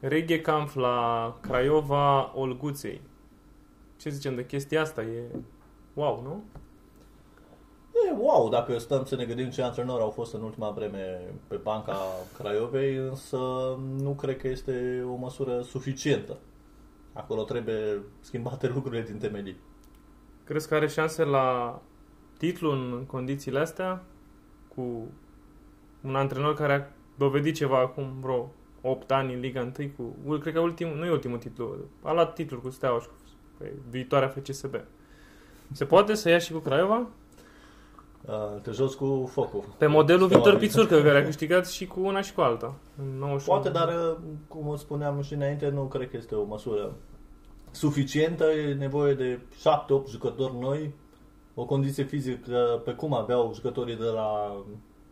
Reggae 0.00 0.40
Camp 0.40 0.74
la 0.74 1.36
Craiova 1.40 2.32
Olguței. 2.34 3.00
Ce 3.96 4.10
zicem 4.10 4.34
de 4.34 4.46
chestia 4.46 4.80
asta? 4.80 5.02
E 5.02 5.22
wow, 5.94 6.22
nu? 6.22 6.42
E 8.08 8.14
wow 8.18 8.48
dacă 8.48 8.78
stăm 8.78 9.04
să 9.04 9.16
ne 9.16 9.24
gândim 9.24 9.50
ce 9.50 9.62
antrenori 9.62 10.02
au 10.02 10.10
fost 10.10 10.34
în 10.34 10.42
ultima 10.42 10.70
vreme 10.70 11.20
pe 11.46 11.56
banca 11.56 11.96
Craiovei, 12.38 12.96
însă 12.96 13.38
nu 13.98 14.10
cred 14.10 14.36
că 14.36 14.48
este 14.48 15.04
o 15.10 15.14
măsură 15.14 15.60
suficientă. 15.60 16.38
Acolo 17.12 17.42
trebuie 17.42 18.02
schimbate 18.20 18.68
lucrurile 18.74 19.02
din 19.02 19.18
temelii. 19.18 19.56
Crezi 20.44 20.68
că 20.68 20.74
are 20.74 20.88
șanse 20.88 21.24
la 21.24 21.80
titlu 22.38 22.70
în 22.70 23.04
condițiile 23.06 23.58
astea? 23.58 24.02
Cu 24.74 25.06
un 26.02 26.16
antrenor 26.16 26.54
care 26.54 26.72
a 26.72 26.92
dovedit 27.18 27.54
ceva 27.54 27.78
acum 27.78 28.20
vreo 28.20 28.50
8 28.82 29.10
ani 29.10 29.34
în 29.34 29.40
Liga 29.40 29.72
1 29.78 29.90
cu, 29.96 30.38
cred 30.38 30.54
că 30.54 30.60
ultimul, 30.60 30.96
nu 30.96 31.04
e 31.04 31.10
ultimul 31.10 31.38
titlu, 31.38 31.76
a 32.02 32.12
luat 32.12 32.34
titlul 32.34 32.60
cu 32.60 32.70
Steaua 32.70 33.00
și 33.00 33.06
cu 33.06 33.14
pe 33.60 33.72
viitoarea 33.90 34.28
FCSB. 34.28 34.74
Se 35.72 35.84
poate 35.84 36.14
să 36.14 36.28
ia 36.28 36.38
și 36.38 36.52
cu 36.52 36.58
Craiova? 36.58 37.06
Uh, 38.26 38.60
te 38.62 38.70
joci 38.70 38.92
cu 38.92 39.28
focul. 39.32 39.64
Pe 39.78 39.86
modelul 39.86 40.28
Victor 40.28 40.56
Pițurcă, 40.56 41.02
care 41.02 41.18
a 41.18 41.24
câștigat 41.24 41.68
și 41.68 41.86
cu 41.86 42.00
una 42.00 42.20
și 42.20 42.34
cu 42.34 42.40
alta. 42.40 42.74
În 42.98 43.38
Poate, 43.44 43.68
dar, 43.68 43.88
uh, 43.88 44.16
cum 44.48 44.76
spuneam 44.76 45.22
și 45.22 45.34
înainte, 45.34 45.68
nu 45.68 45.82
cred 45.82 46.10
că 46.10 46.16
este 46.16 46.34
o 46.34 46.44
măsură 46.44 46.92
suficientă. 47.70 48.44
E 48.44 48.74
nevoie 48.74 49.14
de 49.14 49.40
7-8 49.58 50.10
jucători 50.10 50.58
noi, 50.58 50.94
o 51.54 51.64
condiție 51.64 52.04
fizică 52.04 52.82
pe 52.84 52.92
cum 52.92 53.14
aveau 53.14 53.54
jucătorii 53.54 53.96
de 53.96 54.04
la 54.04 54.56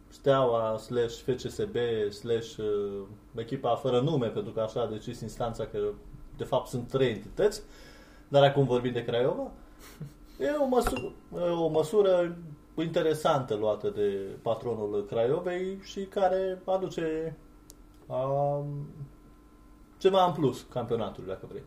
Steaua 0.09 0.77
slash 0.77 1.15
FCSB 1.15 1.77
slash 2.11 2.57
uh, 2.57 3.03
echipa 3.35 3.75
fără 3.75 4.01
nume, 4.01 4.27
pentru 4.27 4.53
că 4.53 4.61
așa 4.61 4.81
a 4.81 4.87
decis 4.87 5.21
instanța 5.21 5.67
că 5.67 5.79
de 6.37 6.45
fapt 6.45 6.69
sunt 6.69 6.89
trei 6.89 7.11
entități, 7.11 7.63
dar 8.29 8.45
acum 8.45 8.65
vorbim 8.65 8.93
de 8.93 9.05
Craiova. 9.05 9.51
E 10.41 10.51
o 10.51 10.67
măsură, 10.67 11.13
e 11.35 11.51
o 11.51 11.69
măsură 11.69 12.37
interesantă 12.83 13.55
luată 13.55 13.89
de 13.89 14.37
patronul 14.43 15.07
Craiovei 15.09 15.79
și 15.83 16.01
care 16.01 16.63
aduce 16.65 17.37
um, 18.07 18.87
ceva 19.99 20.25
în 20.25 20.33
plus 20.33 20.67
campionatului, 20.71 21.29
dacă 21.29 21.47
vrei. 21.49 21.63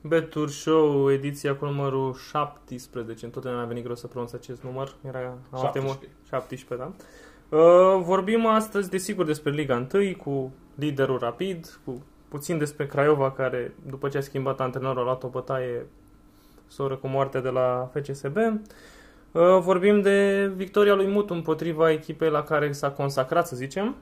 Betur 0.00 0.50
Show, 0.50 1.10
ediția 1.10 1.56
cu 1.56 1.64
numărul 1.64 2.14
17, 2.14 3.24
întotdeauna 3.24 3.62
a 3.62 3.64
venit 3.64 3.82
greu 3.82 3.94
să 3.94 4.06
pronunț 4.06 4.32
acest 4.32 4.62
număr, 4.62 4.94
era 5.06 5.38
17. 5.56 6.08
17, 6.28 6.88
da. 6.88 7.04
Uh, 7.48 8.00
vorbim 8.02 8.46
astăzi, 8.46 8.90
desigur, 8.90 9.24
despre 9.24 9.50
Liga 9.50 9.86
1 9.94 10.16
cu 10.16 10.52
liderul 10.74 11.18
rapid, 11.18 11.80
cu 11.84 12.06
puțin 12.28 12.58
despre 12.58 12.86
Craiova, 12.86 13.30
care 13.30 13.74
după 13.86 14.08
ce 14.08 14.18
a 14.18 14.20
schimbat 14.20 14.60
antrenorul 14.60 15.00
a 15.00 15.04
luat 15.04 15.22
o 15.22 15.28
bătaie 15.28 15.86
soră 16.66 16.96
cu 16.96 17.08
moarte 17.08 17.40
de 17.40 17.48
la 17.48 17.90
FCSB. 17.94 18.36
Uh, 18.36 19.58
vorbim 19.60 20.00
de 20.00 20.50
victoria 20.56 20.94
lui 20.94 21.06
Mutu 21.06 21.34
împotriva 21.34 21.90
echipei 21.90 22.30
la 22.30 22.42
care 22.42 22.72
s-a 22.72 22.90
consacrat, 22.90 23.46
să 23.46 23.56
zicem. 23.56 23.96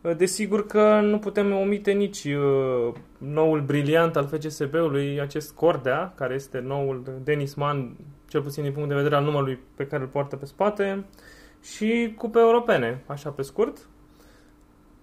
Uh, 0.00 0.16
desigur 0.16 0.66
că 0.66 1.00
nu 1.02 1.18
putem 1.18 1.52
omite 1.52 1.92
nici 1.92 2.24
uh, 2.24 2.94
noul 3.18 3.60
briliant 3.60 4.16
al 4.16 4.26
FCSB-ului, 4.26 5.20
acest 5.20 5.52
Cordea, 5.52 6.12
care 6.16 6.34
este 6.34 6.58
noul 6.58 7.20
Denis 7.24 7.54
Man, 7.54 7.96
cel 8.28 8.42
puțin 8.42 8.62
din 8.62 8.72
punct 8.72 8.88
de 8.88 8.94
vedere 8.94 9.14
al 9.14 9.24
numărului 9.24 9.58
pe 9.76 9.86
care 9.86 10.02
îl 10.02 10.08
poartă 10.08 10.36
pe 10.36 10.44
spate, 10.44 11.04
și 11.62 12.14
cupe 12.16 12.38
europene, 12.38 13.04
așa 13.06 13.30
pe 13.30 13.42
scurt. 13.42 13.88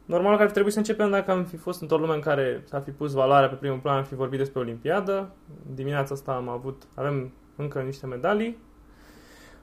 Normal 0.06 0.38
că 0.38 0.44
ar 0.44 0.52
trebui 0.52 0.72
să 0.72 0.78
începem 0.78 1.10
dacă 1.10 1.32
am 1.32 1.44
fi 1.44 1.58
fost 1.58 1.82
într-o 1.82 1.98
lume 1.98 2.14
în 2.14 2.20
care 2.20 2.64
s-ar 2.66 2.82
fi 2.82 2.92
pus 2.92 3.12
valoarea 3.12 3.50
pe 3.50 3.56
primul 3.56 3.80
plan, 3.80 3.98
am 3.98 4.04
fi 4.04 4.16
vorbit 4.16 4.40
despre 4.40 4.60
Olimpiadă. 4.60 5.32
Dimineața 5.74 6.14
asta 6.14 6.32
am 6.32 6.50
avut, 6.50 6.84
avem 6.94 7.32
încă 7.56 7.80
niște 7.80 8.06
medalii. 8.06 8.58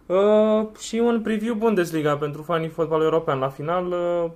Uh, 0.07 0.69
și 0.79 0.99
un 0.99 1.21
preview 1.23 1.55
Bundesliga 1.55 2.17
pentru 2.17 2.43
fanii 2.43 2.69
fotbalului 2.69 3.11
european. 3.11 3.39
La 3.39 3.49
final 3.49 3.87
uh, 3.87 4.31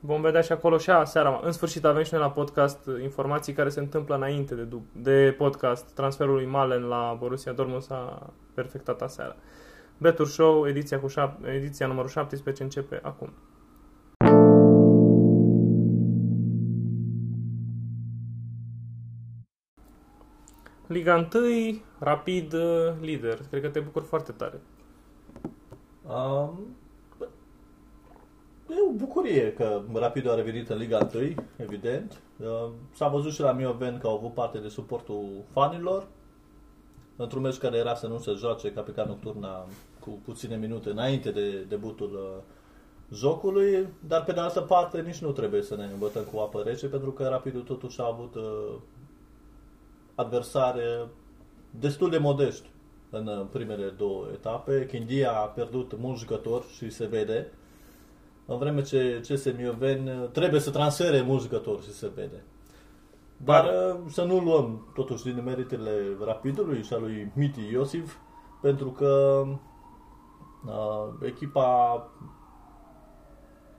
vom 0.00 0.20
vedea 0.20 0.40
și 0.40 0.52
acolo 0.52 0.78
și 0.78 0.90
seara. 1.04 1.40
În 1.44 1.52
sfârșit 1.52 1.84
avem 1.84 2.02
și 2.02 2.12
noi 2.12 2.22
la 2.22 2.30
podcast 2.30 2.78
informații 3.02 3.52
care 3.52 3.68
se 3.68 3.80
întâmplă 3.80 4.14
înainte 4.14 4.54
de, 4.54 4.76
de 4.92 5.34
podcast. 5.38 5.94
Transferul 5.94 6.34
lui 6.34 6.46
Malen 6.46 6.82
la 6.82 7.16
Borussia 7.18 7.52
Dortmund 7.52 7.82
s-a 7.82 8.32
perfectat 8.54 9.00
aseară. 9.02 9.36
Betur 10.00 10.28
Show, 10.28 10.66
ediția, 10.66 11.00
cu 11.00 11.06
șap- 11.08 11.44
ediția 11.44 11.86
numărul 11.86 12.08
17 12.08 12.62
începe 12.62 13.00
acum. 13.02 13.32
Liga 20.86 21.28
1, 21.34 21.80
rapid, 21.98 22.52
uh, 22.52 22.92
lider. 23.00 23.40
Cred 23.50 23.62
că 23.62 23.68
te 23.68 23.80
bucur 23.80 24.02
foarte 24.02 24.32
tare. 24.32 24.60
Um, 26.02 26.76
e 28.68 28.74
o 28.88 28.92
bucurie 28.92 29.52
că 29.52 29.82
Rapid 29.92 30.28
a 30.28 30.34
revenit 30.34 30.68
în 30.68 30.78
Liga 30.78 31.08
1, 31.14 31.34
evident. 31.56 32.20
Uh, 32.38 32.70
s-a 32.94 33.08
văzut 33.08 33.32
și 33.32 33.40
la 33.40 33.52
Mioven 33.52 33.98
că 33.98 34.06
au 34.06 34.16
avut 34.16 34.34
parte 34.34 34.58
de 34.58 34.68
suportul 34.68 35.44
fanilor. 35.52 36.06
Într-un 37.16 37.42
meci 37.42 37.58
care 37.58 37.76
era 37.76 37.94
să 37.94 38.06
nu 38.06 38.18
se 38.18 38.32
joace 38.32 38.72
ca 38.72 38.80
pe 38.80 38.92
ca 38.92 39.04
nocturna 39.04 39.66
cu 40.00 40.10
puține 40.24 40.56
minute 40.56 40.90
înainte 40.90 41.30
de 41.30 41.64
debutul 41.68 42.12
uh, 42.12 42.42
jocului, 43.16 43.88
dar 44.08 44.24
pe 44.24 44.32
de 44.32 44.40
altă 44.40 44.60
parte 44.60 45.00
nici 45.00 45.18
nu 45.18 45.30
trebuie 45.30 45.62
să 45.62 45.76
ne 45.76 45.84
îmbătăm 45.84 46.22
cu 46.32 46.38
apă 46.38 46.62
rece, 46.64 46.86
pentru 46.86 47.10
că 47.10 47.28
Rapidul 47.28 47.60
totuși 47.60 48.00
a 48.00 48.06
avut 48.06 48.34
uh, 48.34 48.74
adversare 50.14 51.08
destul 51.70 52.10
de 52.10 52.18
modești 52.18 52.68
în 53.10 53.26
uh, 53.26 53.46
primele 53.52 53.86
două 53.86 54.24
etape. 54.32 54.86
Chindia 54.86 55.32
a 55.32 55.44
pierdut 55.44 55.98
mulți 55.98 56.20
jucători 56.20 56.66
și 56.66 56.90
se 56.90 57.06
vede, 57.06 57.52
în 58.46 58.58
vreme 58.58 58.82
ce 58.82 59.20
CS 59.28 59.44
Mioven 59.56 60.06
uh, 60.06 60.28
trebuie 60.32 60.60
să 60.60 60.70
transfere 60.70 61.20
mulți 61.20 61.44
jucători 61.44 61.82
și 61.82 61.92
se 61.92 62.10
vede. 62.14 62.42
Dar 63.36 63.64
uh, 63.64 64.00
să 64.08 64.22
nu 64.22 64.38
luăm 64.38 64.90
totuși 64.94 65.22
din 65.22 65.42
meritele 65.44 65.90
Rapidului 66.24 66.82
și 66.82 66.92
a 66.92 66.98
lui 66.98 67.32
Miti 67.34 67.68
Iosif, 67.72 68.14
pentru 68.60 68.90
că 68.90 69.42
uh, 69.46 69.56
echipa 71.20 71.92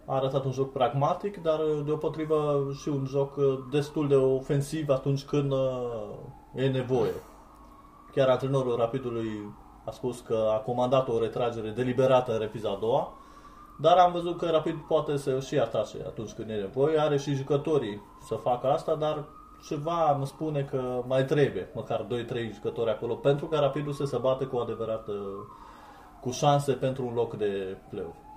a 0.05 0.15
arătat 0.15 0.45
un 0.45 0.51
joc 0.51 0.71
pragmatic, 0.71 1.41
dar 1.41 1.59
deopotrivă 1.85 2.67
și 2.81 2.89
un 2.89 3.05
joc 3.05 3.33
destul 3.71 4.07
de 4.07 4.15
ofensiv 4.15 4.89
atunci 4.89 5.23
când 5.25 5.53
e 6.55 6.67
nevoie. 6.67 7.13
Chiar 8.13 8.29
antrenorul 8.29 8.75
Rapidului 8.75 9.53
a 9.85 9.91
spus 9.91 10.19
că 10.19 10.49
a 10.53 10.57
comandat 10.57 11.07
o 11.07 11.19
retragere 11.19 11.69
deliberată 11.69 12.33
în 12.33 12.39
repriza 12.39 12.69
a 12.69 12.77
doua, 12.79 13.13
dar 13.79 13.97
am 13.97 14.11
văzut 14.11 14.37
că 14.37 14.49
Rapid 14.49 14.75
poate 14.87 15.17
să 15.17 15.39
și 15.39 15.59
atace 15.59 15.97
atunci 16.07 16.31
când 16.31 16.49
e 16.49 16.53
nevoie, 16.53 16.99
are 16.99 17.17
și 17.17 17.33
jucătorii 17.33 18.01
să 18.21 18.35
facă 18.35 18.67
asta, 18.67 18.95
dar 18.95 19.23
ceva 19.67 20.13
îmi 20.15 20.27
spune 20.27 20.61
că 20.61 21.03
mai 21.07 21.25
trebuie, 21.25 21.69
măcar 21.75 22.05
2-3 22.05 22.07
jucători 22.53 22.89
acolo, 22.89 23.15
pentru 23.15 23.45
ca 23.45 23.59
Rapidul 23.59 23.93
să 23.93 24.05
se 24.05 24.17
bate 24.17 24.45
cu 24.45 24.57
adevărat 24.57 25.07
cu 26.21 26.31
șanse 26.31 26.71
pentru 26.71 27.05
un 27.05 27.13
loc 27.13 27.37
de 27.37 27.77
play 27.89 28.29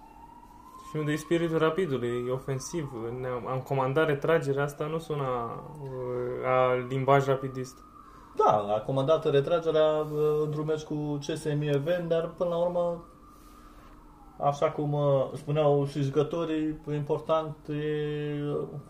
și 0.94 1.00
unde 1.00 1.12
e 1.12 1.16
spiritul 1.16 1.58
rapidului, 1.58 2.24
e 2.28 2.32
ofensiv. 2.32 2.92
Am 3.48 3.60
comandat 3.60 4.06
retragerea 4.06 4.62
asta, 4.62 4.86
nu 4.86 4.98
sună 4.98 5.24
uh, 5.82 6.46
a 6.46 6.86
limbaj 6.88 7.26
rapidist. 7.26 7.78
Da, 8.36 8.74
a 8.74 8.80
comandat 8.80 9.30
retragerea 9.30 9.84
uh, 9.84 10.42
într-un 10.44 10.64
meci 10.64 10.82
cu 10.82 11.18
CSM 11.26 11.60
Even, 11.60 12.08
dar 12.08 12.30
până 12.36 12.50
la 12.50 12.56
urmă, 12.56 13.04
așa 14.36 14.70
cum 14.70 14.92
uh, 14.92 15.30
spuneau 15.32 15.86
și 15.86 16.02
jucătorii, 16.02 16.80
important 16.94 17.56
e 17.68 18.36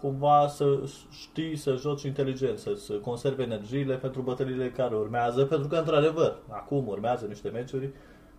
cumva 0.00 0.46
să 0.48 0.78
știi 1.10 1.56
să 1.56 1.74
joci 1.74 2.02
inteligent, 2.02 2.58
să 2.58 2.92
conservi 2.94 3.42
energiile 3.42 3.94
pentru 3.94 4.20
bătăliile 4.20 4.70
care 4.70 4.94
urmează, 4.94 5.44
pentru 5.44 5.68
că, 5.68 5.76
într-adevăr, 5.76 6.36
acum 6.48 6.86
urmează 6.86 7.26
niște 7.26 7.48
meciuri 7.48 7.92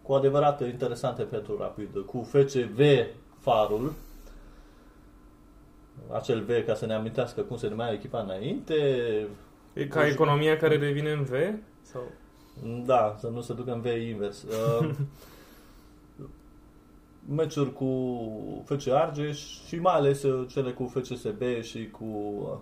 cu 0.06 0.14
adevărat 0.14 0.62
interesante 0.62 1.24
pentru 1.24 1.58
Rapid, 1.58 2.06
cu 2.06 2.28
FCV 2.32 2.80
farul, 3.40 3.94
acel 6.12 6.42
V, 6.44 6.66
ca 6.66 6.74
să 6.74 6.86
ne 6.86 6.94
amintească 6.94 7.42
cum 7.42 7.58
se 7.58 7.68
numea 7.68 7.92
echipa 7.92 8.20
înainte. 8.20 8.74
E 9.74 9.88
ca 9.88 10.08
economia 10.08 10.58
care 10.58 10.78
revine 10.78 11.12
în 11.12 11.24
V? 11.24 11.32
Sau? 11.82 12.02
Da, 12.86 13.16
să 13.20 13.28
nu 13.28 13.42
se 13.42 13.54
ducă 13.54 13.72
în 13.72 13.82
V 13.82 13.86
invers. 13.86 14.44
Uh, 14.80 14.90
meciuri 17.36 17.74
cu 17.74 18.20
FC 18.66 18.88
Argeș 18.88 19.40
și 19.68 19.76
mai 19.76 19.94
ales 19.94 20.24
uh, 20.24 20.48
cele 20.50 20.72
cu 20.72 20.86
FCSB 20.94 21.42
și 21.62 21.90
cu 21.90 22.06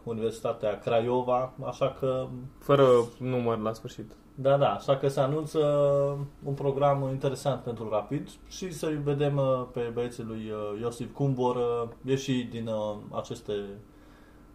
Universitatea 0.04 0.80
Craiova, 0.80 1.54
așa 1.66 1.96
că... 2.00 2.28
Fără 2.60 2.88
număr 3.20 3.58
la 3.58 3.74
sfârșit. 3.74 4.12
Da, 4.36 4.58
da, 4.58 4.74
așa 4.74 4.98
că 4.98 5.08
se 5.08 5.20
anunță 5.20 5.60
un 6.44 6.54
program 6.54 7.08
interesant 7.12 7.62
pentru 7.62 7.90
Rapid 7.90 8.30
și 8.48 8.72
să 8.72 8.92
vedem 9.04 9.38
uh, 9.38 9.66
pe 9.74 9.92
băieții 9.94 10.24
lui 10.24 10.52
uh, 10.52 10.80
Iosif 10.82 11.14
cum 11.14 11.34
vor 11.34 11.58
ieși 12.06 12.44
din 12.44 12.70
aceste 13.12 13.54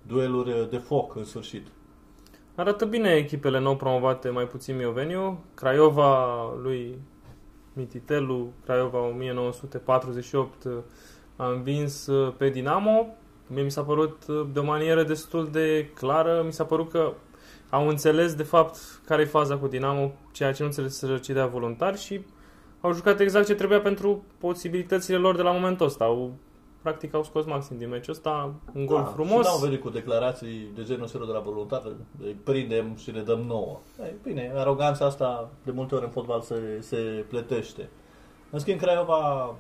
dueluri 0.03 0.71
de 0.71 0.77
foc 0.77 1.15
în 1.15 1.25
sfârșit. 1.25 1.67
Arată 2.55 2.85
bine 2.85 3.11
echipele 3.11 3.59
nou 3.59 3.77
promovate, 3.77 4.29
mai 4.29 4.45
puțin 4.45 4.77
Mioveniu. 4.77 5.45
Craiova 5.55 6.43
lui 6.63 6.99
Mititelu, 7.73 8.53
Craiova 8.65 8.99
1948 9.07 10.69
a 11.37 11.49
învins 11.49 12.09
pe 12.37 12.49
Dinamo. 12.49 13.07
Mie 13.47 13.63
mi 13.63 13.71
s-a 13.71 13.83
părut 13.83 14.27
de 14.53 14.59
o 14.59 14.65
manieră 14.65 15.03
destul 15.03 15.49
de 15.51 15.91
clară, 15.95 16.43
mi 16.45 16.53
s-a 16.53 16.65
părut 16.65 16.91
că 16.91 17.13
au 17.70 17.88
înțeles 17.88 18.35
de 18.35 18.43
fapt 18.43 18.76
care 19.06 19.23
e 19.23 19.25
faza 19.25 19.56
cu 19.56 19.67
Dinamo, 19.67 20.12
ceea 20.32 20.53
ce 20.53 20.62
nu 20.62 20.69
înțeles 20.69 20.99
să 20.99 21.06
răcidea 21.06 21.47
voluntar 21.47 21.97
și 21.97 22.20
au 22.81 22.93
jucat 22.93 23.20
exact 23.20 23.47
ce 23.47 23.55
trebuia 23.55 23.81
pentru 23.81 24.25
posibilitățile 24.38 25.17
lor 25.17 25.37
de 25.37 25.43
la 25.43 25.50
momentul 25.50 25.87
ăsta. 25.87 26.05
Au, 26.05 26.32
practic 26.82 27.15
au 27.15 27.23
scos 27.23 27.44
maxim 27.44 27.79
din 27.79 27.88
meciul 27.88 28.12
ăsta, 28.12 28.55
un 28.75 28.87
gol 28.87 28.97
Da, 28.97 29.05
frumos. 29.05 29.47
Și 29.47 29.53
n-au 29.53 29.59
venit 29.59 29.81
cu 29.81 29.91
declarații 29.91 30.69
de 30.75 30.82
genul 30.82 31.03
ăsta 31.03 31.19
de 31.19 31.32
la 31.32 31.38
voluntar, 31.41 31.82
îi 32.23 32.37
prindem 32.44 32.97
și 32.97 33.11
le 33.11 33.20
dăm 33.20 33.41
nouă. 33.41 33.81
Ei, 34.03 34.14
bine, 34.23 34.53
aroganța 34.55 35.05
asta 35.05 35.50
de 35.64 35.71
multe 35.71 35.94
ori 35.94 36.05
în 36.05 36.11
fotbal 36.11 36.41
se, 36.41 36.79
se 36.81 37.25
plătește. 37.29 37.88
În 38.50 38.59
schimb, 38.59 38.81
Craiova 38.81 39.55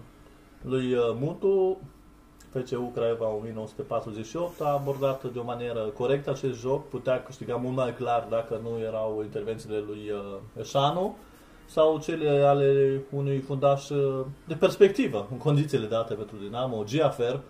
lui 0.62 0.94
uh, 0.94 1.16
Mutu, 1.20 1.78
PCU 2.52 2.90
Craiova 2.94 3.28
1948, 3.28 4.60
a 4.60 4.72
abordat 4.72 5.32
de 5.32 5.38
o 5.38 5.44
manieră 5.44 5.80
corectă 5.80 6.30
acest 6.30 6.60
joc, 6.60 6.88
putea 6.88 7.22
câștiga 7.22 7.56
mult 7.56 7.76
mai 7.76 7.94
clar 7.94 8.26
dacă 8.30 8.60
nu 8.62 8.78
erau 8.78 9.20
intervențiile 9.22 9.78
lui 9.86 10.10
uh, 10.10 10.60
Eșanu 10.60 11.16
sau 11.66 11.98
cele 11.98 12.28
ale 12.40 13.00
unui 13.10 13.38
fundaș 13.38 13.88
uh, 13.88 14.24
de 14.46 14.54
perspectivă, 14.54 15.28
în 15.30 15.38
condițiile 15.38 15.86
date 15.86 16.14
pentru 16.14 16.36
Dinamo, 16.36 16.84
Giafer, 16.84 17.40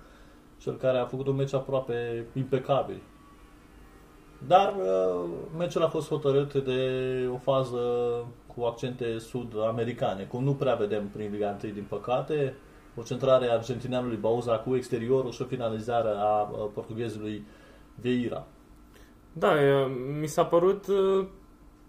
cel 0.63 0.77
care 0.77 0.99
a 0.99 1.05
făcut 1.05 1.27
un 1.27 1.37
meci 1.37 1.55
aproape 1.55 2.27
impecabil. 2.33 3.01
Dar 4.47 4.75
uh, 4.77 5.29
meciul 5.59 5.83
a 5.83 5.89
fost 5.89 6.09
hotărât 6.09 6.55
de 6.55 6.81
o 7.33 7.37
fază 7.37 7.79
cu 8.57 8.63
accente 8.63 9.19
sud-americane, 9.19 10.23
cum 10.23 10.45
nu 10.45 10.55
prea 10.55 10.75
vedem 10.75 11.09
prin 11.09 11.31
Liga 11.33 11.57
1, 11.63 11.73
din 11.73 11.87
păcate. 11.89 12.55
O 12.99 13.03
centrare 13.03 13.49
a 13.49 13.53
argentinianului 13.53 14.17
Bauza 14.17 14.59
cu 14.59 14.77
exteriorul 14.77 15.31
și 15.31 15.43
o 15.43 15.45
finalizare 15.45 16.09
a 16.17 16.41
uh, 16.41 16.71
portughezului 16.75 17.47
Vieira. 17.95 18.47
Da, 19.33 19.63
e, 19.63 19.87
mi 20.21 20.27
s-a 20.27 20.45
părut 20.45 20.87
uh, 20.87 21.27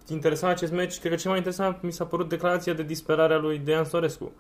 interesant 0.08 0.54
acest 0.54 0.72
meci. 0.72 1.00
Cred 1.00 1.12
că 1.12 1.18
cel 1.18 1.30
mai 1.30 1.40
interesant 1.40 1.82
mi 1.82 1.92
s-a 1.92 2.06
părut 2.06 2.30
declarația 2.30 2.74
de 2.74 2.84
disperare 2.84 3.34
a 3.34 3.38
lui 3.38 3.58
Dejan 3.58 3.84
Sorescu, 3.84 4.32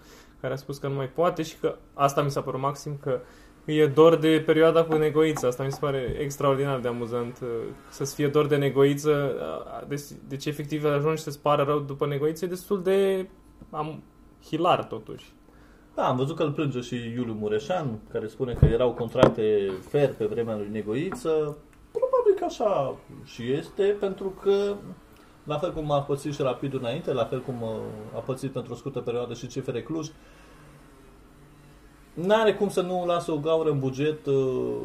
care 0.42 0.54
a 0.54 0.56
spus 0.56 0.77
că 0.77 0.88
nu 0.88 0.95
mai 0.95 1.10
poate 1.10 1.44
și 1.44 1.57
că 1.57 1.77
asta 1.94 2.21
mi 2.21 2.31
s-a 2.31 2.42
părut 2.42 2.60
maxim 2.60 2.98
că 3.01 3.19
e 3.66 3.88
dor 3.88 4.16
de 4.16 4.44
perioada 4.45 4.83
cu 4.83 4.95
Negoiță. 4.95 5.48
Asta 5.48 5.63
mi 5.63 5.71
se 5.71 5.77
pare 5.81 6.18
extraordinar 6.19 6.80
de 6.80 6.88
amuzant. 6.88 7.39
uh, 7.42 7.48
Să-ți 7.89 8.16
fie 8.16 8.27
dor 8.27 8.48
de 8.48 8.56
Negoiță, 8.56 9.36
uh, 9.81 9.88
deci, 9.88 10.01
deci 10.27 10.45
efectiv 10.45 10.86
ajungi 10.86 11.21
să-ți 11.21 11.42
pară 11.42 11.63
rău 11.63 11.80
după 11.80 12.07
Negoiță, 12.07 12.45
e 12.45 12.48
destul 12.48 12.81
de 12.81 13.30
am, 13.69 14.04
hilar 14.44 14.83
totuși. 14.83 15.33
Da, 15.99 16.07
am 16.07 16.15
văzut 16.15 16.35
că 16.35 16.43
îl 16.43 16.51
plânge 16.51 16.79
și 16.79 16.95
Iuliu 16.95 17.33
Mureșan, 17.39 17.99
care 18.11 18.27
spune 18.27 18.53
că 18.53 18.65
erau 18.65 18.91
contracte 18.91 19.71
fer 19.89 20.13
pe 20.13 20.25
vremea 20.25 20.55
lui 20.55 20.67
Negoiță. 20.71 21.57
Probabil 21.91 22.33
că 22.37 22.45
așa 22.45 22.95
și 23.23 23.51
este, 23.51 23.83
pentru 23.83 24.33
că 24.41 24.75
la 25.43 25.57
fel 25.57 25.73
cum 25.73 25.91
a 25.91 26.01
pățit 26.01 26.33
și 26.33 26.41
Rapidul 26.41 26.79
înainte, 26.79 27.13
la 27.13 27.25
fel 27.25 27.41
cum 27.41 27.61
uh, 27.61 27.69
a 28.15 28.19
pățit 28.19 28.51
pentru 28.51 28.73
o 28.73 28.75
scurtă 28.75 28.99
perioadă 28.99 29.33
și 29.33 29.45
CFR 29.45 29.77
Cluj, 29.77 30.07
n-are 32.13 32.53
cum 32.53 32.69
să 32.69 32.81
nu 32.81 33.05
lasă 33.05 33.31
o 33.31 33.37
gaură 33.37 33.69
în 33.69 33.79
buget 33.79 34.25
uh, 34.25 34.75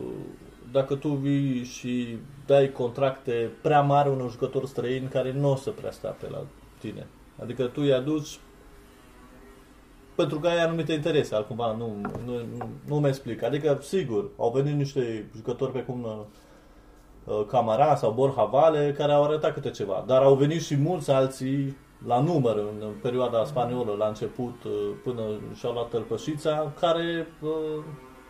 dacă 0.73 0.95
tu 0.95 1.09
vii 1.09 1.65
și 1.65 2.19
dai 2.47 2.73
contracte 2.73 3.51
prea 3.63 3.81
mari 3.81 4.09
unor 4.09 4.31
jucători 4.31 4.69
străini 4.69 5.09
care 5.09 5.33
nu 5.33 5.51
o 5.51 5.57
să 5.57 5.71
prea 5.71 5.91
stea 5.91 6.11
pe 6.11 6.29
la 6.31 6.45
tine. 6.79 7.07
Adică 7.43 7.65
tu 7.65 7.81
îi 7.81 7.93
aduci 7.93 8.39
pentru 10.15 10.39
că 10.39 10.47
ai 10.47 10.63
anumite 10.63 10.93
interese, 10.93 11.35
altcumva 11.35 11.73
nu, 11.73 11.97
nu, 12.25 12.33
nu, 12.33 12.69
nu 12.87 12.97
mă 12.97 13.09
explic. 13.09 13.43
Adică, 13.43 13.79
sigur, 13.83 14.31
au 14.37 14.51
venit 14.51 14.75
niște 14.75 15.31
jucători 15.37 15.73
pe 15.73 15.83
cum 15.83 16.27
uh, 17.25 17.47
Camara 17.47 17.95
sau 17.95 18.13
Borja 18.13 18.45
Vale 18.45 18.95
care 18.97 19.13
au 19.13 19.25
arătat 19.25 19.55
câte 19.55 19.71
ceva, 19.71 20.05
dar 20.07 20.23
au 20.23 20.35
venit 20.35 20.63
și 20.63 20.77
mulți 20.77 21.11
alții 21.11 21.77
la 22.07 22.21
număr 22.21 22.57
în 22.57 22.89
perioada 23.03 23.45
spaniolă, 23.45 23.95
la 23.99 24.07
început, 24.07 24.65
uh, 24.65 24.73
până 25.03 25.23
și-au 25.55 25.73
luat 25.73 25.89
tălpășița, 25.89 26.73
care 26.81 27.27
uh, 27.43 27.85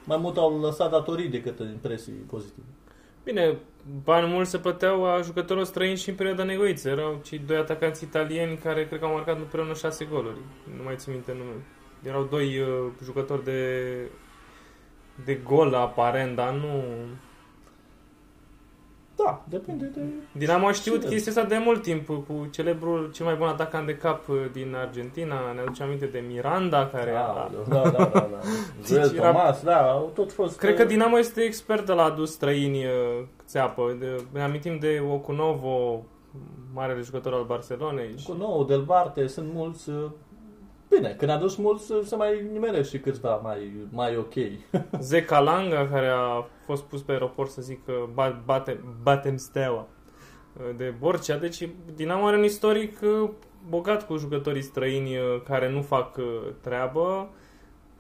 mai 0.04 0.16
mult 0.16 0.36
au 0.36 0.60
lăsat 0.60 0.90
datorii 0.90 1.28
decât 1.28 1.58
impresii 1.58 2.12
pozitive. 2.12 2.66
Bine, 3.25 3.58
bani 4.04 4.26
mulți 4.26 4.50
se 4.50 4.58
plăteau 4.58 5.06
a 5.06 5.20
jucătorilor 5.22 5.66
străini 5.66 5.96
și 5.96 6.08
în 6.08 6.14
perioada 6.14 6.44
negoiță. 6.44 6.88
Erau 6.88 7.20
cei 7.25 7.38
doi 7.38 7.56
atacanți 7.56 8.04
italieni 8.04 8.56
care 8.56 8.86
cred 8.86 8.98
că 8.98 9.04
au 9.04 9.12
marcat 9.12 9.38
împreună 9.38 9.75
șase 9.75 10.04
goluri. 10.04 10.38
Nu 10.76 10.82
mai 10.82 10.94
țin 10.96 11.12
minte 11.12 11.32
nume. 11.32 11.64
Erau 12.02 12.25
doi 12.25 12.58
uh, 12.58 12.69
jucători 13.04 13.44
de, 13.44 13.94
de 15.25 15.34
gol 15.34 15.75
aparent, 15.75 16.36
dar 16.36 16.52
nu... 16.52 16.84
Da, 19.16 19.43
depinde 19.49 19.84
de... 19.94 20.00
Dinamo 20.32 20.66
a 20.66 20.72
știut 20.72 20.99
Cine? 21.00 21.11
chestia 21.12 21.32
asta 21.32 21.44
de 21.44 21.61
mult 21.64 21.82
timp 21.82 22.06
cu 22.06 22.49
celebrul 22.50 23.11
cel 23.12 23.26
mai 23.26 23.34
bun 23.34 23.46
atacant 23.46 23.87
de 23.87 23.96
cap 23.96 24.28
uh, 24.28 24.37
din 24.52 24.75
Argentina. 24.76 25.52
Ne 25.55 25.61
aduce 25.61 25.82
aminte 25.82 26.06
de 26.06 26.25
Miranda, 26.28 26.87
care 26.93 27.11
Da, 27.11 27.11
era... 27.11 27.50
da, 27.69 27.82
da, 27.82 27.90
da, 27.90 28.08
da. 28.12 28.38
Joel 28.87 29.08
Deci 29.08 29.19
era- 29.19 29.31
Thomas, 29.31 29.62
da, 29.62 29.90
au 29.90 30.11
tot 30.14 30.32
fost... 30.32 30.58
Cred 30.58 30.76
că 30.76 30.84
Dinamo 30.84 31.19
este 31.19 31.40
expert 31.40 31.87
de 31.87 31.93
la 31.93 32.02
adus 32.02 32.32
străini 32.32 32.84
uh, 32.84 32.90
țeapă. 33.46 33.96
De, 33.99 34.16
ne 34.32 34.43
amintim 34.43 34.78
de 34.78 35.02
Ocunovo, 35.12 36.05
marele 36.75 37.00
jucător 37.00 37.32
al 37.32 37.44
Barcelonei. 37.44 38.14
Cu 38.26 38.32
nou, 38.38 38.64
Del 38.64 38.82
Barte, 38.82 39.26
sunt 39.26 39.52
mulți... 39.55 39.90
uh, 40.94 41.00
Bine, 41.00 41.14
când 41.19 41.31
a 41.31 41.37
dus 41.37 41.56
mulți, 41.56 41.93
uh, 41.93 42.00
se 42.05 42.17
mai 42.17 42.46
nimerește 42.52 42.96
și 42.96 43.02
câțiva 43.02 43.37
mai, 43.37 43.73
mai 43.91 44.17
ok. 44.17 44.32
Zeca 45.00 45.41
Langa, 45.41 45.88
care 45.88 46.06
a 46.06 46.46
fost 46.64 46.82
pus 46.82 47.02
pe 47.02 47.12
aeroport 47.12 47.50
să 47.50 47.62
zic 47.62 47.85
că 47.85 47.93
ba- 48.14 48.43
bate, 48.44 48.81
batem 49.02 49.37
steaua 49.37 49.87
uh, 50.56 50.76
de 50.76 50.94
Borcea. 50.99 51.37
Deci 51.38 51.69
Dinamo 51.94 52.26
are 52.26 52.37
un 52.37 52.44
istoric 52.44 52.99
uh, 53.02 53.31
bogat 53.69 54.06
cu 54.06 54.17
jucătorii 54.17 54.62
străini 54.62 55.17
uh, 55.17 55.43
care 55.44 55.70
nu 55.70 55.82
fac 55.82 56.17
uh, 56.17 56.25
treabă, 56.61 57.31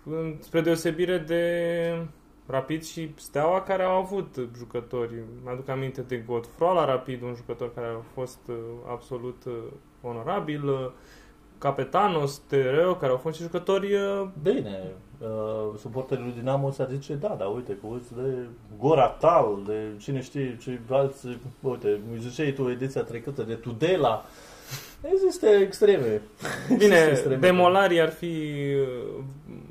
în- 0.04 0.36
spre 0.40 0.60
deosebire 0.60 1.18
de 1.18 2.06
Rapid 2.46 2.82
și 2.82 3.12
Steaua, 3.16 3.62
care 3.62 3.82
au 3.82 3.96
avut 3.96 4.48
jucători. 4.56 5.14
Mi-aduc 5.44 5.68
aminte 5.68 6.00
de 6.00 6.16
Godfro 6.16 6.72
la 6.72 6.84
Rapid, 6.84 7.22
un 7.22 7.34
jucător 7.34 7.74
care 7.74 7.86
a 7.86 8.00
fost 8.14 8.38
uh, 8.48 8.54
absolut 8.90 9.42
uh, 9.46 9.52
onorabil. 10.02 10.92
Uh, 11.64 11.70
Capetanos, 11.70 12.38
Tereo, 12.46 12.94
care 12.94 13.12
au 13.12 13.18
fost 13.18 13.36
și 13.36 13.42
jucători 13.42 13.94
uh, 13.94 14.28
Bine, 14.42 14.82
uh, 15.18 15.78
suporterii 15.78 16.24
lui 16.24 16.32
Dinamo 16.32 16.70
s-ar 16.70 16.88
zice, 16.90 17.14
da, 17.14 17.34
dar 17.38 17.54
uite, 17.54 17.72
că 17.72 17.86
uiți 17.86 18.14
de 18.14 18.46
Goratal, 18.78 19.62
de 19.66 19.74
cine 19.98 20.20
știe 20.20 20.58
ce 20.62 20.80
alți, 20.90 21.26
uite, 21.60 22.00
mi 22.12 22.20
ziceai 22.20 22.52
tu 22.52 22.68
ediția 22.68 23.02
trecută 23.02 23.42
de 23.42 23.54
Tudela. 23.54 24.24
Există 25.12 25.46
extreme. 25.46 26.06
Există 26.70 26.74
Bine, 26.84 26.96
extreme. 27.10 27.36
demolarii 27.36 28.00
ar 28.00 28.10
fi 28.10 28.24
uh, 28.80 29.22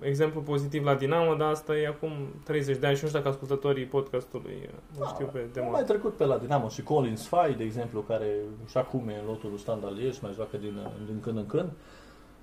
exemplu 0.02 0.42
pozitiv 0.42 0.84
la 0.86 0.96
Dinamo, 0.96 1.34
dar 1.36 1.50
asta 1.50 1.78
e 1.78 1.88
acum 1.88 2.12
30 2.44 2.78
de 2.78 2.88
ani 2.88 2.96
și 2.96 3.02
nu 3.02 3.08
știu 3.08 3.20
dacă 3.22 3.32
ascultătorii 3.32 3.86
podcastului 3.86 4.58
uh, 4.62 5.00
nu 5.00 5.06
știu 5.06 5.26
pe 5.34 5.40
Am 5.40 5.50
demol. 5.54 5.72
mai 5.72 5.84
trecut 5.84 6.14
pe 6.14 6.26
la 6.26 6.38
Dinamo 6.38 6.68
și 6.70 6.84
Colin 6.84 7.16
Sfai, 7.16 7.54
de 7.54 7.64
exemplu, 7.64 8.02
care 8.02 8.28
și 8.70 8.78
acum 8.78 9.08
e 9.08 9.20
în 9.22 9.26
lotul 9.28 9.50
lui 9.50 9.60
Standard 9.60 9.98
Liège, 9.98 10.20
mai 10.22 10.32
joacă 10.34 10.58
din, 10.58 10.80
din 11.06 11.20
când 11.22 11.38
în 11.38 11.46
când. 11.46 11.70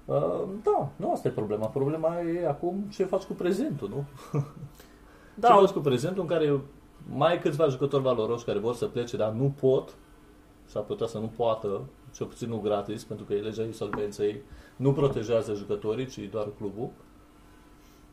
Uh, 0.04 0.42
da, 0.62 0.88
nu 0.96 1.12
asta 1.12 1.28
e 1.28 1.30
problema. 1.30 1.66
Problema 1.66 2.20
e 2.20 2.46
acum 2.48 2.84
ce 2.92 3.04
faci 3.04 3.22
cu 3.22 3.32
prezentul, 3.32 3.88
nu? 3.88 4.04
Da, 5.34 5.48
ce 5.48 5.54
faci 5.54 5.70
cu 5.70 5.78
prezentul 5.80 6.22
în 6.22 6.28
care 6.28 6.60
mai 7.16 7.30
ai 7.30 7.38
câțiva 7.38 7.66
jucători 7.68 8.02
valoroși 8.02 8.44
care 8.44 8.58
vor 8.58 8.74
să 8.74 8.86
plece, 8.86 9.16
dar 9.16 9.30
nu 9.30 9.54
pot, 9.60 9.94
s-ar 10.64 10.82
putea 10.82 11.06
să 11.06 11.18
nu 11.18 11.30
poată, 11.36 11.80
cel 12.12 12.26
puțin 12.26 12.48
nu 12.48 12.58
gratis, 12.58 13.04
pentru 13.04 13.24
că 13.24 13.32
e 13.32 13.40
legea 13.40 13.62
insolvenței, 13.62 14.42
nu 14.76 14.92
protejează 14.92 15.54
jucătorii, 15.54 16.06
ci 16.06 16.18
doar 16.18 16.48
clubul. 16.56 16.90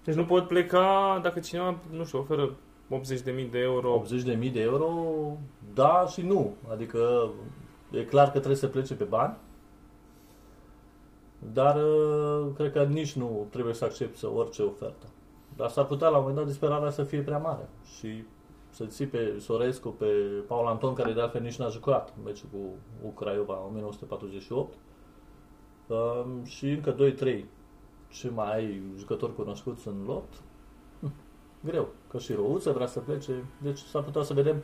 deci 0.04 0.16
nu 0.16 0.26
pot 0.26 0.48
pleca 0.48 1.20
dacă 1.24 1.40
cineva, 1.40 1.78
nu 1.92 2.06
știu, 2.06 2.20
oferă 2.20 2.56
80.000 2.92 3.50
de 3.52 3.60
euro. 3.60 4.04
80.000 4.06 4.52
de 4.52 4.62
euro, 4.62 4.92
da 5.74 6.06
și 6.12 6.22
nu. 6.22 6.54
Adică 6.72 7.30
e 7.92 8.04
clar 8.04 8.26
că 8.26 8.38
trebuie 8.38 8.56
să 8.56 8.68
plece 8.68 8.96
pe 8.96 9.04
bani, 9.04 9.38
dar 11.54 11.76
uh, 11.76 12.48
cred 12.56 12.72
că 12.72 12.84
nici 12.84 13.14
nu 13.14 13.48
trebuie 13.50 13.74
să 13.74 13.86
accepti 13.86 14.26
orice 14.26 14.62
ofertă. 14.62 15.06
Dar 15.56 15.70
s-ar 15.70 15.86
putea 15.86 16.08
la 16.08 16.16
un 16.18 16.22
moment 16.22 16.40
dat 16.40 16.48
disperarea 16.48 16.90
să 16.90 17.04
fie 17.04 17.22
prea 17.22 17.38
mare 17.38 17.70
și 17.98 18.24
să 18.78 18.86
ții 18.86 19.08
pe 19.08 19.36
Sorescu, 19.40 19.90
pe 19.90 20.06
Paul 20.48 20.68
Anton, 20.68 20.94
care 20.94 21.14
de 21.14 21.22
altfel 21.22 21.42
nici 21.42 21.56
n-a 21.58 21.70
jucat 21.70 22.14
în 22.18 22.24
meciul 22.24 22.50
cu 22.52 22.58
cu 23.02 23.10
Craiova 23.10 23.54
în 23.54 23.66
1948 23.70 24.74
um, 25.88 26.44
și 26.44 26.70
încă 26.70 26.96
2-3 26.96 27.44
ce 28.10 28.30
mai 28.30 28.56
ai 28.56 28.82
jucători 28.98 29.36
cunoscuți 29.36 29.88
în 29.88 30.04
lot, 30.06 30.34
hm, 31.00 31.14
greu. 31.66 31.88
Că 32.08 32.18
și 32.18 32.34
Răuță 32.34 32.72
vrea 32.72 32.88
să 32.88 33.00
plece, 33.00 33.44
deci 33.62 33.80
s-ar 33.80 34.04
putea 34.04 34.22
să 34.22 34.34
vedem 34.34 34.64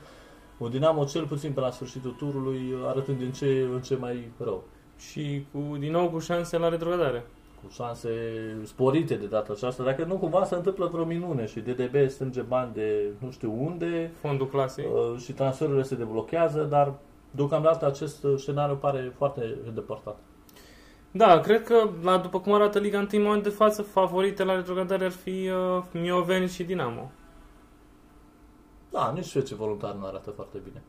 Un 0.58 0.70
Dinamo 0.70 1.06
cel 1.06 1.28
puțin 1.28 1.54
pe 1.54 1.60
la 1.60 1.72
sfârșitul 1.72 2.12
turului 2.12 2.74
arătând 2.86 3.18
din 3.18 3.32
ce 3.32 3.68
în 3.74 3.82
ce 3.82 3.96
mai 3.96 4.32
rău. 4.38 4.64
Și 4.98 5.46
cu, 5.52 5.78
din 5.78 5.92
nou 5.92 6.10
cu 6.10 6.20
șanse 6.20 6.58
la 6.58 6.70
retrogradare. 6.70 7.26
Cu 7.64 7.70
șanse 7.72 8.10
sporite 8.64 9.16
de 9.16 9.26
data 9.26 9.54
aceasta. 9.54 9.84
Dacă 9.84 10.04
nu 10.04 10.18
cumva 10.18 10.44
se 10.46 10.56
întâmplă 10.56 10.90
vreo 10.92 11.06
minune 11.06 11.46
și 11.46 11.60
DDB 11.60 12.10
strânge 12.10 12.42
bani 12.42 12.74
de 12.74 13.12
nu 13.20 13.32
știu 13.32 13.54
unde 13.66 14.12
Fondul 14.20 14.48
clasei. 14.48 14.86
uh, 14.86 15.20
și 15.20 15.34
transferurile 15.34 15.84
se 15.84 15.96
deblochează, 15.96 16.64
dar 16.64 16.94
deocamdată 17.32 17.86
acest 17.86 18.24
uh, 18.24 18.34
scenariu 18.38 18.76
pare 18.76 19.14
foarte 19.18 19.56
îndepărtat. 19.68 20.18
Da, 21.12 21.40
cred 21.40 21.64
că, 21.64 21.90
la, 22.04 22.18
după 22.18 22.40
cum 22.40 22.54
arată 22.54 22.80
Liga 22.80 22.98
1 22.98 23.08
în 23.12 23.22
moment 23.22 23.44
de 23.44 23.50
față, 23.50 23.82
favorite 23.82 24.44
la 24.44 24.56
retrogradare 24.56 25.06
ar 25.06 25.12
fi 25.12 25.50
uh, 25.50 25.84
Mioveni 25.92 26.48
și 26.48 26.64
Dinamo. 26.64 27.12
Da, 28.90 29.12
nici 29.16 29.38
FC 29.38 29.50
Voluntar 29.50 29.94
nu 29.94 30.06
arată 30.06 30.30
foarte 30.30 30.58
bine. 30.64 30.82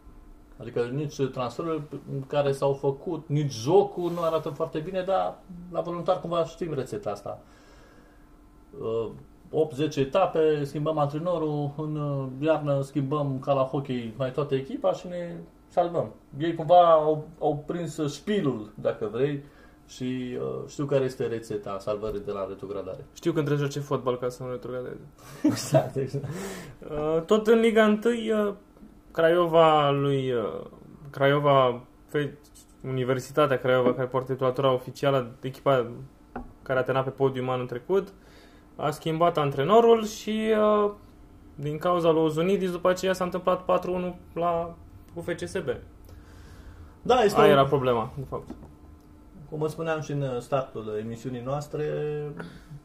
Adică 0.60 0.80
nici 0.92 1.16
transferurile 1.32 1.84
care 2.26 2.52
s-au 2.52 2.72
făcut, 2.72 3.28
nici 3.28 3.52
jocul 3.52 4.10
nu 4.10 4.22
arată 4.22 4.48
foarte 4.48 4.78
bine, 4.78 5.02
dar 5.02 5.38
la 5.72 5.80
voluntar 5.80 6.20
cumva 6.20 6.44
știm 6.44 6.74
rețeta 6.74 7.10
asta. 7.10 7.40
Uh, 8.80 9.10
8-10 9.92 9.96
etape, 9.96 10.64
schimbăm 10.64 10.98
antrenorul, 10.98 11.70
în 11.76 11.96
uh, 11.96 12.26
iarnă 12.40 12.80
schimbăm 12.82 13.38
ca 13.38 13.52
la 13.52 13.62
hockey 13.62 14.14
mai 14.16 14.32
toată 14.32 14.54
echipa 14.54 14.92
și 14.92 15.06
ne 15.06 15.36
salvăm. 15.68 16.12
Ei 16.38 16.54
cumva 16.54 16.90
au, 16.90 17.28
au 17.38 17.62
prins 17.66 18.12
șpilul, 18.14 18.72
dacă 18.74 19.08
vrei, 19.12 19.42
și 19.86 20.38
uh, 20.40 20.68
știu 20.68 20.84
care 20.84 21.04
este 21.04 21.26
rețeta 21.26 21.78
salvării 21.78 22.20
de 22.24 22.30
la 22.30 22.46
retrogradare. 22.48 23.04
Știu 23.12 23.32
că 23.32 23.42
trebuie 23.42 23.58
să 23.58 23.72
joace 23.72 23.86
fotbal 23.86 24.18
ca 24.18 24.28
să 24.28 24.42
nu 24.42 24.50
retrogradeze. 24.50 25.00
Exact, 25.42 25.96
exact. 25.96 26.24
Uh, 26.90 27.22
tot 27.22 27.46
în 27.46 27.60
Liga 27.60 28.00
1, 28.04 28.46
uh, 28.46 28.54
Craiova 29.14 29.90
lui 29.90 30.32
uh, 30.32 30.60
Craiova, 31.10 31.80
fe, 32.06 32.38
Universitatea 32.84 33.58
Craiova, 33.58 33.94
care 33.94 34.06
poartă 34.06 34.32
titulatura 34.32 34.72
oficială, 34.72 35.30
echipa 35.40 35.86
care 36.62 36.78
a 36.78 36.82
terminat 36.82 37.04
pe 37.08 37.10
podium 37.22 37.48
anul 37.48 37.66
trecut, 37.66 38.12
a 38.76 38.90
schimbat 38.90 39.38
antrenorul 39.38 40.04
și 40.06 40.54
uh, 40.84 40.90
din 41.54 41.78
cauza 41.78 42.10
lui 42.10 42.22
Ozunidis, 42.22 42.70
după 42.70 42.88
aceea 42.88 43.12
s-a 43.12 43.24
întâmplat 43.24 43.62
4-1 43.62 44.14
la 44.32 44.74
cu 45.14 45.20
FCSB. 45.20 45.68
Da, 47.02 47.22
este 47.22 47.40
Aia 47.40 47.50
un- 47.52 47.56
era 47.58 47.66
problema, 47.66 48.10
de 48.16 48.24
fapt. 48.28 48.48
Cum 49.50 49.58
vă 49.58 49.66
spuneam 49.68 50.00
și 50.00 50.12
în 50.12 50.40
startul 50.40 50.96
emisiunii 51.00 51.40
noastre, 51.44 51.84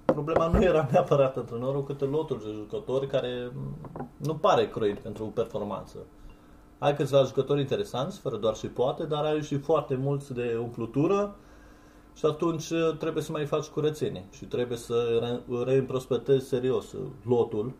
problema 0.05 0.47
nu 0.47 0.61
era 0.63 0.87
neapărat 0.91 1.37
antrenorul, 1.37 1.83
cât 1.83 2.09
lotul 2.09 2.41
de 2.43 2.51
jucători 2.51 3.07
care 3.07 3.51
nu 4.17 4.35
pare 4.35 4.67
croit 4.69 4.99
pentru 4.99 5.25
performanță. 5.25 5.97
Ai 6.79 6.95
câțiva 6.95 7.23
jucători 7.23 7.59
interesanți, 7.59 8.19
fără 8.19 8.35
doar 8.37 8.55
și 8.55 8.67
poate, 8.67 9.03
dar 9.03 9.23
ai 9.25 9.41
și 9.41 9.57
foarte 9.57 9.95
mulți 9.95 10.33
de 10.33 10.57
umplutură 10.61 11.35
și 12.15 12.25
atunci 12.25 12.67
trebuie 12.99 13.23
să 13.23 13.31
mai 13.31 13.45
faci 13.45 13.65
curățenie 13.65 14.25
și 14.31 14.45
trebuie 14.45 14.77
să 14.77 15.19
re- 15.21 15.63
reîmprospătezi 15.63 16.47
serios 16.47 16.95
lotul, 17.25 17.71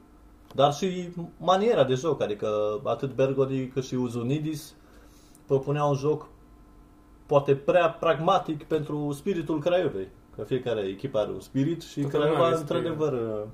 dar 0.56 0.74
și 0.74 1.10
maniera 1.38 1.84
de 1.84 1.94
joc, 1.94 2.22
adică 2.22 2.80
atât 2.84 3.14
Bergodi 3.16 3.68
cât 3.68 3.84
și 3.84 3.96
Uzunidis 3.96 4.76
propuneau 5.46 5.90
un 5.90 5.96
joc 5.96 6.28
poate 7.26 7.56
prea 7.56 7.90
pragmatic 7.90 8.64
pentru 8.64 9.12
spiritul 9.12 9.60
Craiovei. 9.60 10.08
Că 10.36 10.44
fiecare 10.44 10.82
echipă 10.82 11.18
are 11.18 11.32
un 11.32 11.40
spirit 11.40 11.82
și 11.82 12.02
Toată 12.02 12.18
lumea 12.18 12.32
Craiova, 12.34 12.48
are 12.56 12.56
spirit. 12.66 12.76
într-adevăr, 12.86 13.48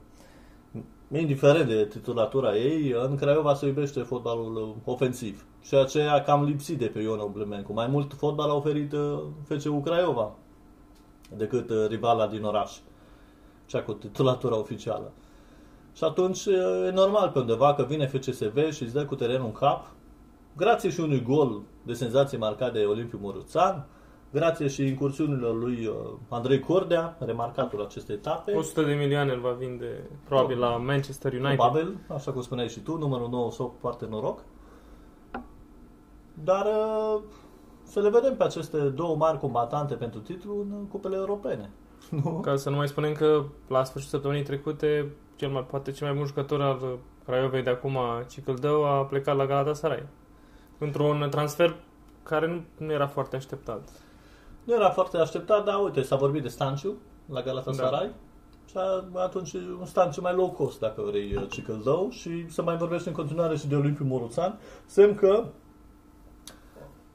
indiferent 1.12 1.68
de 1.68 1.86
titulatura 1.86 2.56
ei, 2.56 2.96
în 3.08 3.16
Craiova 3.16 3.54
se 3.54 3.66
iubește 3.66 4.02
fotbalul 4.02 4.76
ofensiv. 4.86 5.46
Și 5.62 5.76
aceea 5.76 6.24
cam 6.24 6.44
lipsit 6.44 6.78
de 6.78 6.86
pe 6.86 7.00
Ion 7.00 7.20
Oblemencu. 7.20 7.74
Mai 7.74 7.88
mult 7.88 8.14
fotbal 8.14 8.50
a 8.50 8.54
oferit 8.54 8.92
uh, 8.94 9.20
FCU 9.44 9.82
Craiova 9.82 10.32
decât 11.38 11.70
uh, 11.70 11.88
rivala 11.88 12.28
din 12.28 12.44
oraș. 12.44 12.72
Cea 13.66 13.82
cu 13.84 13.94
titulatura 13.94 14.58
oficială. 14.58 15.12
Și 15.94 16.04
atunci 16.04 16.46
e 16.46 16.92
normal 16.94 17.30
pe 17.30 17.40
undeva 17.40 17.74
că 17.74 17.84
vine 17.84 18.08
FCSB 18.08 18.58
și 18.72 18.84
îți 18.84 18.94
dă 18.94 19.06
cu 19.06 19.16
terenul 19.16 19.46
în 19.46 19.52
cap, 19.52 19.88
grație 20.58 20.90
și 20.90 21.00
unui 21.00 21.22
gol 21.22 21.62
de 21.84 21.94
senzație 21.94 22.38
marcat 22.38 22.74
de 22.74 22.80
Olimpiu 22.80 23.20
Moruțan, 23.22 23.86
grație 24.32 24.67
și 24.67 24.88
incursiunilor 24.88 25.55
lui 25.55 25.86
uh, 25.86 25.96
Andrei 26.29 26.60
Cordea, 26.60 27.17
remarcatul 27.20 27.82
acestei 27.82 28.15
etape. 28.15 28.51
100 28.51 28.82
de 28.82 28.94
milioane 28.94 29.32
îl 29.32 29.39
va 29.39 29.51
vinde 29.51 30.10
probabil 30.24 30.60
la 30.60 30.77
Manchester 30.77 31.34
United. 31.34 31.55
Probabil, 31.55 31.98
așa 32.08 32.32
cum 32.32 32.41
spuneai 32.41 32.67
și 32.67 32.79
tu, 32.79 32.98
numărul 32.98 33.29
9 33.29 33.51
sau 33.51 33.75
foarte 33.79 34.05
noroc. 34.10 34.44
Dar 36.44 36.65
uh, 36.65 37.22
să 37.84 38.00
le 38.00 38.10
vedem 38.10 38.36
pe 38.36 38.44
aceste 38.44 38.77
două 38.77 39.15
mari 39.15 39.39
combatante 39.39 39.94
pentru 39.94 40.20
titlu 40.20 40.60
în 40.60 40.88
cupele 40.88 41.15
europene. 41.15 41.70
Nu? 42.24 42.39
Ca 42.39 42.55
să 42.55 42.70
nu 42.70 42.75
mai 42.75 42.88
spunem 42.88 43.13
că 43.13 43.44
la 43.67 43.84
sfârșitul 43.84 44.13
săptămânii 44.17 44.44
trecute, 44.44 45.12
cel 45.36 45.50
mai, 45.50 45.65
poate 45.70 45.91
cel 45.91 46.08
mai 46.08 46.15
bun 46.15 46.25
jucător 46.25 46.62
al 46.62 47.00
Craiovei 47.25 47.63
de 47.63 47.70
acum, 47.70 47.98
Cicăldău, 48.29 48.86
a 48.86 49.05
plecat 49.05 49.36
la 49.36 49.46
Galatasaray. 49.46 50.08
Într-un 50.77 51.27
transfer 51.29 51.75
care 52.24 52.48
nu, 52.48 52.86
nu 52.86 52.91
era 52.91 53.08
foarte 53.08 53.36
așteptat. 53.36 53.89
Nu 54.66 54.74
era 54.74 54.90
foarte 54.90 55.18
așteptat, 55.18 55.66
dar 55.66 55.84
uite, 55.84 56.02
s-a 56.02 56.16
vorbit 56.16 56.42
de 56.42 56.48
Stanciu 56.48 56.94
la 57.30 57.42
Galatasaray. 57.42 58.12
Și 58.70 58.78
a- 58.78 59.20
atunci 59.22 59.54
un 59.54 59.86
Stanciu 59.86 60.22
mai 60.22 60.34
low 60.36 60.52
cost, 60.52 60.80
dacă 60.80 61.02
vrei, 61.02 61.36
uh, 61.36 61.46
Cicăldău. 61.50 62.10
Și 62.10 62.50
se 62.50 62.62
mai 62.62 62.78
vorbește 62.78 63.10
în 63.10 63.16
continuare 63.16 63.56
și 63.58 63.68
de 63.68 63.76
Olimpiu 63.76 64.06
Moruțan. 64.06 64.60
Semn 64.86 65.16
că 65.16 65.44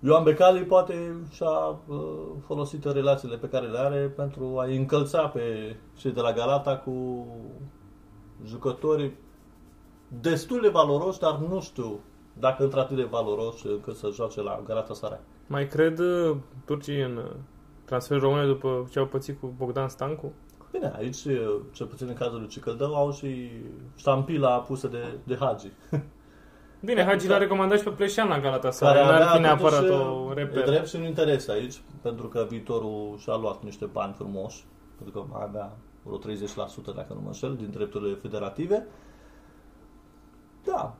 Ioan 0.02 0.22
Becali 0.24 0.64
poate 0.64 1.16
și-a 1.30 1.48
uh, 1.88 1.98
folosit 2.46 2.84
relațiile 2.84 3.36
pe 3.36 3.48
care 3.48 3.66
le 3.66 3.78
are 3.78 4.12
pentru 4.16 4.58
a 4.58 4.64
încălța 4.64 5.28
pe 5.28 5.76
cei 5.96 6.10
de 6.12 6.20
la 6.20 6.32
Galata 6.32 6.76
cu 6.76 7.26
jucători 8.46 9.12
destul 10.20 10.60
de 10.60 10.68
valoroși, 10.68 11.18
dar 11.18 11.36
nu 11.36 11.60
știu 11.60 12.00
dacă 12.32 12.62
într-atât 12.62 12.96
de 12.96 13.02
valoroși 13.02 13.66
încât 13.66 13.96
să 13.96 14.10
joace 14.12 14.42
la 14.42 14.60
Galatasaray. 14.66 15.20
Mai 15.50 15.66
cred 15.66 15.98
uh, 15.98 16.36
turcii 16.64 17.00
în 17.02 17.16
uh, 17.16 17.30
transferul 17.84 18.22
române 18.22 18.46
după 18.46 18.86
ce 18.90 18.98
au 18.98 19.06
pățit 19.06 19.40
cu 19.40 19.54
Bogdan 19.56 19.88
Stancu? 19.88 20.32
Bine, 20.72 20.92
aici, 20.96 21.16
cel 21.72 21.86
puțin 21.86 22.06
în 22.08 22.14
cazul 22.14 22.38
lui 22.38 22.48
Cicăldău, 22.48 22.94
au 22.94 23.12
și 23.12 23.50
ștampila 23.96 24.58
pusă 24.58 24.88
de, 24.88 25.04
de 25.24 25.36
Hagi. 25.40 25.70
Bine, 26.84 27.04
Hagi 27.04 27.28
l-a 27.28 27.38
recomandat 27.38 27.78
și 27.78 27.84
pe 27.84 27.90
Pleșan 27.90 28.28
la 28.28 28.40
Galatasaray. 28.40 29.02
Care 29.02 29.06
N-ar 29.06 29.20
avea 29.20 29.32
fi 29.34 29.40
neapărat 29.40 29.80
totuși, 29.80 30.00
o 30.00 30.30
E 30.30 30.34
reper. 30.34 30.64
drept 30.64 30.88
și 30.88 30.96
un 30.96 31.02
interes 31.02 31.48
aici, 31.48 31.80
pentru 32.02 32.28
că 32.28 32.46
viitorul 32.48 33.16
și-a 33.18 33.36
luat 33.36 33.62
niște 33.62 33.84
bani 33.84 34.12
frumoși, 34.12 34.64
pentru 34.96 35.20
că 35.20 35.26
mai 35.32 35.42
avea 35.44 35.76
vreo 36.02 36.18
30%, 36.18 36.22
dacă 36.94 37.12
nu 37.12 37.20
mă 37.20 37.26
înșel, 37.26 37.56
din 37.56 37.70
drepturile 37.70 38.14
federative. 38.14 38.86
Da, 40.64 40.94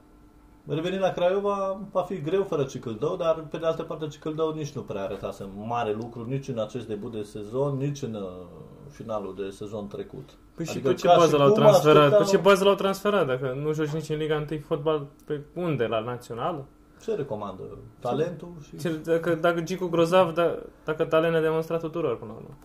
Revenind 0.75 1.03
la 1.03 1.11
Craiova, 1.13 1.81
va 1.93 2.03
fi 2.03 2.21
greu 2.21 2.43
fără 2.43 2.65
Cicâldău, 2.65 3.17
dar 3.17 3.45
pe 3.51 3.57
de 3.57 3.67
altă 3.67 3.83
parte 3.83 4.07
Cicâldău 4.07 4.53
nici 4.55 4.73
nu 4.73 4.83
prea 4.83 5.03
arătase 5.03 5.49
mare 5.55 5.93
lucru 5.93 6.25
nici 6.29 6.49
în 6.49 6.59
acest 6.59 6.87
debut 6.87 7.13
de 7.13 7.23
sezon, 7.23 7.77
nici 7.77 8.03
în 8.03 8.15
uh, 8.15 8.47
finalul 8.91 9.35
de 9.35 9.51
sezon 9.51 9.87
trecut. 9.89 10.29
Păi 10.55 10.65
și 10.65 10.71
Adică 10.71 10.89
pe 10.89 10.95
ce 10.95 11.07
ca 11.07 11.15
bază 11.17 11.35
și 11.35 11.41
l-au 11.41 11.53
cum 11.53 11.63
transferat? 11.63 12.09
Pe 12.09 12.15
așteptam- 12.15 12.31
ce 12.31 12.37
bază 12.37 12.65
l-au 12.65 12.75
transferat? 12.75 13.27
Dacă 13.27 13.59
nu 13.63 13.73
joci 13.73 13.89
nici 13.89 14.09
în 14.09 14.17
Liga 14.17 14.47
1 14.51 14.61
fotbal, 14.61 15.07
pe 15.25 15.41
unde? 15.55 15.87
La 15.87 16.01
națională? 16.01 16.67
Ce 17.03 17.15
recomandă? 17.15 17.63
Talentul 17.99 18.53
și... 18.63 18.77
Ce, 18.77 18.91
dacă, 19.05 19.35
dacă 19.35 19.61
Gicu 19.61 19.87
Grozav, 19.87 20.35
da, 20.35 20.59
dacă 20.85 21.05
talent 21.05 21.35
a 21.35 21.41
demonstrat 21.41 21.81
tuturor 21.81 22.19
până 22.19 22.31
la 22.31 22.37
urmă. 22.37 22.57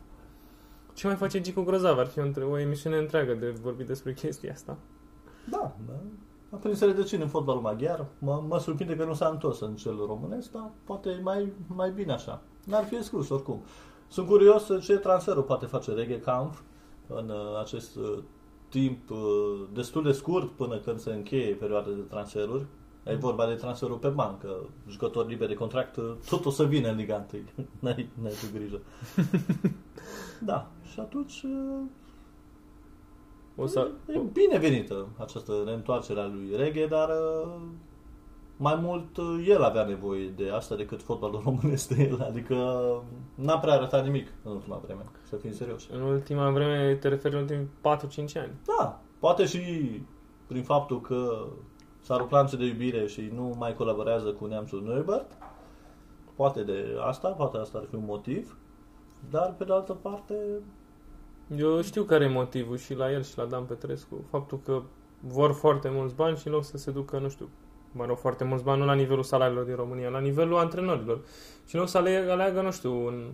Ce 0.94 1.08
mai 1.08 1.16
face 1.16 1.42
Gicu 1.42 1.62
Grozav? 1.62 1.98
Ar 1.98 2.08
fi 2.08 2.20
o, 2.20 2.24
între- 2.24 2.44
o 2.44 2.60
emisiune 2.60 2.98
întreagă 2.98 3.34
de 3.34 3.54
vorbit 3.62 3.88
despre 3.88 4.14
chestia 4.14 4.52
asta. 4.52 4.78
Da, 5.50 5.76
da. 5.88 5.94
A 6.56 6.58
prins 6.58 6.80
rădăcini 6.80 7.22
în 7.22 7.28
fotbalul 7.28 7.62
maghiar. 7.62 8.06
Mă, 8.20 8.44
mă 8.48 8.60
surprinde 8.60 8.96
că 8.96 9.06
nu 9.06 9.14
s-a 9.14 9.28
întors 9.28 9.60
în 9.60 9.76
cel 9.76 9.98
românesc, 10.08 10.52
dar 10.52 10.72
poate 10.84 11.10
e 11.10 11.22
mai, 11.22 11.54
mai 11.68 11.92
bine 11.92 12.14
așa. 12.14 12.42
N-ar 12.66 12.84
fi 12.84 12.96
exclus 12.96 13.30
oricum. 13.30 13.64
Sunt 14.08 14.28
curios 14.28 14.70
ce 14.82 14.98
transferul 14.98 15.44
poate 15.44 15.66
face 15.66 15.92
Reghe 15.92 16.20
Kampf 16.20 16.62
în 17.08 17.30
uh, 17.30 17.60
acest 17.60 17.96
uh, 17.96 18.18
timp 18.70 19.10
uh, 19.10 19.18
destul 19.74 20.04
de 20.04 20.12
scurt 20.12 20.52
până 20.52 20.78
când 20.78 21.00
se 21.00 21.14
încheie 21.14 21.54
perioada 21.54 21.90
de 21.90 22.02
transferuri. 22.02 22.66
E 23.04 23.16
vorba 23.16 23.48
de 23.48 23.54
transferul 23.54 23.98
pe 23.98 24.08
bancă. 24.08 24.70
Jucători 24.88 25.28
liberi 25.28 25.50
de 25.50 25.56
contract, 25.56 25.96
uh, 25.96 26.16
tot 26.30 26.46
o 26.46 26.50
să 26.50 26.64
vină 26.64 26.90
în 26.90 26.96
Liga 26.96 27.26
1. 27.34 27.42
N-ai, 27.80 28.10
n-ai 28.22 28.32
tu 28.32 28.58
grijă. 28.58 28.82
da, 30.50 30.72
și 30.92 31.00
atunci 31.00 31.44
uh, 31.44 31.82
O 33.56 33.66
să, 33.66 33.88
E 34.08 34.20
binevenită 34.34 35.08
această 35.18 35.54
reîntoarcere 35.66 36.20
a 36.20 36.26
lui 36.26 36.56
Reghe, 36.56 36.86
dar 36.86 37.10
uh, 37.10 37.62
mai 38.58 38.76
mult 38.82 39.18
uh, 39.18 39.46
el 39.48 39.64
avea 39.64 39.86
nevoie 39.86 40.28
de 40.28 40.50
asta 40.50 40.76
decât 40.76 41.02
fotbalul 41.02 41.42
românesc 41.46 41.96
de 41.96 42.04
el. 42.04 42.22
Adică 42.22 42.56
n-a 43.36 43.60
prea 43.60 43.74
arătat 43.74 44.04
nimic 44.04 44.28
în 44.44 44.52
ultima 44.52 44.82
vreme, 44.86 45.02
să 45.22 45.36
fim 45.36 45.52
serioși. 45.52 45.90
în 45.94 46.02
ultima 46.02 46.50
vreme 46.50 46.96
te 46.96 47.08
referi 47.08 47.36
în 47.36 47.42
ultimii 47.42 47.70
4-5 48.36 48.42
ani. 48.42 48.52
Da, 48.78 49.02
poate 49.20 49.46
și 49.46 49.62
prin 50.48 50.64
faptul 50.64 51.02
că 51.02 51.46
s-a 52.02 52.18
rupt 52.18 52.32
lanțul 52.32 52.58
de 52.58 52.66
iubire 52.66 53.08
și 53.08 53.32
nu 53.34 53.56
mai 53.58 53.76
colaborează 53.76 54.30
cu 54.30 54.46
neamțul 54.46 54.84
Neubert. 54.84 55.38
Poate 56.36 56.64
de 56.64 56.86
asta, 57.08 57.30
poate 57.30 57.58
asta 57.58 57.78
ar 57.78 57.86
fi 57.90 57.96
un 57.96 58.06
motiv. 58.06 58.58
Dar, 59.30 59.54
pe 59.58 59.64
de 59.64 59.74
altă 59.74 59.94
parte, 59.94 60.36
Eu 61.58 61.82
știu 61.82 62.04
care 62.04 62.24
e 62.24 62.28
motivul 62.30 62.78
și 62.78 62.94
la 62.94 63.12
el 63.12 63.24
și 63.24 63.38
la 63.38 63.46
Dan 63.46 63.64
Petrescu. 63.64 64.26
Faptul 64.30 64.60
că 64.66 64.82
vor 65.20 65.54
foarte 65.54 65.90
mulți 65.94 66.16
bani 66.16 66.38
și 66.38 66.48
în 66.48 66.54
loc 66.54 66.64
să 66.64 66.78
se 66.78 66.92
ducă, 66.92 67.18
nu 67.20 67.30
știu, 67.30 67.50
mă 67.92 68.06
rog, 68.06 68.18
foarte 68.18 68.44
mulți 68.44 68.64
bani, 68.64 68.80
nu 68.80 68.86
la 68.86 68.94
nivelul 68.94 69.24
salariilor 69.24 69.64
din 69.66 69.76
România, 69.76 70.10
la 70.10 70.20
nivelul 70.20 70.58
antrenorilor. 70.58 71.20
Și 71.68 71.76
în 71.76 71.80
loc 71.80 71.90
să 71.90 71.98
aleagă, 71.98 72.32
aleagă 72.32 72.62
nu 72.62 72.72
știu, 72.72 73.08
în 73.08 73.32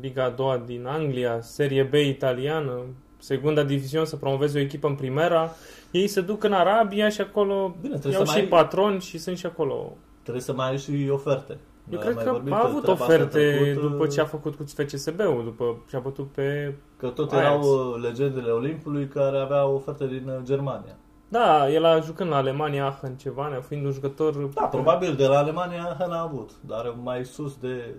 Liga 0.00 0.24
a 0.24 0.30
doua 0.30 0.58
din 0.66 0.86
Anglia, 0.86 1.40
Serie 1.40 1.82
B 1.82 1.94
italiană, 1.94 2.80
segunda 3.18 3.62
diviziune 3.64 4.04
să 4.04 4.16
promoveze 4.16 4.58
o 4.58 4.62
echipă 4.62 4.86
în 4.88 4.94
primera, 4.94 5.50
ei 5.90 6.06
se 6.06 6.20
duc 6.20 6.44
în 6.44 6.52
Arabia 6.52 7.08
și 7.08 7.20
acolo 7.20 7.76
Bine, 7.80 7.92
trebuie 7.94 8.12
iau 8.12 8.24
să 8.24 8.32
și 8.32 8.38
mai- 8.38 8.48
patroni 8.48 9.00
și 9.00 9.18
sunt 9.18 9.36
și 9.38 9.46
acolo. 9.46 9.96
trebuie 10.22 10.42
să 10.42 10.52
mai 10.52 10.70
ai 10.70 10.78
și 10.78 11.08
oferte. 11.10 11.58
Eu 11.90 11.98
Noi 11.98 12.00
cred 12.00 12.10
am 12.10 12.14
mai 12.14 12.24
că 12.24 12.30
vorbit 12.30 12.52
a 12.52 12.56
că 12.56 12.66
avut 12.66 12.82
treaba 12.82 13.00
asta 13.00 13.12
oferte 13.12 13.58
trecut, 13.62 13.90
după 13.90 14.06
ce 14.06 14.20
a 14.20 14.24
făcut 14.24 14.54
cu 14.54 14.64
FCSB-ul, 14.64 15.44
după 15.44 15.82
ce 15.88 15.96
a 15.96 16.00
bătut 16.00 16.30
pe... 16.30 16.74
Că 16.96 17.08
tot 17.08 17.32
Ajax. 17.32 17.46
erau 17.46 17.60
uh, 17.62 18.02
legendele 18.02 18.50
Olimpului 18.50 19.06
care 19.06 19.38
aveau 19.38 19.74
oferte 19.74 20.06
din 20.06 20.28
uh, 20.28 20.42
Germania. 20.42 20.96
Da, 21.28 21.70
el 21.70 21.84
a 21.84 22.00
jucat 22.00 22.28
la 22.28 22.36
Alemania 22.36 22.84
Aachen 22.84 23.16
ceva, 23.16 23.48
ne 23.48 23.60
fiind 23.60 23.84
un 23.84 23.90
jucător... 23.90 24.36
Da, 24.36 24.64
probabil 24.64 25.14
de 25.14 25.26
la 25.26 25.38
Alemania 25.38 25.96
n-a 26.08 26.20
avut, 26.20 26.50
dar 26.66 26.94
mai 27.02 27.24
sus 27.24 27.56
de 27.56 27.94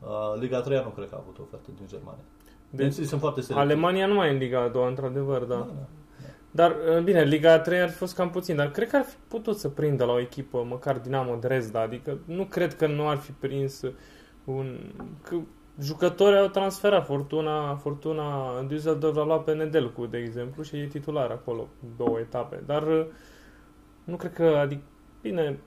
uh, 0.00 0.40
Liga 0.40 0.60
3 0.60 0.82
nu 0.84 0.90
cred 0.90 1.08
că 1.08 1.14
a 1.14 1.18
avut 1.22 1.38
oferte 1.38 1.70
din 1.76 1.86
Germania. 1.86 2.24
Deci 2.70 2.92
sunt 2.92 3.20
foarte 3.20 3.40
serioși. 3.40 3.64
Alemania 3.64 4.06
nu 4.06 4.14
mai 4.14 4.28
e 4.28 4.30
în 4.30 4.38
Liga 4.38 4.62
a 4.62 4.68
doua, 4.68 4.88
într-adevăr, 4.88 5.42
da. 5.42 5.54
Da, 5.54 5.60
da. 5.60 5.86
Dar, 6.56 6.76
uh, 6.96 7.02
bine, 7.02 7.22
Liga 7.22 7.52
a 7.52 7.58
3 7.58 7.80
ar 7.80 7.88
fi 7.88 7.96
fost 7.96 8.14
cam 8.14 8.30
puțin, 8.30 8.56
dar 8.56 8.70
cred 8.70 8.88
că 8.88 8.96
ar 8.96 9.04
fi 9.04 9.14
putut 9.28 9.58
să 9.58 9.68
prindă 9.68 10.04
la 10.04 10.12
o 10.12 10.20
echipă, 10.20 10.66
măcar 10.68 10.98
Dinamo 10.98 11.36
Dresda, 11.36 11.80
adică 11.80 12.18
nu 12.24 12.44
cred 12.44 12.74
că 12.74 12.86
nu 12.86 13.08
ar 13.08 13.16
fi 13.16 13.30
prins 13.30 13.82
un... 14.44 14.78
Că 15.22 15.36
jucătorii 15.80 16.38
au 16.38 16.48
transferat, 16.48 17.06
Fortuna, 17.06 17.74
Fortuna 17.74 18.24
Düsseldorf 18.66 19.16
a 19.16 19.24
luat 19.24 19.44
pe 19.44 19.52
Nedelcu, 19.52 20.06
de 20.06 20.18
exemplu, 20.18 20.62
și 20.62 20.76
e 20.76 20.86
titular 20.86 21.30
acolo, 21.30 21.68
două 21.96 22.18
etape, 22.18 22.62
dar 22.66 22.86
uh, 22.86 23.06
nu 24.04 24.16
cred 24.16 24.32
că, 24.32 24.42
adică, 24.42 24.82
bine, 25.22 25.58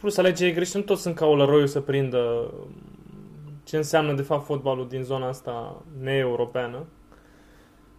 plus 0.00 0.16
alegerea 0.16 0.52
e 0.52 0.54
greșit, 0.54 0.74
nu 0.74 0.80
toți 0.80 1.02
sunt 1.02 1.14
ca 1.14 1.26
Olăroiu 1.26 1.66
să 1.66 1.80
prindă 1.80 2.18
um, 2.18 2.74
ce 3.64 3.76
înseamnă 3.76 4.12
de 4.12 4.22
fapt 4.22 4.44
fotbalul 4.44 4.88
din 4.88 5.02
zona 5.02 5.28
asta 5.28 5.82
neeuropeană. 6.00 6.86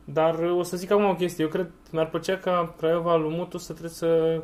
Dar 0.05 0.39
uh, 0.39 0.57
o 0.57 0.63
să 0.63 0.77
zic 0.77 0.91
acum 0.91 1.05
o 1.05 1.15
chestie. 1.15 1.43
Eu 1.43 1.50
cred, 1.50 1.71
mi-ar 1.91 2.09
plăcea 2.09 2.38
ca 2.38 2.74
Craiova 2.77 3.15
lui 3.15 3.35
Mutu 3.35 3.57
să 3.57 3.71
trebuie 3.71 3.91
să 3.91 4.41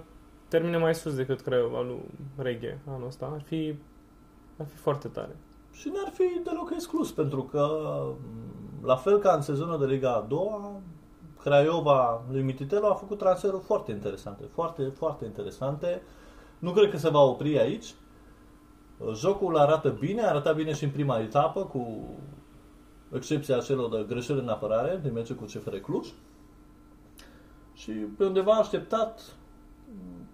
termine 0.47 0.77
mai 0.77 0.95
sus 0.95 1.15
decât 1.15 1.41
Craiova 1.41 1.81
lui 1.81 1.99
Reghe 2.37 2.79
anul 2.87 3.07
ăsta. 3.07 3.29
Ar 3.33 3.41
fi, 3.41 3.75
ar 4.57 4.65
fi 4.65 4.75
foarte 4.75 5.07
tare. 5.07 5.35
Și 5.71 5.91
n-ar 5.93 6.11
fi 6.13 6.41
deloc 6.43 6.71
exclus, 6.73 7.11
pentru 7.11 7.43
că, 7.43 7.67
m, 8.19 8.85
la 8.85 8.95
fel 8.95 9.17
ca 9.17 9.31
în 9.31 9.41
sezonul 9.41 9.79
de 9.79 9.85
Liga 9.85 10.13
a 10.13 10.25
doua, 10.27 10.71
Craiova 11.43 12.23
lui 12.31 12.41
Mititelu 12.41 12.85
a 12.85 12.93
făcut 12.93 13.17
transferuri 13.17 13.63
foarte 13.63 13.91
interesante, 13.91 14.43
foarte, 14.53 14.83
foarte 14.83 15.25
interesante. 15.25 16.01
Nu 16.59 16.71
cred 16.71 16.89
că 16.89 16.97
se 16.97 17.09
va 17.09 17.19
opri 17.19 17.59
aici. 17.59 17.93
Jocul 19.13 19.57
arată 19.57 19.89
bine, 19.89 20.21
arată 20.21 20.53
bine 20.53 20.73
și 20.73 20.83
în 20.83 20.89
prima 20.89 21.19
etapă, 21.19 21.63
cu 21.65 22.09
excepția 23.13 23.57
celor 23.57 23.89
de 23.89 24.05
greșeli 24.07 24.39
în 24.39 24.47
apărare, 24.47 24.99
din 25.03 25.13
meciul 25.13 25.35
cu 25.35 25.43
CFR 25.43 25.75
Cluj. 25.75 26.07
Și 27.73 27.91
pe 27.91 28.25
undeva 28.25 28.51
așteptat, 28.51 29.35
m, 29.87 30.27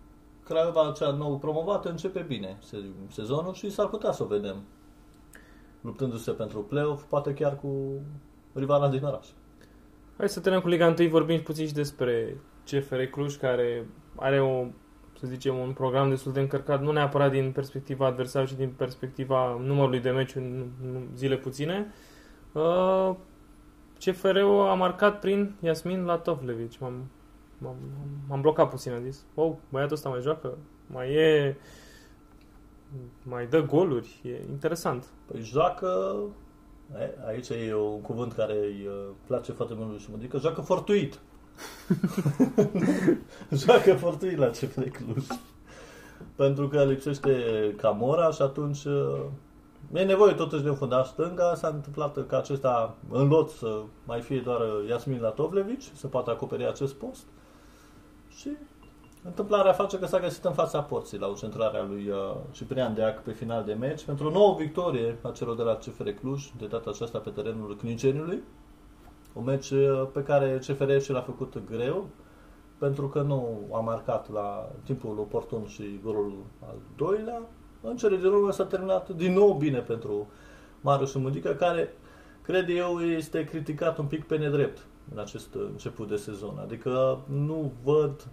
Craiova, 0.44 0.94
cea 0.96 1.12
nou 1.12 1.38
promovată, 1.38 1.90
începe 1.90 2.20
bine 2.20 2.58
se- 2.62 2.86
sezonul 3.12 3.54
și 3.54 3.70
s-ar 3.70 3.88
putea 3.88 4.12
să 4.12 4.24
o 4.24 4.28
vedem 4.28 4.56
luptându-se 5.82 6.32
pentru 6.32 6.60
play-off, 6.60 7.04
poate 7.04 7.34
chiar 7.34 7.56
cu 7.56 8.02
rivala 8.54 8.90
din 8.90 9.04
oraș. 9.04 9.28
Hai 10.18 10.30
să 10.30 10.40
terminăm 10.40 10.64
cu 10.64 10.70
Liga 10.70 10.96
1, 11.00 11.10
vorbim 11.10 11.42
puțin 11.42 11.68
și 11.68 11.74
despre 11.74 12.38
CFR 12.66 13.02
Cluj, 13.02 13.36
care 13.36 13.90
are 14.16 14.42
o, 14.42 14.66
să 15.20 15.28
zicem, 15.28 15.58
un 15.58 15.74
program 15.74 16.10
destul 16.10 16.32
de 16.32 16.40
încărcat, 16.40 16.82
nu 16.82 16.92
neapărat 16.92 17.32
din 17.32 17.52
perspectiva 17.52 18.06
adversarului, 18.06 18.54
ci 18.54 18.58
din 18.58 18.70
perspectiva 18.70 19.60
numărului 19.64 20.00
de 20.00 20.10
meciuri 20.10 20.46
în 20.46 20.66
în 20.84 21.08
zile 21.16 21.38
puține. 21.38 21.94
Uh, 22.58 23.16
CFR-ul 24.00 24.68
a 24.68 24.74
marcat 24.74 25.20
prin 25.20 25.56
Iasmin 25.60 26.06
Latovlevici. 26.06 26.78
M-am, 26.78 27.10
m-am, 27.58 27.76
m-am 28.28 28.42
blocat 28.42 28.70
puțin, 28.70 28.92
am 28.92 29.04
zis, 29.04 29.26
wow, 29.34 29.60
băiatul 29.70 29.96
ăsta 29.96 30.10
mai 30.10 30.22
joacă, 30.22 30.58
mai 30.88 31.14
e, 31.14 31.58
mai 33.24 33.48
dă 33.48 33.62
goluri, 33.62 34.22
e 34.24 34.50
interesant. 34.50 35.06
Păi 35.26 35.42
joacă, 35.42 36.16
e, 37.00 37.14
aici 37.28 37.50
e 37.50 37.76
un 37.76 38.02
cuvânt 38.02 38.34
care 38.34 38.54
îi 38.54 38.88
uh, 38.88 39.14
place 39.28 39.52
foarte 39.52 39.74
mult 39.78 39.90
lui 39.90 40.00
Șumă, 40.00 40.18
adică 40.18 40.38
joacă 40.38 40.62
fortuit. 40.62 41.20
joacă 43.66 43.94
fortuit 43.94 44.38
la 44.38 44.48
CFR 44.48 44.82
Cluj. 44.82 45.26
Pentru 46.36 46.68
că 46.68 46.84
lipsește 46.84 47.34
Camora 47.78 48.32
și 48.32 48.42
atunci 48.42 48.84
uh, 48.84 49.26
e 49.94 50.04
nevoie 50.04 50.34
totuși 50.34 50.64
de 50.64 50.70
un 50.70 50.76
fundaș 50.76 51.08
stânga. 51.08 51.56
S-a 51.56 51.68
întâmplat 51.68 52.28
ca 52.28 52.38
acesta 52.38 52.96
în 53.10 53.28
lot 53.28 53.50
să 53.50 53.82
mai 54.06 54.22
fie 54.22 54.40
doar 54.40 54.62
Iasmin 54.90 55.22
Latovlevici, 55.22 55.92
să 55.94 56.08
poată 56.08 56.32
acoperi 56.32 56.68
acest 56.68 56.94
post. 56.94 57.26
Și 58.28 58.50
Întâmplarea 59.28 59.74
face 59.74 60.00
că 60.00 60.06
s-a 60.06 60.20
găsit 60.20 60.44
în 60.46 60.54
fața 60.54 60.82
porții 60.82 61.18
la 61.18 61.34
centrarea 61.38 61.84
lui 61.84 62.10
uh, 62.10 62.36
Ciprian 62.52 62.94
Deac 62.94 63.24
pe 63.24 63.32
final 63.32 63.64
de 63.64 63.74
meci 63.74 64.04
pentru 64.04 64.28
o 64.28 64.32
nouă 64.32 64.56
victorie 64.58 65.18
a 65.22 65.32
celor 65.32 65.56
de 65.56 65.62
la 65.62 65.76
CFR 65.76 66.10
Cluj, 66.10 66.52
de 66.58 66.66
data 66.66 66.90
aceasta 66.90 67.18
pe 67.18 67.30
terenul 67.30 67.76
Cninceniului. 67.76 68.42
Un 69.34 69.44
meci 69.44 69.70
uh, 69.70 70.08
pe 70.14 70.24
care 70.24 70.58
CFR 70.58 70.98
și 70.98 71.12
l-a 71.12 71.22
făcut 71.22 71.62
greu, 71.66 72.08
pentru 72.78 73.08
că 73.08 73.22
nu 73.22 73.70
a 73.72 73.80
marcat 73.80 74.32
la 74.32 74.70
timpul 74.84 75.20
oportun 75.20 75.66
și 75.68 76.00
golul 76.04 76.34
al 76.68 76.76
doilea. 76.96 77.42
În 77.90 77.98
cele 77.98 78.18
din 78.18 78.26
urmă 78.26 78.52
s-a 78.52 78.66
terminat 78.66 79.10
din 79.10 79.34
nou 79.34 79.54
bine 79.54 79.80
pentru 79.80 80.28
Marius 80.82 81.14
Mudică, 81.14 81.50
care, 81.50 81.94
cred 82.42 82.70
eu, 82.70 83.00
este 83.00 83.44
criticat 83.44 83.98
un 83.98 84.06
pic 84.06 84.24
pe 84.26 84.38
nedrept 84.38 84.86
în 85.14 85.20
acest 85.20 85.54
început 85.54 86.08
de 86.08 86.16
sezon. 86.16 86.58
Adică 86.62 87.20
nu 87.28 87.72
văd 87.84 88.28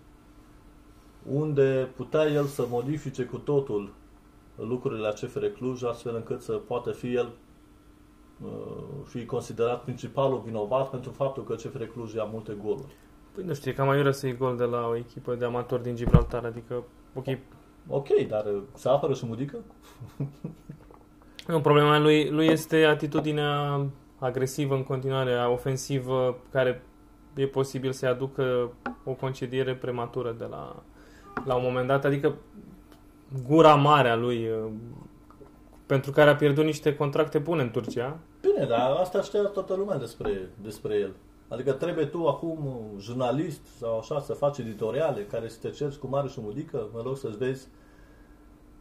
unde 1.33 1.89
putea 1.97 2.25
el 2.25 2.45
să 2.45 2.67
modifice 2.69 3.25
cu 3.25 3.37
totul 3.37 3.93
lucrurile 4.57 5.01
la 5.01 5.13
CFR 5.13 5.45
Cluj, 5.45 5.83
astfel 5.83 6.15
încât 6.15 6.41
să 6.41 6.53
poată 6.53 6.91
fi 6.91 7.15
el 7.15 7.31
uh, 8.45 8.51
fi 9.05 9.27
considerat 9.27 9.83
principalul 9.83 10.43
vinovat 10.45 10.91
pentru 10.91 11.11
faptul 11.11 11.45
că 11.45 11.55
CFR 11.55 11.83
Cluj 11.83 12.15
ia 12.15 12.25
multe 12.25 12.57
goluri. 12.63 12.97
Păi 13.35 13.45
nu 13.45 13.55
știu, 13.55 13.71
e 13.71 13.75
cam 13.75 13.89
aiurea 13.89 14.13
să 14.13 14.27
iei 14.27 14.37
gol 14.37 14.57
de 14.57 14.65
la 14.65 14.87
o 14.87 14.97
echipă 14.97 15.35
de 15.35 15.45
amatori 15.45 15.83
din 15.83 15.97
Gibraltar, 15.97 16.45
adică, 16.45 16.85
ok, 17.15 17.25
Ok, 17.89 18.09
dar 18.29 18.45
uh, 18.45 18.63
se 18.75 18.89
apără 18.89 19.15
și 19.15 19.27
mudică? 19.27 19.57
Nu, 21.47 21.61
problema 21.61 21.99
lui, 21.99 22.31
lui 22.31 22.47
este 22.47 22.85
atitudinea 22.85 23.87
agresivă 24.19 24.75
în 24.75 24.83
continuare, 24.83 25.35
ofensivă, 25.35 26.39
care 26.51 26.83
e 27.35 27.47
posibil 27.47 27.93
să-i 27.93 28.09
aducă 28.09 28.73
o 29.05 29.13
concediere 29.13 29.75
prematură 29.75 30.35
de 30.39 30.45
la, 30.45 30.83
la 31.45 31.55
un 31.55 31.63
moment 31.65 31.87
dat, 31.87 32.05
adică 32.05 32.35
gura 33.47 33.75
mare 33.75 34.09
a 34.09 34.17
lui, 34.17 34.49
uh, 34.49 34.71
pentru 35.87 36.11
care 36.11 36.31
a 36.31 36.37
pierdut 36.37 36.65
niște 36.65 36.97
contracte 36.97 37.39
bune 37.39 37.63
în 37.63 37.71
Turcia. 37.71 38.19
Bine, 38.41 38.67
dar 38.67 38.91
asta 38.91 39.23
știa 39.23 39.43
toată 39.43 39.75
lumea 39.75 39.99
despre, 39.99 40.51
despre 40.63 40.95
el. 40.95 41.13
Adică 41.49 41.73
trebuie 41.73 42.05
tu 42.05 42.27
acum, 42.27 42.67
uh, 42.67 43.01
jurnalist 43.01 43.67
sau 43.79 43.99
așa, 43.99 44.21
să 44.21 44.33
faci 44.33 44.59
editoriale 44.59 45.23
care 45.25 45.49
să 45.49 45.59
te 45.61 45.71
cerți 45.71 45.99
cu 45.99 46.07
mare 46.07 46.29
și 46.29 46.41
mudică, 46.41 46.89
în 46.95 47.05
loc 47.05 47.19
să-ți 47.19 47.37
vezi 47.37 47.69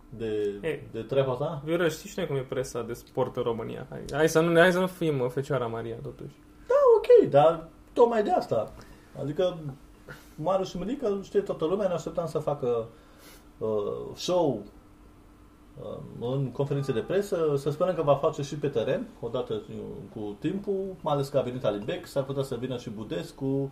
de, 0.10 0.60
E. 0.62 0.82
de 0.91 1.02
treaba 1.02 1.34
ta? 1.34 1.62
Vioră, 1.65 1.88
știi 1.88 2.10
și 2.10 2.17
noi 2.17 2.28
cum 2.28 2.36
e 2.36 2.39
presa 2.39 2.82
de 2.82 2.93
sport 2.93 3.36
în 3.36 3.43
România. 3.43 3.88
Hai, 3.89 4.04
hai, 4.12 4.30
să, 4.30 4.39
nu, 4.39 4.60
hai 4.60 4.71
să 4.71 4.80
nu 4.80 4.88
fim 4.88 5.19
uh, 5.19 5.30
Fecioara 5.30 5.67
Maria, 5.67 5.95
totuși. 6.02 6.34
Da, 6.67 6.76
ok, 6.97 7.30
dar 7.30 7.67
tocmai 7.93 8.23
de 8.23 8.32
asta. 8.32 8.73
Adică 9.21 9.58
Marius 10.36 10.69
și 10.69 10.78
Mădică 10.78 11.19
știe 11.23 11.41
toată 11.41 11.65
lumea, 11.65 11.88
ne 11.88 11.93
așteptam 11.93 12.28
să 12.28 12.39
facă 12.39 12.88
uh, 13.58 14.15
show 14.15 14.49
uh, 14.49 14.71
în 16.20 16.52
conferințe 16.52 16.92
de 16.92 17.00
presă, 17.00 17.54
să 17.58 17.70
sperăm 17.70 17.96
că 17.96 18.02
va 18.02 18.16
face 18.16 18.42
și 18.42 18.56
pe 18.56 18.68
teren, 18.68 19.08
odată 19.20 19.54
uh, 19.54 19.76
cu 20.14 20.36
timpul, 20.40 20.96
mai 21.02 21.14
ales 21.14 21.28
că 21.28 21.38
a 21.38 21.42
venit 21.42 21.66
Alibec, 21.66 22.06
s-ar 22.06 22.24
putea 22.24 22.44
să 22.44 22.56
vină 22.56 22.78
și 22.78 22.90
Budescu 22.90 23.72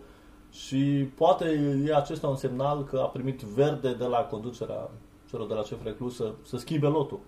și 0.52 1.10
poate 1.16 1.46
e 1.88 1.96
acesta 1.96 2.28
un 2.28 2.36
semnal 2.36 2.84
că 2.84 3.00
a 3.00 3.06
primit 3.08 3.42
verde 3.42 3.94
de 3.94 4.06
la 4.06 4.18
conducerea 4.18 4.90
celor 5.30 5.48
de 5.48 5.54
la 5.54 5.62
CFR 5.62 5.90
Cluj 5.90 6.14
să, 6.14 6.34
să 6.42 6.58
schimbe 6.58 6.88
lotul. 6.88 7.20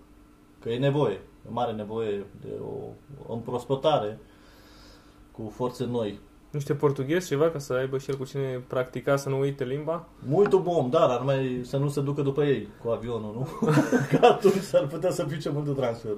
Că 0.58 0.68
e 0.68 0.78
nevoie, 0.78 1.20
e 1.46 1.50
mare 1.50 1.72
nevoie 1.72 2.26
de 2.40 2.52
o, 2.62 2.74
o 3.26 3.32
împrospătare 3.34 4.18
cu 5.32 5.52
forțe 5.54 5.84
noi 5.84 6.20
Nu 6.54 6.60
știe 6.60 6.74
portughez 6.74 7.26
ceva 7.26 7.50
ca 7.50 7.58
să 7.58 7.72
aibă 7.72 7.98
și 7.98 8.10
el 8.10 8.16
cu 8.16 8.24
cine 8.24 8.64
practica 8.66 9.16
să 9.16 9.28
nu 9.28 9.38
uite 9.38 9.64
limba? 9.64 10.08
Muito 10.26 10.60
bom, 10.60 10.90
da, 10.90 11.06
dar 11.06 11.18
numai 11.18 11.60
să 11.62 11.76
nu 11.76 11.88
se 11.88 12.00
ducă 12.00 12.22
după 12.22 12.44
ei 12.44 12.68
cu 12.82 12.88
avionul, 12.88 13.32
nu? 13.34 13.68
Că 14.10 14.26
atunci 14.26 14.60
s-ar 14.60 14.86
putea 14.86 15.10
să 15.10 15.24
pice 15.24 15.50
mult 15.50 15.76
transfer. 15.76 16.16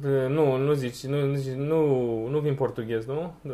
De, 0.00 0.26
nu, 0.26 0.56
nu 0.56 0.72
zici, 0.72 1.06
nu, 1.06 1.26
nu, 1.26 1.34
zici, 1.34 1.54
nu, 1.54 2.26
nu 2.26 2.38
vin 2.38 2.54
portughez, 2.54 3.06
nu? 3.06 3.34
De, 3.42 3.52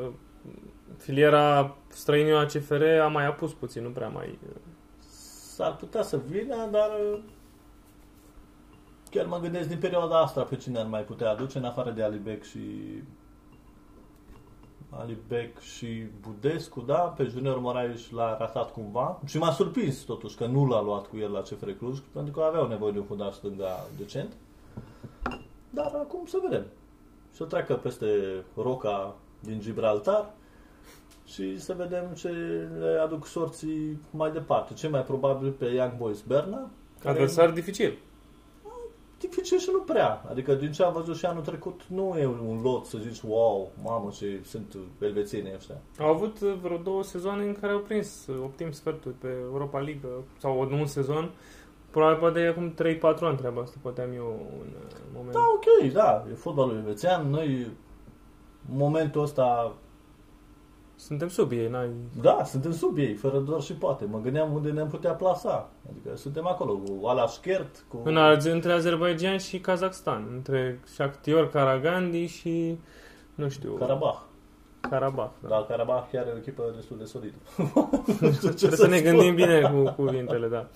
filiera 0.96 1.76
străinilor 1.88 2.40
la 2.40 2.46
CFR 2.46 2.82
a 3.02 3.08
mai 3.08 3.26
apus 3.26 3.52
puțin, 3.52 3.82
nu 3.82 3.90
prea 3.90 4.08
mai... 4.08 4.38
S-ar 5.54 5.76
putea 5.76 6.02
să 6.02 6.20
vină, 6.28 6.68
dar 6.70 6.90
uh, 7.12 7.18
chiar 9.10 9.26
mă 9.26 9.38
gândesc 9.42 9.68
din 9.68 9.78
perioada 9.78 10.20
asta 10.20 10.42
pe 10.42 10.56
cine 10.56 10.78
ar 10.78 10.86
mai 10.86 11.02
putea 11.02 11.30
aduce, 11.30 11.58
în 11.58 11.64
afară 11.64 11.90
de 11.90 12.02
Alibec 12.02 12.42
și 12.42 12.60
Alibec 14.98 15.60
și 15.60 15.86
Budescu, 16.20 16.80
da? 16.80 16.98
Pe 16.98 17.24
Junior 17.24 17.58
Moraes 17.58 18.10
l-a 18.10 18.36
ratat 18.38 18.72
cumva 18.72 19.20
și 19.24 19.38
m-a 19.38 19.52
surprins 19.52 19.98
totuși 19.98 20.36
că 20.36 20.46
nu 20.46 20.66
l-a 20.66 20.82
luat 20.82 21.06
cu 21.06 21.16
el 21.16 21.32
la 21.32 21.40
CFR 21.40 21.70
Cluj, 21.70 21.98
pentru 22.12 22.32
că 22.32 22.40
aveau 22.40 22.68
nevoie 22.68 22.92
de 22.92 22.98
un 22.98 23.04
fundaș 23.04 23.34
stânga 23.34 23.86
decent. 23.98 24.32
Dar 25.70 25.92
acum 25.94 26.26
să 26.26 26.38
vedem. 26.42 26.64
Să 27.30 27.44
treacă 27.44 27.74
peste 27.74 28.06
roca 28.56 29.14
din 29.40 29.60
Gibraltar 29.60 30.30
și 31.24 31.60
să 31.60 31.74
vedem 31.76 32.04
ce 32.16 32.28
le 32.78 33.00
aduc 33.02 33.26
sorții 33.26 34.00
mai 34.10 34.30
departe. 34.30 34.74
Ce 34.74 34.88
mai 34.88 35.02
probabil 35.04 35.50
pe 35.50 35.64
Young 35.64 35.96
Boys 35.96 36.20
Berna. 36.20 36.70
Care 36.98 37.14
Adversar 37.14 37.50
dificil. 37.50 37.98
Dificil 39.36 39.58
și 39.58 39.68
nu 39.72 39.78
prea. 39.78 40.22
Adică 40.30 40.54
din 40.54 40.72
ce 40.72 40.82
am 40.82 40.92
văzut 40.92 41.16
și 41.16 41.26
anul 41.26 41.42
trecut, 41.42 41.80
nu 41.88 42.16
e 42.18 42.26
un 42.26 42.60
lot 42.62 42.84
să 42.84 42.98
zici, 42.98 43.20
wow, 43.20 43.72
mamă, 43.82 44.10
ce 44.10 44.40
sunt 44.44 44.76
elvețienii 45.00 45.52
ăștia. 45.54 45.74
Au 45.98 46.08
avut 46.08 46.38
vreo 46.38 46.76
două 46.76 47.02
sezoane 47.02 47.44
în 47.44 47.56
care 47.60 47.72
au 47.72 47.78
prins 47.78 48.26
optim 48.42 48.70
sferturi 48.70 49.14
pe 49.14 49.28
Europa 49.42 49.78
League 49.78 50.08
sau 50.38 50.60
un 50.60 50.86
sezon. 50.86 51.30
Probabil 51.90 52.18
poate 52.18 52.40
de 52.40 52.46
acum 52.46 52.74
3-4 52.74 52.74
ani 53.20 53.36
treaba 53.36 53.60
asta, 53.60 53.76
poate 53.82 54.00
am 54.00 54.12
eu 54.12 54.46
un 54.58 54.66
moment. 55.14 55.32
Da, 55.32 55.40
ok, 55.54 55.92
da, 55.92 56.24
e 56.30 56.34
fotbalul 56.34 56.76
elvețian. 56.76 57.30
Noi, 57.30 57.46
în 58.70 58.76
momentul 58.76 59.22
ăsta, 59.22 59.74
suntem 60.96 61.28
sub 61.28 61.52
ei, 61.52 61.68
n-ai... 61.68 61.90
Da, 62.20 62.44
suntem 62.44 62.72
sub 62.72 62.98
ei, 62.98 63.14
fără 63.14 63.38
doar 63.38 63.60
și 63.60 63.72
poate. 63.72 64.04
Mă 64.04 64.20
gândeam 64.20 64.52
unde 64.52 64.70
ne-am 64.70 64.88
putea 64.88 65.12
plasa. 65.12 65.70
Adică 65.90 66.16
suntem 66.16 66.46
acolo, 66.46 66.76
cu 66.76 67.06
Alaskert, 67.06 67.84
cu... 67.88 68.00
În, 68.04 68.18
între 68.44 68.72
Azerbaijan 68.72 69.38
și 69.38 69.60
Kazakhstan, 69.60 70.26
între 70.32 70.80
Shakhtar 70.84 71.48
Karagandi 71.48 72.26
și, 72.26 72.78
nu 73.34 73.48
știu... 73.48 73.72
Karabakh. 73.72 74.18
Karabakh. 74.80 75.32
Da, 75.42 75.48
da 75.48 75.66
Karabakh 75.68 76.08
chiar 76.12 76.26
e 76.26 76.30
o 76.34 76.36
echipă 76.36 76.72
destul 76.74 76.98
de 76.98 77.04
solidă. 77.04 77.36
Trebuie 78.40 78.70
să 78.70 78.86
ne 78.86 79.00
gândim 79.00 79.34
bine 79.34 79.60
cu 79.60 80.02
cuvintele, 80.02 80.48
da. 80.48 80.68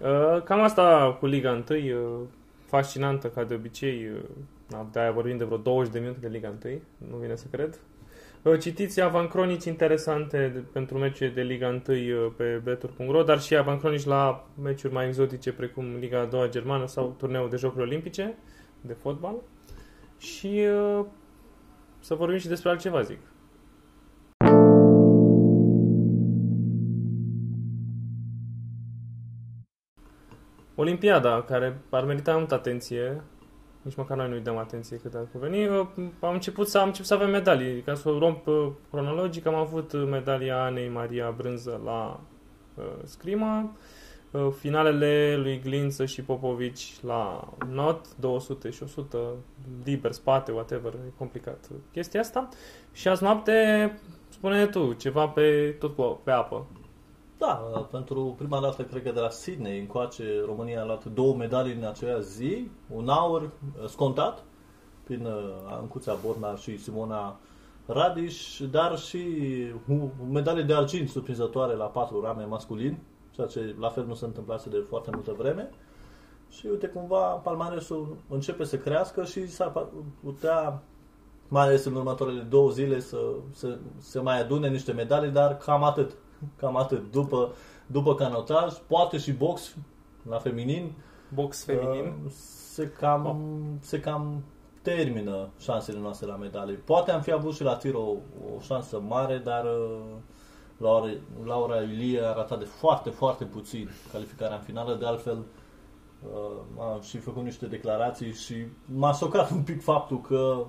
Uh, 0.00 0.42
cam 0.42 0.62
asta 0.62 1.16
cu 1.18 1.26
Liga 1.26 1.62
1, 1.70 1.78
uh, 1.78 2.26
fascinantă 2.64 3.28
ca 3.28 3.44
de 3.44 3.54
obicei. 3.54 4.10
Uh, 4.70 4.80
de-aia 4.92 5.12
vorbim 5.12 5.36
de 5.36 5.44
vreo 5.44 5.58
20 5.58 5.92
de 5.92 5.98
minute 5.98 6.18
de 6.20 6.28
Liga 6.28 6.52
1, 6.64 6.78
nu 7.10 7.16
vine 7.16 7.36
să 7.36 7.46
cred. 7.50 7.80
Citiți 8.54 9.00
avancronici 9.00 9.64
interesante 9.64 10.64
pentru 10.72 10.98
meciuri 10.98 11.34
de 11.34 11.42
Liga 11.42 11.68
1 11.68 12.30
pe 12.36 12.60
betur.ro, 12.64 13.22
dar 13.22 13.40
și 13.40 13.56
avancronici 13.56 14.04
la 14.04 14.46
meciuri 14.62 14.92
mai 14.92 15.06
exotice 15.06 15.52
precum 15.52 15.96
Liga 15.98 16.24
2 16.24 16.50
germană 16.50 16.86
sau 16.86 17.14
turneul 17.18 17.50
de 17.50 17.56
jocuri 17.56 17.82
olimpice 17.82 18.34
de 18.80 18.92
fotbal. 18.92 19.34
Și 20.18 20.64
să 22.00 22.14
vorbim 22.14 22.38
și 22.38 22.48
despre 22.48 22.68
altceva, 22.68 23.02
zic. 23.02 23.18
Olimpiada, 30.74 31.42
care 31.42 31.78
ar 31.90 32.04
merita 32.04 32.36
multă 32.36 32.54
atenție, 32.54 33.22
nici 33.86 33.94
măcar 33.94 34.16
noi 34.16 34.28
nu-i 34.28 34.40
dăm 34.40 34.56
atenție 34.56 34.96
cât 34.96 35.14
ar 35.14 35.26
cuveni. 35.32 35.68
Am 36.20 36.32
început 36.32 36.68
să, 36.68 36.78
am 36.78 36.86
început 36.86 37.06
să 37.06 37.14
avem 37.14 37.30
medalii. 37.30 37.80
Ca 37.80 37.94
să 37.94 38.08
o 38.08 38.18
romp 38.18 38.46
uh, 38.46 38.68
cronologic, 38.90 39.46
am 39.46 39.54
avut 39.54 39.92
medalia 40.10 40.64
Anei 40.64 40.88
Maria 40.88 41.30
Brânză 41.36 41.80
la 41.84 42.20
uh, 42.74 42.84
Scrima, 43.04 43.76
uh, 44.30 44.48
finalele 44.58 45.36
lui 45.36 45.60
Glință 45.60 46.04
și 46.04 46.22
Popovici 46.22 46.94
la 47.02 47.48
not, 47.70 48.16
200 48.16 48.70
și 48.70 48.82
100, 48.82 49.18
liber, 49.84 50.12
spate, 50.12 50.52
whatever, 50.52 50.92
e 50.92 51.12
complicat 51.18 51.68
chestia 51.92 52.20
asta. 52.20 52.48
Și 52.92 53.08
azi 53.08 53.22
noapte, 53.22 53.98
spune 54.28 54.66
tu, 54.66 54.92
ceva 54.92 55.28
pe, 55.28 55.76
tot 55.78 55.94
cu, 55.94 56.20
pe 56.24 56.30
apă. 56.30 56.66
Da, 57.38 57.52
pentru 57.90 58.34
prima 58.38 58.60
dată, 58.60 58.82
cred 58.82 59.02
că 59.02 59.10
de 59.12 59.20
la 59.20 59.30
Sydney 59.30 59.80
încoace, 59.80 60.42
România 60.46 60.80
a 60.82 60.84
luat 60.84 61.04
două 61.04 61.34
medalii 61.34 61.74
în 61.74 61.84
aceea 61.84 62.18
zi, 62.18 62.70
un 62.94 63.08
aur 63.08 63.42
uh, 63.42 63.88
scontat 63.88 64.44
prin 65.04 65.26
uh, 65.26 65.32
Ancuța 65.66 66.16
Borna 66.24 66.54
și 66.54 66.78
Simona 66.78 67.38
Radiș, 67.86 68.60
dar 68.70 68.98
și 68.98 69.26
o 69.88 70.24
medalie 70.32 70.62
de 70.62 70.74
argint 70.74 71.08
surprinzătoare 71.08 71.74
la 71.74 71.84
patru 71.84 72.20
rame 72.20 72.44
masculin, 72.44 72.98
ceea 73.30 73.46
ce 73.46 73.74
la 73.78 73.88
fel 73.88 74.06
nu 74.06 74.14
se 74.14 74.24
întâmplase 74.24 74.68
de 74.68 74.84
foarte 74.88 75.10
multă 75.12 75.34
vreme. 75.38 75.70
Și 76.48 76.66
uite, 76.66 76.86
cumva 76.86 77.18
palmaresul 77.18 78.16
începe 78.28 78.64
să 78.64 78.76
crească 78.76 79.24
și 79.24 79.46
s-ar 79.46 79.88
putea, 80.22 80.82
mai 81.48 81.62
ales 81.62 81.84
în 81.84 81.94
următoarele 81.94 82.40
două 82.40 82.70
zile, 82.70 83.00
să, 83.00 83.18
să, 83.50 83.78
să 83.98 84.22
mai 84.22 84.40
adune 84.40 84.68
niște 84.68 84.92
medalii, 84.92 85.30
dar 85.30 85.56
cam 85.56 85.82
atât. 85.82 86.16
Cam 86.56 86.76
atât. 86.76 87.10
După, 87.10 87.54
după 87.86 88.14
canotaj, 88.14 88.72
poate 88.86 89.18
și 89.18 89.32
box 89.32 89.74
la 90.28 90.38
feminin. 90.38 90.92
Box 91.34 91.64
feminin. 91.64 92.04
Uh, 92.24 92.30
se 92.30 92.88
cam, 92.88 93.26
oh. 93.26 93.36
se 93.80 94.00
cam 94.00 94.42
termină 94.82 95.48
șansele 95.58 95.98
noastre 95.98 96.26
la 96.26 96.36
medalii. 96.36 96.74
Poate 96.74 97.10
am 97.10 97.20
fi 97.20 97.32
avut 97.32 97.54
și 97.54 97.62
la 97.62 97.76
tir 97.76 97.94
o, 97.94 98.16
o 98.56 98.60
șansă 98.60 99.00
mare, 99.00 99.38
dar 99.38 99.64
uh, 99.64 100.00
Laura, 100.76 101.10
Laura 101.44 101.80
Ilie 101.80 102.20
a 102.20 102.32
ratat 102.32 102.58
de 102.58 102.64
foarte, 102.64 103.10
foarte 103.10 103.44
puțin 103.44 103.90
calificarea 104.12 104.56
în 104.56 104.62
finală. 104.62 104.94
De 104.94 105.06
altfel, 105.06 105.44
uh, 106.22 106.80
am 106.80 107.00
și 107.00 107.18
făcut 107.18 107.42
niște 107.42 107.66
declarații 107.66 108.32
și 108.32 108.66
m-a 108.94 109.12
șocat 109.12 109.50
un 109.50 109.62
pic 109.62 109.82
faptul 109.82 110.20
că 110.20 110.64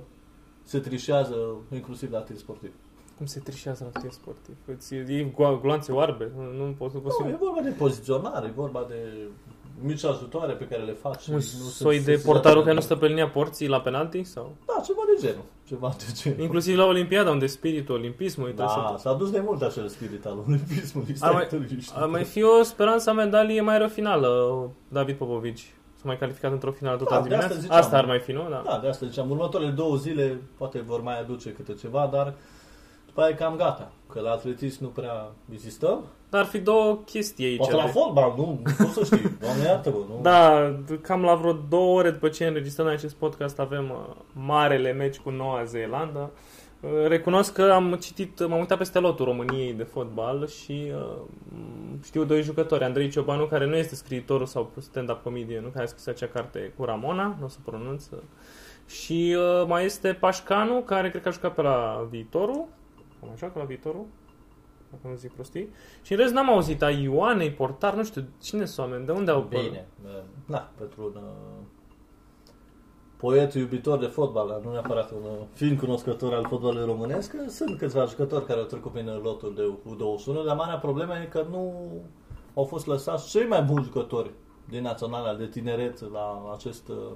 se 0.63 0.79
trișează 0.79 1.35
inclusiv 1.73 2.11
la 2.11 2.19
tir 2.19 2.35
sportiv. 2.35 2.73
Cum 3.17 3.25
se 3.25 3.39
trișează 3.39 3.91
la 3.93 3.99
tir 3.99 4.11
sportiv? 4.11 4.55
Îți 4.65 4.93
iei 4.93 5.33
gloanțe 5.61 5.91
oarbe? 5.91 6.31
Nu, 6.35 6.65
nu 6.65 6.71
pot 6.77 6.91
să 6.91 6.97
Nu, 7.03 7.29
e 7.29 7.37
vorba 7.39 7.61
de 7.61 7.69
poziționare, 7.69 8.47
e 8.47 8.51
vorba 8.55 8.85
de 8.87 8.95
mici 9.81 10.03
ajutoare 10.03 10.53
pe 10.53 10.67
care 10.67 10.83
le 10.83 10.91
faci. 10.91 11.27
Un 11.27 11.39
soi 11.39 11.99
de 11.99 12.21
portarul 12.25 12.61
care 12.61 12.73
nu 12.73 12.79
stă 12.81 12.95
pe 12.95 13.07
linia 13.07 13.29
porții 13.29 13.67
la 13.67 13.81
penalti? 13.81 14.23
Sau? 14.23 14.55
Da, 14.65 14.81
ceva 14.85 15.01
de 15.15 15.27
genul. 15.27 15.43
Ceva 15.67 15.95
de 15.97 16.03
genul. 16.13 16.39
Inclusiv 16.39 16.77
la 16.77 16.85
Olimpiada, 16.85 17.29
unde 17.29 17.45
spiritul 17.45 17.95
olimpismului. 17.95 18.53
Da, 18.53 18.95
s-a 18.97 19.13
dus 19.13 19.31
de 19.31 19.39
mult 19.39 19.61
acel 19.61 19.87
spirit 19.87 20.25
al 20.25 20.37
olimpismului. 20.47 21.15
Ar 21.19 21.33
mai, 21.33 21.47
ar 21.93 22.07
mai 22.07 22.23
fi 22.23 22.43
o 22.43 22.63
speranță 22.63 23.09
a 23.09 23.13
medalie 23.13 23.61
mai 23.61 23.77
rău 23.77 23.87
finală, 23.87 24.71
David 24.87 25.15
Popovici. 25.15 25.73
S-a 25.95 26.03
mai 26.05 26.17
calificat 26.17 26.51
într-o 26.51 26.71
finală 26.71 26.97
tot 26.97 27.09
da, 27.09 27.21
dimineața. 27.21 27.55
Asta, 27.55 27.73
asta 27.73 27.97
ar 27.97 28.05
mai 28.05 28.19
fi, 28.19 28.31
nu? 28.31 28.49
Da. 28.49 28.61
da, 28.65 28.79
de 28.81 28.87
asta 28.87 29.05
ziceam. 29.05 29.29
Următoarele 29.29 29.71
două 29.71 29.95
zile 29.95 30.41
poate 30.57 30.79
vor 30.79 31.01
mai 31.01 31.19
aduce 31.19 31.49
câte 31.49 31.73
ceva, 31.73 32.09
dar 32.11 32.33
după 33.17 33.29
aia 33.29 33.37
e 33.39 33.43
cam 33.43 33.55
gata. 33.55 33.91
Că 34.09 34.19
la 34.19 34.31
atletism 34.31 34.83
nu 34.83 34.87
prea 34.87 35.31
existăm. 35.53 36.03
Dar 36.29 36.41
ar 36.41 36.47
fi 36.47 36.59
două 36.59 36.95
chestii 37.05 37.45
aici. 37.45 37.57
Poate 37.57 37.75
la 37.75 37.87
fotbal, 37.87 38.33
nu, 38.37 38.59
nu 38.63 38.85
pot 38.85 38.93
să 38.93 39.03
știi. 39.03 39.31
Doamne 39.41 39.63
iartă 39.63 39.89
nu? 39.89 40.19
Da, 40.21 40.73
cam 41.01 41.21
la 41.21 41.35
vreo 41.35 41.53
două 41.69 41.97
ore 41.97 42.09
după 42.09 42.27
ce 42.27 42.45
înregistrăm 42.45 42.87
acest 42.87 43.15
podcast 43.15 43.59
avem 43.59 43.89
uh, 43.89 44.15
marele 44.33 44.91
meci 44.91 45.17
cu 45.17 45.29
Noua 45.29 45.63
Zeelandă. 45.63 46.31
Uh, 46.79 47.07
recunosc 47.07 47.53
că 47.53 47.71
am 47.71 47.97
citit, 48.01 48.47
m-am 48.47 48.59
uitat 48.59 48.77
peste 48.77 48.99
lotul 48.99 49.25
României 49.25 49.73
de 49.73 49.83
fotbal 49.83 50.47
și 50.47 50.91
uh, 50.95 51.21
știu 52.03 52.23
doi 52.23 52.41
jucători. 52.41 52.83
Andrei 52.83 53.09
Ciobanu, 53.09 53.45
care 53.45 53.65
nu 53.65 53.75
este 53.75 53.95
scriitorul 53.95 54.45
sau 54.45 54.71
stand-up 54.79 55.23
comedian, 55.23 55.63
nu? 55.63 55.69
care 55.69 55.83
a 55.83 55.87
scris 55.87 56.07
acea 56.07 56.27
carte 56.27 56.73
cu 56.77 56.83
Ramona, 56.83 57.35
nu 57.39 57.45
o 57.45 57.47
să 57.47 57.57
pronunț. 57.65 58.05
Și 58.87 59.35
uh, 59.37 59.67
mai 59.67 59.85
este 59.85 60.13
Pașcanu, 60.13 60.81
care 60.81 61.09
cred 61.09 61.21
că 61.21 61.27
a 61.27 61.31
jucat 61.31 61.53
pe 61.53 61.61
la 61.61 62.07
viitorul, 62.09 62.67
Cam 63.19 63.29
așa, 63.33 63.49
ca 63.49 63.59
la 63.59 63.65
viitorul? 63.65 64.05
Dacă 64.91 65.07
nu 65.07 65.15
zic 65.15 65.31
prostii. 65.31 65.69
Și 66.01 66.11
în 66.11 66.17
rest 66.17 66.33
n-am 66.33 66.49
auzit 66.49 66.81
a 66.81 66.89
Ioanei, 66.89 67.51
portar, 67.51 67.93
nu 67.95 68.03
știu, 68.03 68.25
cine 68.41 68.65
sunt 68.65 68.87
oameni, 68.87 69.05
de 69.05 69.11
unde 69.11 69.31
au 69.31 69.41
Bine, 69.41 69.87
da, 70.45 70.71
pentru 70.77 71.03
un 71.03 71.21
uh, 71.23 71.65
poet 73.17 73.53
iubitor 73.53 73.99
de 73.99 74.05
fotbal, 74.05 74.61
nu 74.63 74.71
neapărat 74.71 75.11
un 75.11 75.23
uh, 75.23 75.45
film 75.53 75.77
cunoscător 75.77 76.33
al 76.33 76.45
fotbalului 76.49 76.85
românesc, 76.85 77.35
sunt 77.47 77.77
câțiva 77.77 78.05
jucători 78.05 78.45
care 78.45 78.59
au 78.59 78.65
trecut 78.65 78.91
prin 78.91 79.19
lotul 79.23 79.53
de 79.55 79.61
U21, 79.91 80.45
dar 80.45 80.55
marea 80.55 80.77
problemă 80.77 81.13
e 81.17 81.25
că 81.25 81.45
nu 81.49 81.91
au 82.53 82.63
fost 82.63 82.85
lăsați 82.85 83.29
cei 83.29 83.47
mai 83.47 83.61
buni 83.61 83.83
jucători 83.83 84.31
din 84.69 84.81
naționala 84.81 85.33
de 85.33 85.47
tineret 85.47 86.11
la 86.11 86.51
acest 86.53 86.87
uh, 86.87 86.95
uh, 86.95 87.11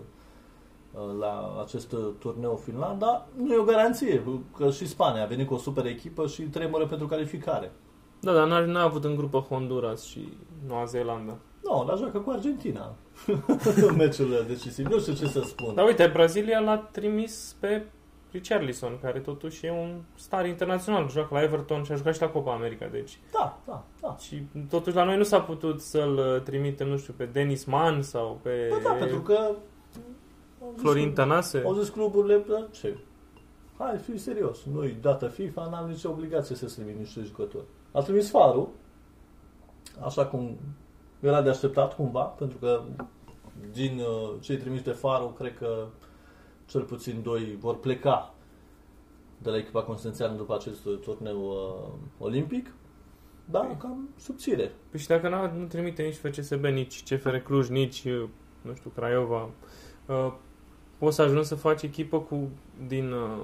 la 1.19 1.61
acest 1.65 1.91
uh, 1.91 1.99
turneu 2.19 2.61
Finlanda, 2.63 3.27
nu 3.37 3.53
e 3.53 3.57
o 3.57 3.63
garanție, 3.63 4.23
că 4.57 4.69
și 4.69 4.87
Spania 4.87 5.23
a 5.23 5.27
venit 5.27 5.47
cu 5.47 5.53
o 5.53 5.57
super 5.57 5.85
echipă 5.85 6.27
și 6.27 6.41
tremură 6.41 6.85
pentru 6.85 7.07
calificare. 7.07 7.71
Da, 8.19 8.33
dar 8.33 8.47
n-a, 8.47 8.59
n-a 8.59 8.83
avut 8.83 9.03
în 9.03 9.15
grupă 9.15 9.45
Honduras 9.49 10.03
și 10.03 10.37
Noua 10.67 10.85
Zeelandă. 10.85 11.37
Nu, 11.63 11.85
la 11.87 11.95
joacă 11.95 12.19
cu 12.19 12.29
Argentina 12.29 12.95
în 13.87 13.95
meciurile 13.97 14.41
decisive. 14.41 14.89
Nu 14.89 14.99
știu 14.99 15.13
ce 15.13 15.27
să 15.27 15.41
spun. 15.41 15.75
Dar 15.75 15.85
uite, 15.85 16.09
Brazilia 16.13 16.59
l-a 16.59 16.77
trimis 16.77 17.55
pe 17.59 17.85
Richarlison, 18.31 18.99
care 19.01 19.19
totuși 19.19 19.65
e 19.65 19.71
un 19.71 20.01
star 20.15 20.45
internațional. 20.45 21.09
Joacă 21.09 21.33
la 21.33 21.41
Everton 21.41 21.83
și 21.83 21.91
a 21.91 21.95
jucat 21.95 22.13
și 22.15 22.21
la 22.21 22.27
Copa 22.27 22.53
America, 22.53 22.87
deci. 22.91 23.19
Da, 23.31 23.59
da, 23.65 23.83
da. 24.01 24.15
Și 24.19 24.43
totuși 24.69 24.95
la 24.95 25.03
noi 25.03 25.17
nu 25.17 25.23
s-a 25.23 25.39
putut 25.39 25.81
să-l 25.81 26.17
uh, 26.17 26.41
trimitem, 26.41 26.87
nu 26.87 26.97
știu, 26.97 27.13
pe 27.17 27.25
Denis 27.25 27.63
Mann 27.63 28.01
sau 28.01 28.39
pe 28.41 28.67
Bă, 28.69 28.79
da, 28.83 28.91
pentru 28.91 29.21
că 29.21 29.37
au 29.37 29.55
zis 29.55 29.70
Florin 30.75 31.07
că- 31.07 31.13
Tănase. 31.13 31.61
Au 31.65 31.73
zis 31.73 31.89
cluburile, 31.89 32.37
da, 32.49 32.67
ce? 32.71 32.97
Hai, 33.77 33.97
fii 33.97 34.17
serios. 34.17 34.63
Noi, 34.73 34.97
dată 35.01 35.27
FIFA, 35.27 35.67
n-am 35.69 35.89
nicio 35.89 36.09
obligație 36.09 36.55
să 36.55 36.65
trimit 36.65 36.97
niște 36.97 37.21
jucători. 37.21 37.63
A 37.91 38.01
trimis 38.01 38.29
Farul, 38.29 38.69
așa 40.05 40.25
cum 40.25 40.57
era 41.19 41.41
de 41.41 41.49
așteptat 41.49 41.95
cumva, 41.95 42.21
pentru 42.23 42.57
că 42.57 42.81
din 43.71 43.99
uh, 43.99 44.33
cei 44.39 44.57
trimiși 44.57 44.83
de 44.83 44.91
Farul, 44.91 45.33
cred 45.33 45.57
că 45.57 45.85
cel 46.65 46.81
puțin 46.81 47.21
doi 47.23 47.57
vor 47.59 47.79
pleca 47.79 48.33
de 49.37 49.49
la 49.49 49.57
echipa 49.57 49.83
Constanțeană 49.83 50.35
după 50.35 50.53
acest 50.53 50.83
turneu 51.01 51.39
uh, 51.49 51.93
olimpic. 52.19 52.73
Da, 53.45 53.75
cam 53.79 54.09
subțire. 54.17 54.71
Păi 54.89 54.99
și 54.99 55.07
dacă 55.07 55.29
n-a- 55.29 55.51
nu 55.57 55.65
trimite 55.65 56.03
nici 56.03 56.15
FCSB, 56.15 56.65
nici 56.65 57.03
CFR 57.03 57.35
Cluj, 57.35 57.67
nici, 57.69 58.03
uh, 58.05 58.23
nu 58.61 58.73
știu, 58.75 58.89
Craiova, 58.95 59.49
uh, 60.05 60.33
poți 61.01 61.15
să 61.15 61.21
ajungi 61.21 61.47
să 61.47 61.55
faci 61.55 61.81
echipă 61.81 62.19
cu 62.19 62.49
din 62.87 63.11
uh, 63.11 63.37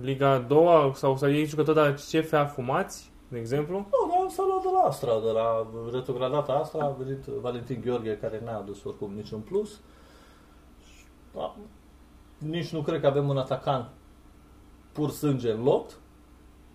Liga 0.00 0.30
a 0.30 0.38
doua 0.38 0.92
sau 0.94 1.16
să 1.16 1.28
iei 1.28 1.44
jucători 1.44 1.76
de 1.76 1.82
la 1.82 2.20
CFA 2.20 2.44
fumați, 2.44 3.12
de 3.28 3.38
exemplu? 3.38 3.76
Nu, 3.76 4.08
dar 4.08 4.30
s-a 4.30 4.44
luat 4.46 4.62
de 4.62 4.68
la 4.72 4.80
Astra, 4.80 5.20
de 5.20 5.30
la 5.30 5.66
retrogradata 5.92 6.52
Astra, 6.52 6.84
a 6.84 6.96
venit 6.98 7.24
Valentin 7.24 7.80
Gheorghe, 7.84 8.18
care 8.20 8.40
n-a 8.44 8.56
adus 8.56 8.84
oricum 8.84 9.12
niciun 9.14 9.40
plus. 9.40 9.80
Da, 11.34 11.56
nici 12.38 12.72
nu 12.72 12.82
cred 12.82 13.00
că 13.00 13.06
avem 13.06 13.28
un 13.28 13.38
atacant 13.38 13.88
pur 14.92 15.10
sânge 15.10 15.50
în 15.50 15.62
lot. 15.62 15.98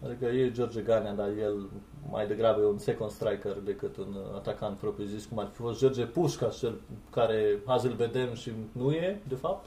Adică 0.06 0.26
e 0.26 0.52
George 0.52 0.82
Ganea, 0.82 1.14
dar 1.14 1.28
el 1.28 1.70
mai 2.12 2.28
degrabă 2.28 2.62
e 2.62 2.66
un 2.66 2.78
second 2.78 3.12
striker 3.12 3.54
decât 3.54 3.98
un 3.98 4.16
atacant 4.36 4.78
propriu-zis, 4.78 5.26
cum 5.26 5.40
ar 5.40 5.50
fi 5.52 5.62
fost 5.62 5.80
George 5.80 6.06
Pușcaș, 6.06 6.58
cel 6.58 6.82
care 7.12 7.60
azi 7.66 7.88
îl 7.88 7.94
vedem 7.94 8.34
și 8.34 8.52
nu 8.72 8.92
e, 8.92 9.22
de 9.28 9.36
fapt, 9.36 9.66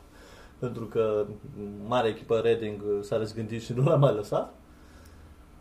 pentru 0.61 0.85
că 0.85 1.27
mare 1.87 2.09
echipă 2.09 2.37
Reading 2.39 2.83
s-a 3.01 3.17
răzgândit 3.17 3.63
și 3.63 3.73
nu 3.73 3.83
l-a 3.83 3.97
mai 3.97 4.15
lăsat. 4.15 4.55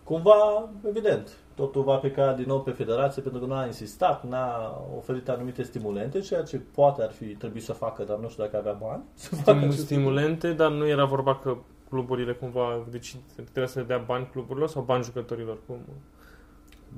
Cumva, 0.04 0.70
evident, 0.88 1.38
totul 1.56 1.84
va 1.84 1.96
pleca 1.96 2.34
din 2.34 2.46
nou 2.48 2.62
pe 2.62 2.72
federație 2.72 3.22
pentru 3.22 3.42
că 3.42 3.48
nu 3.48 3.54
a 3.54 3.66
insistat, 3.66 4.28
n-a 4.28 4.82
oferit 4.98 5.30
anumite 5.30 5.64
stimulente, 5.64 6.20
ceea 6.20 6.44
ce 6.44 6.58
poate 6.58 7.02
ar 7.02 7.12
fi 7.12 7.26
trebuit 7.26 7.64
să 7.64 7.74
facă, 7.74 8.04
dar 8.04 8.18
nu 8.18 8.30
știu 8.30 8.44
dacă 8.44 8.58
avea 8.58 8.78
bani. 8.88 9.04
Să 9.14 9.36
facă 9.36 9.58
Stim- 9.58 9.68
acest 9.68 9.84
stimulente, 9.84 10.54
dar 10.54 10.72
nu 10.72 10.88
era 10.88 11.06
vorba 11.06 11.36
că 11.36 11.58
cluburile 11.90 12.34
cumva 12.34 12.86
deci 12.90 13.16
trebuie 13.36 13.68
să 13.68 13.82
dea 13.82 13.98
bani 13.98 14.30
cluburilor 14.32 14.70
sau 14.70 14.82
bani 14.82 15.04
jucătorilor? 15.04 15.58
Cum? 15.68 15.78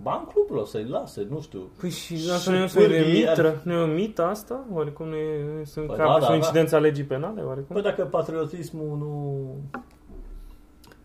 Bani 0.01 0.27
clubul 0.33 0.65
să-i 0.65 0.85
lase, 0.89 1.27
nu 1.29 1.41
știu. 1.41 1.69
Păi 1.79 1.89
și 1.89 2.17
Și 2.17 2.29
asta 2.31 2.51
nu 2.51 2.57
e, 2.57 2.59
o- 2.59 2.63
nu 2.73 2.81
e, 2.83 2.87
pârghii 2.87 3.27
ar- 3.27 3.35
mitră, 3.35 3.61
nu 3.63 3.73
e 3.73 3.77
o 3.77 3.85
mită 3.85 4.23
asta? 4.25 4.65
Oarecum 4.73 5.07
nu 5.07 5.15
e, 5.15 5.43
nu 5.53 5.59
e 5.59 5.63
sunt 5.63 5.85
Păi 5.87 5.95
păi 5.95 6.05
da, 6.05 6.11
da, 6.11 6.13
da, 6.13 6.19
da, 6.19 6.27
da. 6.27 6.35
incidența 6.35 6.77
legii 6.77 7.03
penale? 7.03 7.41
Oarecum? 7.41 7.73
Păi 7.75 7.81
dacă 7.81 8.03
patriotismul 8.03 8.97
nu... 8.97 9.45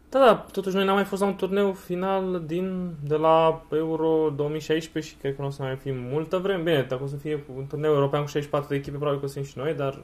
Da, 0.08 0.18
da, 0.18 0.46
totuși 0.52 0.74
noi 0.76 0.84
n-am 0.84 0.94
mai 0.94 1.04
fost 1.04 1.20
la 1.22 1.26
un 1.28 1.34
turneu 1.34 1.72
final 1.72 2.42
din, 2.46 2.94
de 3.06 3.16
la 3.16 3.62
Euro 3.72 4.30
2016 4.36 5.12
și 5.12 5.18
cred 5.20 5.34
că 5.36 5.40
nu 5.42 5.46
o 5.46 5.50
să 5.50 5.62
mai 5.62 5.76
fim 5.76 5.94
multă 5.96 6.38
vreme. 6.38 6.62
Bine, 6.62 6.86
dacă 6.88 7.02
o 7.02 7.06
să 7.06 7.16
fie 7.16 7.44
un 7.56 7.66
turneu 7.66 7.92
european 7.94 8.20
cu 8.22 8.26
64 8.28 8.68
de 8.68 8.74
echipe, 8.74 8.96
probabil 8.96 9.18
că 9.18 9.24
o 9.24 9.28
să 9.28 9.34
fim 9.34 9.44
și 9.44 9.58
noi, 9.58 9.74
dar 9.74 10.02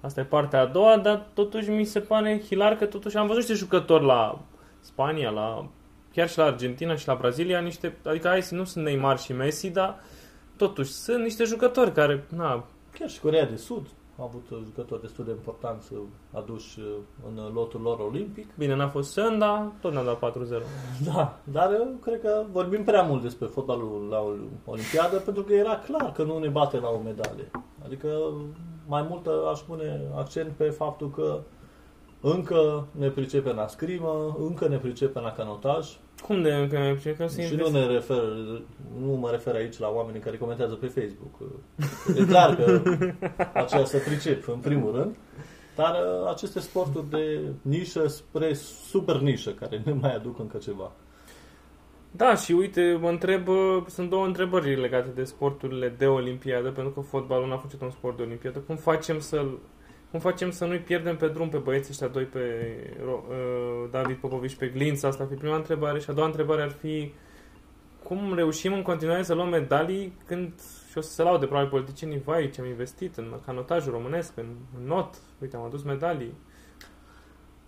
asta 0.00 0.20
e 0.20 0.24
partea 0.24 0.60
a 0.60 0.66
doua, 0.66 0.96
dar 0.98 1.26
totuși 1.34 1.70
mi 1.70 1.84
se 1.84 2.00
pare 2.00 2.42
hilar 2.46 2.76
că 2.76 2.84
totuși 2.84 3.16
am 3.16 3.26
văzut 3.26 3.40
niște 3.42 3.54
jucători 3.64 4.04
la 4.04 4.38
Spania, 4.80 5.30
la 5.30 5.68
chiar 6.12 6.28
și 6.28 6.38
la 6.38 6.44
Argentina 6.44 6.96
și 6.96 7.06
la 7.06 7.14
Brazilia, 7.14 7.60
niște, 7.60 7.96
adică 8.04 8.28
hai 8.28 8.42
să 8.42 8.54
nu 8.54 8.64
sunt 8.64 8.84
Neymar 8.84 9.18
și 9.18 9.32
Messi, 9.32 9.70
dar 9.70 10.00
totuși 10.56 10.90
sunt 10.90 11.22
niște 11.22 11.44
jucători 11.44 11.92
care, 11.92 12.24
na, 12.36 12.64
Chiar 12.98 13.08
și 13.08 13.20
Corea 13.20 13.46
de 13.46 13.56
Sud 13.56 13.86
a 14.18 14.22
avut 14.22 14.46
jucători 14.64 15.00
destul 15.00 15.24
de 15.24 15.30
importanți 15.30 15.92
aduși 16.32 16.78
în 17.26 17.52
lotul 17.52 17.80
lor 17.80 17.98
olimpic. 17.98 18.56
bine, 18.56 18.74
n-a 18.74 18.88
fost 18.88 19.12
Sen, 19.12 19.38
dar 19.38 19.72
tot 19.80 19.92
ne-a 19.92 20.02
dat 20.02 20.32
4-0. 20.32 20.40
Da, 21.12 21.38
dar 21.44 21.72
eu 21.72 21.96
cred 22.02 22.20
că 22.20 22.44
vorbim 22.50 22.84
prea 22.84 23.02
mult 23.02 23.22
despre 23.22 23.46
fotbalul 23.46 24.08
la 24.10 24.18
o 24.20 24.32
Olimpiadă 24.64 25.16
pentru 25.16 25.42
că 25.42 25.52
era 25.52 25.78
clar 25.78 26.12
că 26.12 26.22
nu 26.22 26.38
ne 26.38 26.48
bate 26.48 26.78
la 26.78 26.88
o 26.88 26.98
medalie. 26.98 27.50
Adică 27.84 28.08
mai 28.86 29.06
mult 29.08 29.26
aș 29.52 29.60
pune 29.60 30.00
accent 30.16 30.52
pe 30.52 30.70
faptul 30.70 31.10
că 31.10 31.40
încă 32.20 32.86
ne 32.98 33.08
pricepem 33.08 33.56
la 33.56 33.66
scrimă, 33.66 34.36
încă 34.40 34.68
ne 34.68 34.76
pricepem 34.76 35.22
la 35.22 35.32
canotaj 35.32 35.86
Cum 36.22 36.42
de 36.42 36.52
încă 36.52 36.78
mai 36.78 37.14
că 37.16 37.26
să 37.26 37.40
și 37.40 37.54
nu 37.54 37.68
ne 37.68 37.86
refer, 37.86 38.22
nu 39.00 39.12
mă 39.12 39.30
refer 39.30 39.54
aici 39.54 39.78
la 39.78 39.88
oamenii 39.88 40.20
care 40.20 40.36
comentează 40.36 40.74
pe 40.74 40.86
Facebook. 40.86 41.52
E 42.16 42.24
clar 42.24 42.56
că 42.56 42.82
aceea 43.62 43.84
se 43.84 43.98
pricep 43.98 44.48
în 44.48 44.58
primul 44.58 44.94
rând, 44.94 45.16
dar 45.76 45.94
uh, 45.94 46.30
aceste 46.30 46.60
sporturi 46.60 47.10
de 47.10 47.40
nișă 47.62 48.06
spre 48.06 48.52
super 48.88 49.16
nișă 49.16 49.50
care 49.50 49.82
ne 49.84 49.92
mai 49.92 50.14
aduc 50.14 50.38
încă 50.38 50.58
ceva. 50.58 50.92
Da, 52.10 52.34
și 52.34 52.52
uite, 52.52 52.98
mă 53.00 53.08
întreb, 53.08 53.48
uh, 53.48 53.82
sunt 53.86 54.10
două 54.10 54.26
întrebări 54.26 54.80
legate 54.80 55.08
de 55.14 55.24
sporturile 55.24 55.94
de 55.98 56.06
Olimpiadă, 56.06 56.70
pentru 56.70 56.92
că 56.92 57.00
fotbalul 57.00 57.48
n-a 57.48 57.56
fost 57.56 57.80
un 57.82 57.90
sport 57.90 58.16
de 58.16 58.22
Olimpiadă. 58.22 58.58
Cum 58.58 58.76
facem 58.76 59.20
să 59.20 59.46
cum 60.10 60.20
facem 60.20 60.50
să 60.50 60.64
nu-i 60.64 60.78
pierdem 60.78 61.16
pe 61.16 61.28
drum 61.28 61.48
pe 61.48 61.58
băieții 61.58 61.90
ăștia 61.90 62.08
doi, 62.08 62.24
pe 62.24 62.40
Ro- 62.96 63.28
uh, 63.28 63.88
David 63.90 64.16
Popovici, 64.16 64.56
pe 64.56 64.66
Glinț? 64.68 65.02
Asta 65.02 65.22
ar 65.22 65.28
fi 65.28 65.34
prima 65.34 65.56
întrebare. 65.56 65.98
Și 65.98 66.10
a 66.10 66.12
doua 66.12 66.26
întrebare 66.26 66.62
ar 66.62 66.70
fi 66.70 67.12
cum 68.02 68.34
reușim 68.34 68.72
în 68.72 68.82
continuare 68.82 69.22
să 69.22 69.34
luăm 69.34 69.48
medalii 69.48 70.12
când 70.26 70.52
și 70.90 70.98
o 70.98 71.00
să 71.00 71.10
se 71.10 71.22
laude 71.22 71.46
probabil 71.46 71.70
politicienii, 71.70 72.22
vai, 72.24 72.50
ce 72.50 72.60
am 72.60 72.66
investit 72.66 73.16
în 73.16 73.34
canotajul 73.46 73.92
românesc, 73.92 74.36
în, 74.36 74.46
în 74.78 74.86
not, 74.86 75.14
uite, 75.40 75.56
am 75.56 75.62
adus 75.62 75.82
medalii. 75.82 76.34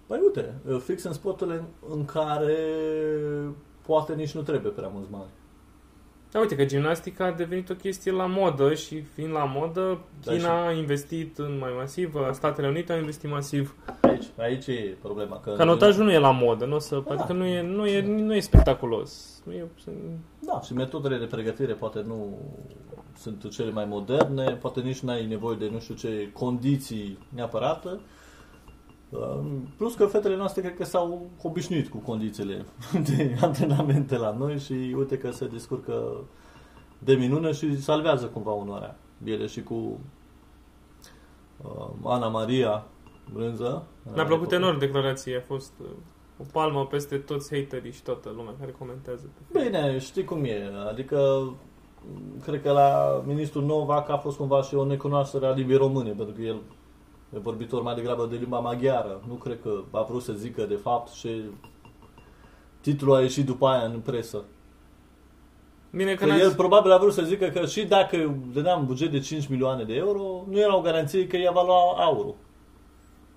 Păi 0.06 0.20
uite, 0.22 0.54
fix 0.84 1.02
în 1.02 1.12
sporturile 1.12 1.64
în 1.88 2.04
care 2.04 2.56
poate 3.86 4.14
nici 4.14 4.34
nu 4.34 4.42
trebuie 4.42 4.72
prea 4.72 4.88
mulți 4.88 5.10
bani. 5.10 5.30
Da, 6.32 6.38
uite 6.38 6.56
că 6.56 6.64
gimnastica 6.64 7.24
a 7.26 7.30
devenit 7.30 7.70
o 7.70 7.74
chestie 7.74 8.12
la 8.12 8.26
modă 8.26 8.74
și 8.74 9.00
fiind 9.00 9.32
la 9.32 9.44
modă, 9.44 9.98
Da, 10.24 10.32
China 10.32 10.66
a 10.66 10.72
investit 10.72 11.38
în 11.38 11.58
mai 11.58 11.70
masiv, 11.76 12.14
Statele 12.32 12.68
Unite 12.68 12.92
au 12.92 12.98
investit 12.98 13.30
masiv. 13.30 13.76
Aici, 14.00 14.24
aici 14.38 14.66
e 14.66 14.96
problema. 15.02 15.40
Că 15.40 15.50
Canotajul 15.50 16.04
nu 16.04 16.12
e 16.12 16.18
la 16.18 16.30
modă, 16.30 16.64
nu 16.64 16.74
o 16.74 16.78
să, 16.78 17.02
Da. 17.06 17.14
adică 17.14 17.32
nu 17.32 17.44
e, 17.44 17.62
nu, 17.62 17.86
e, 17.86 18.00
nu 18.06 18.34
e 18.34 18.40
spectaculos. 18.40 19.42
Nu 19.44 19.52
e, 19.52 19.66
Da, 20.38 20.60
și 20.60 20.72
metodele 20.72 21.16
de 21.18 21.24
pregătire 21.24 21.72
poate 21.72 22.04
nu 22.06 22.38
sunt 23.18 23.50
cele 23.50 23.70
mai 23.70 23.84
moderne, 23.84 24.50
poate 24.50 24.80
nici 24.80 24.98
nu 25.00 25.10
ai 25.10 25.26
nevoie 25.26 25.56
de 25.56 25.68
nu 25.72 25.78
știu 25.80 25.94
ce 25.94 26.30
condiții 26.32 27.18
neapărat. 27.28 27.86
Um, 29.12 29.68
Plus 29.76 29.94
că 29.94 30.06
fetele 30.06 30.36
noastre 30.36 30.60
cred 30.60 30.76
că 30.76 30.84
s-au 30.84 31.30
obișnuit 31.42 31.88
cu 31.88 31.96
condițiile 31.96 32.64
de 33.08 33.36
antrenamente 33.40 34.16
la 34.16 34.34
noi 34.38 34.58
și 34.58 34.94
uite 34.98 35.18
că 35.18 35.30
se 35.30 35.46
descurcă 35.46 36.24
de 36.98 37.14
minune 37.14 37.52
și 37.52 37.80
salvează 37.80 38.26
cumva 38.26 38.52
onoarea. 38.52 38.96
Ele 39.24 39.46
și 39.46 39.62
cu 39.62 40.00
uh, 41.62 41.88
Ana 42.04 42.28
Maria 42.28 42.86
Brânză. 43.32 43.86
mi-a 44.14 44.24
plăcut 44.24 44.52
enorm 44.52 44.78
declarația, 44.78 45.38
a 45.38 45.42
fost 45.46 45.72
uh, 45.80 45.86
o 46.38 46.44
palmă 46.52 46.86
peste 46.86 47.16
toți 47.16 47.54
haterii 47.56 47.92
și 47.92 48.02
toată 48.02 48.32
lumea 48.36 48.54
care 48.58 48.74
comentează. 48.78 49.22
pe 49.22 49.58
Facebook. 49.58 49.70
Bine, 49.70 49.98
știi 49.98 50.24
cum 50.24 50.44
e. 50.44 50.70
Adică, 50.90 51.50
cred 52.42 52.62
că 52.62 52.70
la 52.70 53.22
ministrul 53.26 53.64
Novak 53.64 54.08
a 54.08 54.16
fost 54.16 54.36
cumva 54.36 54.62
și 54.62 54.74
o 54.74 54.84
necunoaștere 54.84 55.46
a 55.46 55.50
limbii 55.50 55.76
române, 55.76 56.10
pentru 56.10 56.34
că 56.34 56.40
el 56.40 56.54
e 56.54 56.81
vorbitor 57.38 57.82
mai 57.82 57.94
degrabă 57.94 58.26
de 58.30 58.36
limba 58.36 58.58
maghiară. 58.58 59.20
Nu 59.28 59.34
cred 59.34 59.58
că 59.62 59.82
a 59.90 60.02
vrut 60.02 60.22
să 60.22 60.32
zică 60.32 60.62
de 60.64 60.74
fapt 60.74 61.12
și 61.12 61.42
titlul 62.80 63.14
a 63.14 63.20
ieșit 63.20 63.46
după 63.46 63.66
aia 63.66 63.84
în 63.84 64.00
presă. 64.00 64.44
Bine 65.90 66.14
că 66.14 66.24
Că 66.24 66.30
n-a 66.30 66.36
el 66.36 66.46
zis, 66.46 66.56
probabil 66.56 66.90
a 66.90 66.98
vrut 66.98 67.12
să 67.12 67.22
zică 67.22 67.46
că 67.46 67.66
și 67.66 67.84
dacă 67.86 68.36
dădeam 68.52 68.86
buget 68.86 69.10
de 69.10 69.18
5 69.18 69.48
milioane 69.48 69.84
de 69.84 69.94
euro, 69.94 70.44
nu 70.48 70.58
era 70.58 70.76
o 70.76 70.80
garanție 70.80 71.26
că 71.26 71.36
ea 71.36 71.50
va 71.50 71.62
lua 71.64 72.04
aurul. 72.04 72.34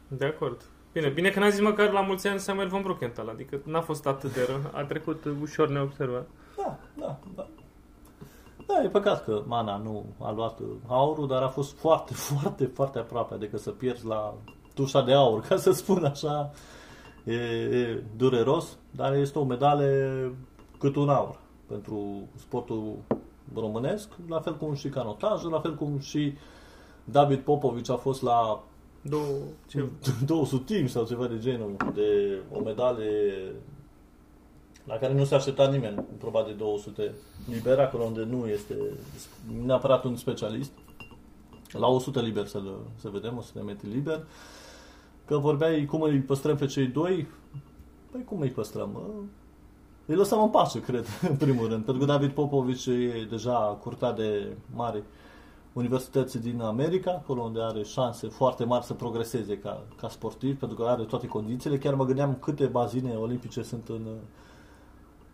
de 0.08 0.26
acord. 0.26 0.62
Bine, 0.94 1.08
bine 1.10 1.30
că 1.30 1.40
n-a 1.40 1.50
zis 1.50 1.60
măcar 1.62 1.92
la 1.92 2.02
mulți 2.02 2.28
ani 2.28 2.40
Samuel 2.40 2.68
von 2.68 2.82
Bruckenthal, 2.82 3.30
adică 3.30 3.60
n-a 3.64 3.82
fost 3.82 4.08
atât 4.08 4.34
de 4.34 4.46
rău, 4.48 4.60
a 4.74 4.84
trecut 4.84 5.24
ușor 5.42 5.70
neobservat. 5.70 6.28
Da, 6.58 6.78
da, 6.98 7.20
da. 7.36 7.48
Da, 8.65 8.84
e 8.84 8.88
păcat 8.88 9.23
că 9.23 9.43
Mana 9.45 9.78
nu 9.78 10.06
a 10.19 10.32
luat 10.32 10.60
aurul, 10.88 11.28
dar 11.28 11.41
a 11.41 11.47
fost 11.47 11.78
foarte, 11.78 12.13
foarte, 12.34 12.65
foarte 12.65 12.99
aproape, 12.99 13.34
adică 13.34 13.58
să 13.58 13.69
pierzi 13.69 14.06
la 14.06 14.34
tușa 14.73 15.01
de 15.01 15.13
aur, 15.13 15.41
ca 15.41 15.56
să 15.56 15.71
spun 15.71 16.06
așa, 16.06 16.51
e, 17.23 17.34
e 17.34 18.04
dureros, 18.17 18.78
dar 18.91 19.13
este 19.13 19.39
o 19.39 19.43
medale 19.43 20.32
cât 20.80 20.95
un 20.95 21.10
aur 21.10 21.39
pentru 21.67 22.28
sportul 22.36 22.95
românesc, 23.56 24.10
la 24.28 24.39
fel 24.39 24.58
cum 24.58 24.73
și 24.73 24.89
canotajul, 24.89 25.51
la 25.51 25.60
fel 25.60 25.75
cum 25.75 25.99
și 25.99 26.34
David 27.04 27.39
Popovici 27.39 27.89
a 27.89 27.95
fost 27.95 28.21
la 28.21 28.63
Două, 29.10 29.38
ce... 29.67 29.86
200 30.25 30.73
timp 30.73 30.89
sau 30.89 31.06
ceva 31.06 31.28
de 31.28 31.38
genul, 31.39 31.75
de 31.93 32.39
o 32.51 32.60
medale 32.60 33.10
la 34.86 34.95
care 34.95 35.13
nu 35.13 35.26
se 35.26 35.36
aștepta 35.36 35.67
nimeni, 35.67 36.04
probabil 36.17 36.56
de 36.58 36.63
200 36.63 37.13
liber, 37.50 37.80
acolo 37.80 38.04
unde 38.04 38.24
nu 38.24 38.48
este 38.48 38.76
neapărat 39.65 40.04
un 40.04 40.15
specialist. 40.15 40.71
La 41.71 41.88
100 41.88 42.21
liber 42.21 42.45
să, 42.45 42.62
să 42.95 43.10
vedem, 43.10 43.38
100 43.38 43.60
de 43.60 43.65
metri 43.65 43.89
liber. 43.89 44.26
Că 45.26 45.38
vorbeai 45.38 45.86
cum 45.86 46.02
îi 46.02 46.19
păstrăm 46.19 46.56
pe 46.56 46.65
cei 46.65 46.88
doi, 46.88 47.28
păi 48.12 48.24
cum 48.24 48.39
îi 48.39 48.50
păstrăm? 48.50 48.89
Mă? 48.93 49.02
Îi 50.06 50.15
lăsăm 50.15 50.41
în 50.41 50.50
pace, 50.50 50.82
cred, 50.82 51.06
în 51.30 51.36
primul 51.36 51.67
rând. 51.67 51.84
Pentru 51.84 52.06
că 52.06 52.12
David 52.12 52.32
Popovici 52.32 52.86
e 52.86 53.28
deja 53.30 53.78
curtat 53.82 54.15
de 54.15 54.58
mari 54.76 55.04
universități 55.74 56.41
din 56.41 56.62
America, 56.62 57.12
acolo 57.12 57.41
unde 57.41 57.62
are 57.62 57.84
șanse 57.84 58.28
foarte 58.28 58.63
mari 58.63 58.86
să 58.86 58.93
progreseze 58.93 59.58
ca, 59.58 59.84
ca 59.95 60.10
sportiv, 60.10 60.60
pentru 60.60 60.78
că 60.78 60.84
are 60.84 61.04
toate 61.04 61.28
condițiile. 61.28 61.78
Chiar 61.78 61.93
mă 61.93 62.06
gândeam 62.06 62.38
câte 62.41 62.65
bazine 62.65 63.13
olimpice 63.13 63.62
sunt 63.62 63.88
în, 63.88 64.02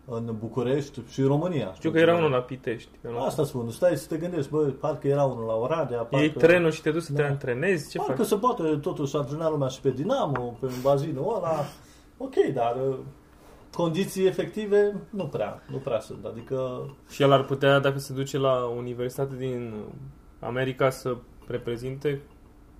în 0.04 0.34
București 0.38 1.00
și 1.08 1.20
în 1.20 1.26
România. 1.26 1.72
Știu 1.74 1.90
că 1.90 1.98
era 1.98 2.16
unul 2.16 2.30
la 2.30 2.38
Pitești. 2.38 2.90
Asta 3.18 3.44
spun, 3.44 3.70
stai 3.70 3.96
să 3.96 4.06
te 4.08 4.16
gândești, 4.16 4.50
bă, 4.50 4.58
parcă 4.58 5.08
era 5.08 5.24
unul 5.24 5.46
la 5.46 5.54
Oradea. 5.54 5.98
Parcă, 5.98 6.16
Iei 6.16 6.30
trenul 6.30 6.70
și 6.70 6.82
te 6.82 6.90
duci 6.90 7.02
să 7.02 7.12
da. 7.12 7.22
te 7.22 7.28
antrenezi, 7.28 7.90
ce 7.90 7.98
parcă 7.98 8.14
faci? 8.14 8.26
se 8.26 8.36
poate 8.36 8.62
totuși 8.62 9.16
antrena 9.16 9.48
lumea 9.48 9.68
și 9.68 9.80
pe 9.80 9.90
Dinamo, 9.90 10.56
pe 10.60 10.66
bazinul 10.82 11.34
ăla. 11.36 11.64
Ok, 12.16 12.34
dar 12.54 12.76
uh, 12.88 12.96
condiții 13.74 14.26
efective 14.26 14.94
nu 15.10 15.24
prea, 15.26 15.62
nu 15.70 15.76
prea 15.76 16.00
sunt. 16.00 16.24
Adică 16.24 16.88
Și 17.10 17.22
el 17.22 17.32
ar 17.32 17.44
putea, 17.44 17.78
dacă 17.78 17.98
se 17.98 18.12
duce 18.12 18.38
la 18.38 18.64
universitate 18.76 19.36
din 19.36 19.74
America, 20.40 20.90
să 20.90 21.16
reprezinte 21.46 22.20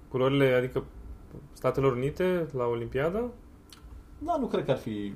culorile, 0.09 0.53
adică 0.53 0.85
Statelor 1.53 1.93
Unite 1.93 2.47
la 2.57 2.65
Olimpiada? 2.65 3.25
Da, 4.19 4.37
nu 4.41 4.47
cred 4.47 4.65
că 4.65 4.71
ar 4.71 4.77
fi 4.77 5.15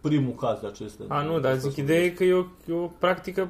primul 0.00 0.32
caz 0.34 0.60
de 0.60 0.66
acestea. 0.66 1.04
A, 1.08 1.22
nu, 1.22 1.38
dar 1.40 1.56
zic, 1.56 1.76
ideea 1.76 2.00
e 2.04 2.08
că 2.10 2.24
e 2.24 2.32
o, 2.34 2.44
e 2.68 2.72
o 2.72 2.86
practică 2.98 3.48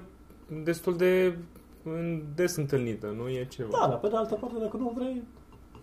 destul 0.64 0.96
de 0.96 1.36
în- 1.82 2.22
des 2.34 2.56
întâlnită, 2.56 3.14
nu 3.16 3.28
e 3.28 3.44
ceva. 3.50 3.68
Da, 3.80 3.86
dar 3.88 3.98
pe 3.98 4.08
de 4.08 4.16
altă 4.16 4.34
parte, 4.34 4.56
dacă 4.60 4.76
nu 4.76 4.92
vrei, 4.96 5.22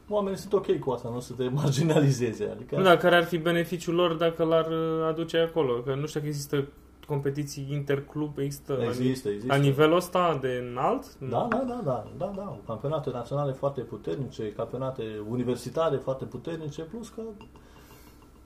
oamenii 0.10 0.39
sunt 0.39 0.53
ok 0.53 0.80
cu 0.80 0.91
asta, 0.91 1.10
nu 1.10 1.15
o 1.15 1.19
să 1.19 1.34
te 1.34 1.47
marginalizeze. 1.62 2.49
Adică, 2.51 2.75
Nu, 2.77 2.84
dar 2.84 2.97
care 2.97 3.15
ar 3.15 3.23
fi 3.23 3.38
beneficiul 3.38 3.95
lor 3.95 4.13
dacă 4.13 4.43
l-ar 4.43 4.67
uh, 4.67 5.06
aduce 5.08 5.38
acolo? 5.38 5.73
Că 5.73 5.95
nu 5.95 6.06
știu 6.06 6.19
dacă 6.19 6.32
există 6.32 6.67
competiții 7.08 7.67
interclub, 7.71 8.38
există, 8.38 8.73
la, 8.73 8.84
există, 8.84 9.30
există. 9.30 9.53
la 9.56 9.60
nivelul 9.62 9.95
ăsta 9.95 10.38
de 10.41 10.65
înalt? 10.71 11.17
Da, 11.19 11.47
da, 11.49 11.63
da, 11.67 11.82
da, 11.86 12.08
da, 12.17 12.34
da. 12.36 12.60
Campionate 12.65 13.10
naționale 13.10 13.51
foarte 13.51 13.82
puternice, 13.82 14.51
campionate 14.51 15.03
universitare 15.30 15.95
foarte 15.97 16.25
puternice, 16.25 16.82
plus 16.82 17.10
că 17.10 17.21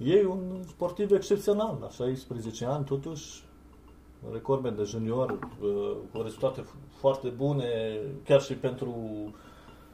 e 0.05 0.25
un 0.25 0.61
sportiv 0.67 1.11
excepțional, 1.11 1.77
la 1.81 1.89
16 1.89 2.65
ani, 2.65 2.85
totuși, 2.85 3.43
recordmen 4.31 4.75
de 4.75 4.83
junior, 4.83 5.31
uh, 5.31 5.91
cu 6.13 6.21
rezultate 6.21 6.61
f- 6.61 6.97
foarte 6.99 7.27
bune, 7.27 7.65
chiar 8.25 8.41
și 8.41 8.53
pentru 8.53 8.95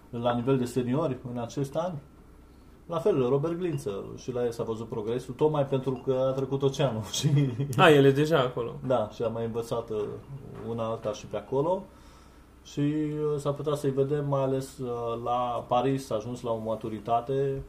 la 0.09 0.33
nivel 0.35 0.57
de 0.57 0.65
seniori 0.65 1.17
în 1.31 1.37
acest 1.37 1.75
an. 1.75 1.93
La 2.85 2.99
fel, 2.99 3.27
Robert 3.29 3.57
Glință, 3.57 4.05
și 4.17 4.31
la 4.31 4.43
el 4.45 4.51
s-a 4.51 4.63
văzut 4.63 4.87
progresul, 4.87 5.33
tocmai 5.33 5.65
pentru 5.65 6.01
că 6.05 6.25
a 6.27 6.31
trecut 6.31 6.61
oceanul 6.63 7.01
și 7.19 7.29
A, 7.77 7.89
el 7.89 8.05
e 8.05 8.11
deja 8.11 8.39
acolo. 8.39 8.75
da, 8.87 9.09
și 9.13 9.23
am 9.23 9.33
mai 9.33 9.45
învățat 9.45 9.89
uh, 9.89 10.03
una 10.69 10.83
alta 10.85 11.11
și 11.13 11.25
pe 11.25 11.37
acolo. 11.37 11.83
Și 12.63 12.79
uh, 12.79 13.37
s-ar 13.39 13.53
putea 13.53 13.75
să-i 13.75 13.89
vedem, 13.91 14.27
mai 14.27 14.41
ales 14.43 14.77
uh, 14.77 14.87
la 15.23 15.65
Paris, 15.67 16.09
a 16.09 16.15
ajuns 16.15 16.41
la 16.41 16.51
o 16.51 16.57
maturitate 16.57 17.61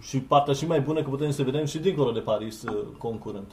și 0.00 0.20
partea 0.20 0.52
și 0.54 0.66
mai 0.66 0.80
bună 0.80 1.02
că 1.02 1.08
putem 1.08 1.30
să 1.30 1.42
vedem 1.42 1.64
și 1.64 1.78
dincolo 1.78 2.10
de 2.10 2.20
Paris 2.20 2.62
uh, 2.62 2.86
concurent. 2.98 3.52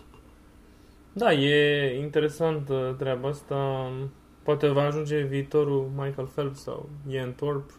Da, 1.14 1.34
e 1.34 2.00
interesant 2.00 2.70
uh, 2.70 2.96
treaba 2.98 3.28
asta. 3.28 3.90
Poate 4.44 4.68
va 4.68 4.82
ajunge 4.82 5.22
viitorul 5.22 5.90
Michael 5.96 6.28
Phelps 6.28 6.60
sau 6.60 6.90
Ian 7.08 7.34
Thorpe. 7.36 7.74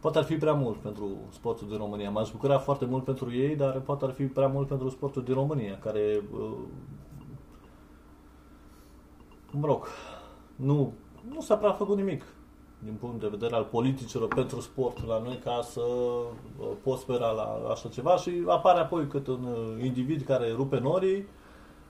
Poate 0.00 0.18
ar 0.18 0.24
fi 0.24 0.34
prea 0.34 0.52
mult 0.52 0.76
pentru 0.76 1.16
sportul 1.30 1.68
din 1.68 1.76
România. 1.76 2.10
M-aș 2.10 2.30
bucura 2.30 2.58
foarte 2.58 2.84
mult 2.84 3.04
pentru 3.04 3.32
ei, 3.32 3.56
dar 3.56 3.80
poate 3.80 4.04
ar 4.04 4.10
fi 4.10 4.24
prea 4.24 4.46
mult 4.46 4.68
pentru 4.68 4.88
sportul 4.88 5.22
din 5.22 5.34
România, 5.34 5.78
care, 5.78 6.22
uh, 6.32 6.58
mă 9.50 9.66
rog, 9.66 9.86
nu, 10.56 10.92
nu 11.28 11.40
s-a 11.40 11.56
prea 11.56 11.72
făcut 11.72 11.96
nimic 11.96 12.22
din 12.86 12.96
punct 13.00 13.20
de 13.20 13.26
vedere 13.30 13.54
al 13.54 13.66
politicilor 13.70 14.28
pentru 14.28 14.60
sport 14.60 15.06
la 15.06 15.20
noi 15.24 15.40
ca 15.44 15.60
să 15.62 15.80
uh, 15.80 16.66
poți 16.82 17.00
spera 17.00 17.30
la 17.30 17.70
așa 17.70 17.88
ceva 17.88 18.16
și 18.16 18.30
apare 18.46 18.78
apoi 18.78 19.06
cât 19.06 19.26
un 19.26 19.44
uh, 19.44 19.84
individ 19.84 20.22
care 20.22 20.52
rupe 20.56 20.78
norii, 20.82 21.28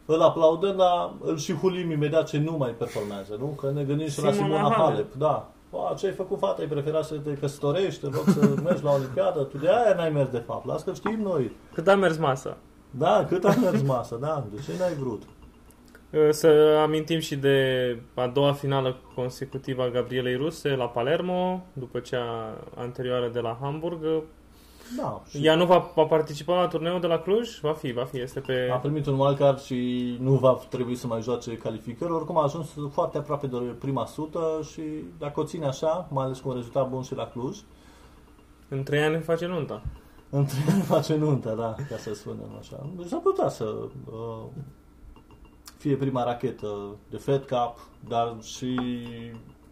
îl 0.07 0.21
aplaudăm, 0.21 0.77
dar 0.77 1.13
îl 1.21 1.37
și 1.37 1.53
hulim 1.53 1.91
imediat 1.91 2.27
ce 2.27 2.39
nu 2.39 2.57
mai 2.57 2.71
performează, 2.71 3.37
nu? 3.39 3.47
Că 3.47 3.71
ne 3.71 3.85
gândim 3.85 4.09
și 4.09 4.23
la 4.23 4.33
Simona 4.33 4.57
Simona 4.57 4.75
Halep. 4.75 4.95
Halep, 4.95 5.15
da. 5.15 5.51
Ba, 5.71 5.95
ce 5.99 6.07
ai 6.07 6.13
făcut, 6.13 6.39
fata? 6.39 6.63
Ai 6.63 6.69
preferat 6.69 7.05
să 7.05 7.15
te 7.15 7.33
căsătorești 7.33 8.05
în 8.05 8.13
loc 8.15 8.25
să 8.29 8.55
mergi 8.65 8.85
la 8.85 8.93
Olimpiadă? 8.93 9.43
Tu 9.43 9.59
de 9.59 9.69
aia 9.69 9.95
n-ai 9.97 10.11
mers, 10.11 10.29
de 10.29 10.39
fapt. 10.39 10.67
Las 10.67 10.83
că 10.83 10.93
știm 10.93 11.21
noi. 11.23 11.51
Cât 11.75 11.89
a 11.89 11.95
mers 11.95 12.19
masa? 12.19 12.57
Da, 12.91 13.25
cât 13.29 13.45
a 13.45 13.55
mers 13.61 13.83
masa, 13.83 14.17
da. 14.17 14.45
De 14.55 14.61
ce 14.61 14.73
n-ai 14.79 14.95
vrut? 14.95 15.23
Uh, 16.11 16.29
Să 16.31 16.79
amintim 16.83 17.19
și 17.19 17.37
de 17.37 17.99
a 18.15 18.27
doua 18.27 18.53
finală 18.53 18.97
consecutivă 19.15 19.83
a 19.83 19.89
Gabrielei 19.91 20.37
Ruse 20.37 20.69
la 20.69 20.89
Palermo, 20.89 21.63
după 21.73 21.99
cea 21.99 22.55
anterioară 22.75 23.29
de 23.29 23.41
la 23.41 23.59
Hamburg. 23.61 24.01
Da. 24.97 25.23
Și 25.29 25.47
Ea 25.47 25.55
nu 25.55 25.67
va, 25.67 25.91
va 25.95 26.05
participa 26.05 26.61
la 26.61 26.69
turneul 26.69 27.01
de 27.01 27.07
la 27.07 27.19
Cluj? 27.19 27.61
Va 27.61 27.73
fi, 27.73 27.93
va 27.93 28.05
fi. 28.05 28.21
Este 28.21 28.41
pe... 28.41 28.71
a 28.73 28.77
primit 28.77 29.07
un 29.07 29.19
wildcard 29.19 29.61
și 29.61 30.17
nu 30.21 30.35
va 30.35 30.59
trebui 30.69 30.95
să 30.95 31.07
mai 31.07 31.21
joace 31.23 31.57
calificări. 31.57 32.13
Oricum 32.13 32.39
a 32.39 32.43
ajuns 32.43 32.69
foarte 32.93 33.19
aproape 33.19 33.47
de 33.47 33.57
prima 33.57 34.07
sută 34.07 34.61
și 34.73 34.83
dacă 35.19 35.41
o 35.41 35.45
ține 35.45 35.67
așa, 35.67 36.09
mai 36.11 36.25
ales 36.25 36.39
cu 36.39 36.49
un 36.49 36.55
rezultat 36.55 36.89
bun 36.89 37.03
și 37.03 37.15
la 37.15 37.27
Cluj, 37.27 37.59
În 38.69 38.83
trei 38.83 39.03
ani 39.03 39.21
face 39.23 39.47
nunta. 39.47 39.83
între 40.31 40.57
ani 40.73 40.83
face 40.83 41.17
nunta, 41.17 41.55
da, 41.55 41.75
ca 41.89 41.97
să 41.97 42.15
spunem 42.15 42.57
așa. 42.59 42.87
Deci 42.97 43.13
ar 43.13 43.21
putea 43.21 43.49
să 43.49 43.65
uh, 43.65 44.45
fie 45.87 45.97
prima 45.97 46.25
rachetă 46.25 46.97
de 47.11 47.17
Fed 47.17 47.41
Cup, 47.41 47.89
dar 48.09 48.37
și 48.43 48.79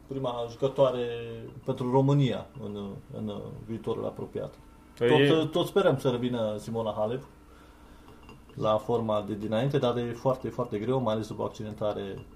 prima 0.06 0.46
jucătoare 0.50 1.06
pentru 1.64 1.90
România 1.90 2.46
în, 2.64 2.78
în 3.16 3.32
viitorul 3.66 4.04
apropiat. 4.04 4.54
E- 5.00 5.28
Tot, 5.28 5.50
tot 5.50 5.66
sperăm 5.66 5.98
să 5.98 6.08
revină 6.08 6.56
Simona 6.58 6.94
Halep 6.96 7.22
la 8.54 8.76
forma 8.76 9.24
de 9.26 9.34
dinainte, 9.34 9.78
dar 9.78 9.96
e 9.96 10.12
foarte, 10.12 10.48
foarte 10.48 10.78
greu, 10.78 11.00
mai 11.00 11.14
ales 11.14 11.26
după 11.26 11.42
accidentare 11.42 12.26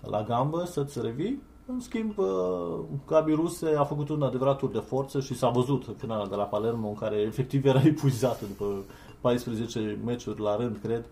la 0.00 0.22
gambă, 0.22 0.64
să-ți 0.64 1.00
revii. 1.00 1.42
În 1.66 1.80
schimb, 1.80 2.18
uh, 2.18 2.78
Gabi 3.06 3.32
Ruse 3.32 3.74
a 3.76 3.84
făcut 3.84 4.08
un 4.08 4.22
adevărat 4.22 4.58
tur 4.58 4.70
de 4.70 4.78
forță 4.78 5.20
și 5.20 5.34
s-a 5.34 5.48
văzut 5.48 5.86
în 5.86 5.94
finala 5.94 6.26
de 6.26 6.34
la 6.34 6.44
Palermo, 6.44 6.88
în 6.88 6.94
care 6.94 7.16
efectiv 7.16 7.64
era 7.64 7.82
epuizată 7.84 8.44
după 8.46 8.84
14 9.20 9.98
meciuri 10.04 10.40
la 10.40 10.56
rând, 10.56 10.78
cred. 10.82 11.04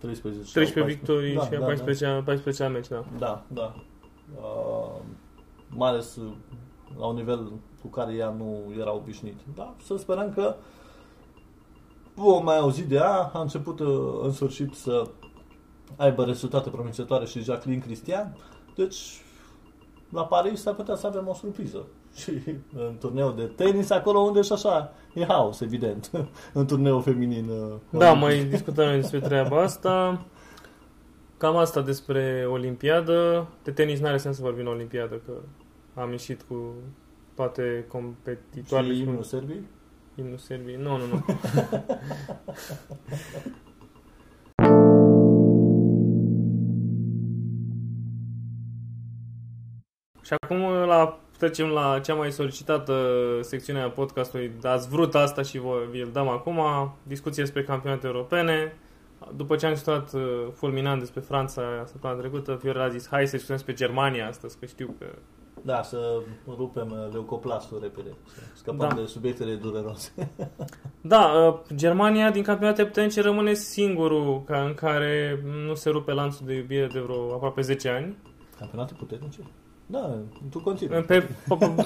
13, 0.00 0.42
sau 0.42 0.52
13 0.52 0.94
victorii 0.94 1.34
Da, 1.34 1.44
și 1.44 1.54
a 1.54 1.58
da, 1.58 1.64
14 1.64 2.22
14 2.24 2.66
meci, 2.66 2.88
da. 2.88 3.04
da, 3.18 3.44
da. 3.48 3.74
Uh, 4.36 5.00
mai 5.68 5.88
ales 5.88 6.16
uh, 6.16 6.32
la 6.98 7.06
un 7.06 7.14
nivel 7.14 7.52
cu 7.82 7.88
care 7.88 8.14
ea 8.14 8.30
nu 8.30 8.74
era 8.78 8.94
obișnuit. 8.94 9.38
Da, 9.54 9.74
să 9.84 9.96
sperăm 9.96 10.32
că 10.32 10.54
vom 12.14 12.44
mai 12.44 12.58
auzi 12.58 12.82
de 12.82 12.94
ea. 12.94 13.30
A 13.32 13.40
început 13.40 13.80
uh, 13.80 14.20
în 14.22 14.32
sfârșit 14.32 14.74
să 14.74 15.10
aibă 15.96 16.24
rezultate 16.24 16.70
promițătoare 16.70 17.24
și 17.24 17.42
Jacqueline 17.42 17.82
Cristian. 17.82 18.36
Deci, 18.74 18.96
la 20.08 20.24
Paris 20.24 20.60
s-ar 20.60 20.74
putea 20.74 20.94
să 20.94 21.06
avem 21.06 21.28
o 21.28 21.34
surpriză. 21.34 21.86
Și 22.14 22.30
în 22.74 22.96
turneul 22.98 23.34
de 23.36 23.42
tenis, 23.44 23.90
acolo 23.90 24.18
unde 24.18 24.40
și 24.42 24.52
așa 24.52 24.92
e 25.14 25.24
haos, 25.24 25.60
evident, 25.60 26.10
în 26.52 26.66
turneul 26.66 27.02
feminin. 27.02 27.48
uh, 27.48 27.72
Da, 27.90 28.10
olimpic. 28.10 28.20
mai 28.20 28.44
discutăm 28.44 28.86
noi 28.86 29.00
despre 29.00 29.20
treaba 29.20 29.60
asta. 29.68 30.24
Cam 31.36 31.56
asta 31.56 31.80
despre 31.82 32.46
Olimpiadă. 32.50 33.48
De 33.62 33.70
tenis 33.70 34.00
n-are 34.00 34.16
sens 34.16 34.36
să 34.36 34.42
vorbim 34.42 34.64
la 34.64 34.70
Olimpiadă, 34.70 35.14
că 35.26 35.32
am 36.00 36.10
ieșit 36.10 36.42
cu 36.42 36.74
toate 37.34 37.84
competitoarele 37.88 38.92
Și 38.92 38.98
și 38.98 39.06
imnul 39.06 39.22
Serbii? 39.22 39.66
imnul 40.14 40.38
Serbiei. 40.38 40.76
Nu, 40.76 40.96
nu, 40.96 41.06
nu. 41.06 41.24
Și 50.22 50.32
acum 50.40 50.60
la 50.86 51.18
trecem 51.40 51.66
la 51.66 52.00
cea 52.02 52.14
mai 52.14 52.32
solicitată 52.32 52.94
secțiune 53.40 53.80
a 53.80 53.90
podcastului. 53.90 54.52
Ați 54.62 54.88
vrut 54.88 55.14
asta 55.14 55.42
și 55.42 55.58
vă, 55.58 55.82
vi-l 55.90 56.08
dăm 56.12 56.28
acum. 56.28 56.60
Discuție 57.02 57.42
despre 57.42 57.62
campionate 57.62 58.06
europene. 58.06 58.76
După 59.36 59.56
ce 59.56 59.66
am 59.66 59.72
discutat 59.72 60.12
uh, 60.12 60.22
fulminant 60.52 60.98
despre 60.98 61.20
Franța 61.20 61.62
săptămâna 61.86 62.20
trecută, 62.20 62.58
Fiorel 62.60 62.82
a 62.82 62.88
zis 62.88 63.08
hai 63.08 63.26
să 63.26 63.30
discutăm 63.30 63.56
despre 63.56 63.74
Germania 63.74 64.28
astăzi, 64.28 64.58
că 64.58 64.66
știu 64.66 64.94
că... 64.98 65.06
Da, 65.62 65.82
să 65.82 66.20
rupem 66.46 66.90
uh, 66.90 67.12
leucoplastul 67.12 67.78
repede, 67.82 68.10
să 68.34 68.40
scăpăm 68.54 68.88
Da. 68.88 68.94
de 68.94 69.06
subiectele 69.06 69.54
dureroase. 69.54 70.12
Da, 71.00 71.24
uh, 71.24 71.58
Germania 71.74 72.30
din 72.30 72.42
campionate 72.42 72.84
puternice 72.84 73.20
rămâne 73.20 73.54
singurul 73.54 74.42
ca 74.44 74.64
în 74.64 74.74
care 74.74 75.42
nu 75.66 75.74
se 75.74 75.90
rupe 75.90 76.12
lanțul 76.12 76.46
de 76.46 76.54
iubire 76.54 76.86
de 76.86 77.00
vreo 77.00 77.34
aproape 77.34 77.60
10 77.60 77.88
ani. 77.88 78.16
Campionate 78.58 78.94
puternice? 78.98 79.40
Da, 79.90 80.18
tu 80.50 80.58
continui. 80.60 81.02
Pe, 81.02 81.20
pe, 81.20 81.28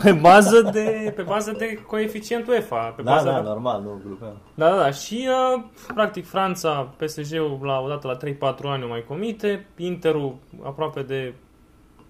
pe, 0.03 0.13
bază 0.13 0.63
de, 0.73 1.13
pe 1.17 1.23
bază 1.23 1.53
de 1.59 1.75
coeficient 1.87 2.47
UEFA. 2.49 2.93
Pe 2.97 3.03
Da, 3.03 3.13
bază 3.13 3.29
da, 3.29 3.41
de, 3.41 3.49
normal, 3.49 3.83
nu 3.83 4.01
glupeam. 4.05 4.37
da, 4.55 4.71
da, 4.71 4.77
da. 4.77 4.91
Și, 4.91 5.29
uh, 5.29 5.63
practic, 5.95 6.27
Franța, 6.27 6.95
PSG-ul 6.97 7.59
la 7.63 7.81
odată 7.81 8.07
la 8.07 8.17
3-4 8.55 8.57
ani 8.63 8.85
o 8.85 8.89
mai 8.89 9.05
comite, 9.09 9.67
Interul 9.77 10.37
aproape 10.63 11.03
de 11.03 11.35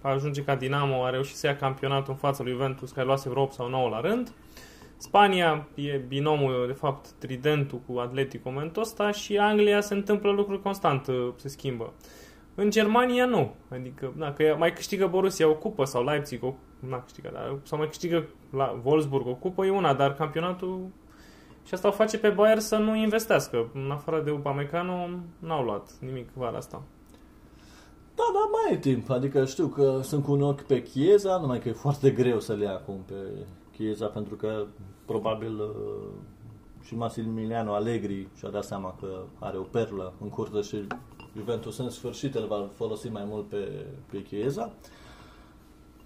a 0.01 0.09
ajunge 0.09 0.43
ca 0.43 0.55
Dinamo, 0.55 1.03
a 1.03 1.09
reușit 1.09 1.35
să 1.35 1.47
ia 1.47 1.55
campionatul 1.55 2.11
în 2.11 2.17
fața 2.19 2.43
lui 2.43 2.51
Juventus, 2.51 2.91
care 2.91 3.05
luase 3.05 3.29
vreo 3.29 3.41
8 3.41 3.53
sau 3.53 3.69
9 3.69 3.89
la 3.89 4.01
rând. 4.01 4.31
Spania 4.97 5.67
e 5.75 6.01
binomul, 6.07 6.63
de 6.67 6.73
fapt, 6.73 7.11
tridentul 7.11 7.81
cu 7.87 7.99
Atletico 7.99 8.47
în 8.47 8.53
momentul 8.53 8.81
ăsta 8.81 9.11
și 9.11 9.37
Anglia 9.37 9.81
se 9.81 9.93
întâmplă 9.93 10.31
lucruri 10.31 10.61
constant, 10.61 11.07
uh, 11.07 11.29
se 11.35 11.47
schimbă. 11.47 11.93
În 12.55 12.69
Germania 12.69 13.25
nu. 13.25 13.53
Adică, 13.69 14.13
da, 14.17 14.33
că 14.33 14.55
mai 14.57 14.73
câștigă 14.73 15.07
Borussia 15.07 15.49
o 15.49 15.55
cupă 15.55 15.83
sau 15.83 16.03
Leipzig 16.03 16.43
o 16.43 16.53
n-a 16.79 17.01
câștigat, 17.01 17.33
dar, 17.33 17.57
sau 17.63 17.77
mai 17.77 17.87
câștigă 17.87 18.27
la 18.49 18.81
Wolfsburg 18.83 19.27
o 19.27 19.33
cupă, 19.33 19.65
e 19.65 19.69
una, 19.69 19.93
dar 19.93 20.13
campionatul 20.13 20.87
și 21.65 21.73
asta 21.73 21.87
o 21.87 21.91
face 21.91 22.17
pe 22.17 22.29
Bayern 22.29 22.59
să 22.59 22.77
nu 22.77 22.95
investească. 22.95 23.69
În 23.73 23.91
afară 23.91 24.21
de 24.21 24.31
Upamecano, 24.31 25.09
n-au 25.39 25.63
luat 25.63 25.91
nimic 25.99 26.29
vara 26.33 26.57
asta. 26.57 26.81
Da, 28.15 28.23
da, 28.33 28.49
mai 28.51 28.73
e 28.73 28.77
timp. 28.77 29.09
Adică 29.09 29.45
știu 29.45 29.67
că 29.67 29.99
sunt 30.03 30.23
cu 30.23 30.31
un 30.31 30.41
ochi 30.41 30.61
pe 30.61 30.83
Chieza, 30.83 31.37
numai 31.37 31.59
că 31.59 31.69
e 31.69 31.71
foarte 31.71 32.11
greu 32.11 32.39
să 32.39 32.53
le 32.53 32.63
ia 32.63 32.71
acum 32.71 33.03
pe 33.05 33.15
Chieza, 33.77 34.05
pentru 34.05 34.35
că 34.35 34.65
probabil 35.05 35.59
uh, 35.59 36.09
și 36.83 36.95
Massimiliano 36.95 37.73
Allegri 37.73 38.27
și-a 38.37 38.49
dat 38.49 38.63
seama 38.63 38.95
că 38.99 39.23
are 39.39 39.57
o 39.57 39.61
perlă 39.61 40.13
în 40.21 40.29
curte 40.29 40.61
și 40.61 40.87
Juventus 41.37 41.77
în 41.77 41.89
sfârșit 41.89 42.35
îl 42.35 42.45
va 42.47 42.67
folosi 42.75 43.09
mai 43.09 43.23
mult 43.27 43.47
pe, 43.47 43.85
pe 44.11 44.21
Chieza. 44.21 44.71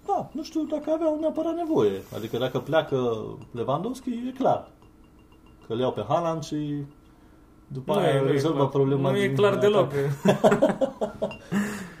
Da, 0.06 0.28
nu 0.32 0.42
știu 0.42 0.62
dacă 0.62 0.90
aveau 0.90 1.18
neapărat 1.20 1.54
nevoie. 1.54 2.00
Adică 2.16 2.38
dacă 2.38 2.58
pleacă 2.58 3.26
Lewandowski, 3.52 4.10
e 4.10 4.32
clar 4.38 4.70
că 5.66 5.74
le 5.74 5.80
iau 5.80 5.92
pe 5.92 6.04
Haaland 6.08 6.42
și 6.42 6.82
după 7.68 7.94
Nu 7.94 8.00
e- 8.00 8.04
aia 8.06 8.20
nu 8.20 8.28
e 8.28 8.30
rezolvă 8.30 8.56
clar. 8.58 8.68
problema 8.68 9.10
Nu 9.10 9.16
e 9.16 9.26
din 9.26 9.36
clar 9.36 9.52
atac. 9.52 9.60
deloc. 9.62 9.90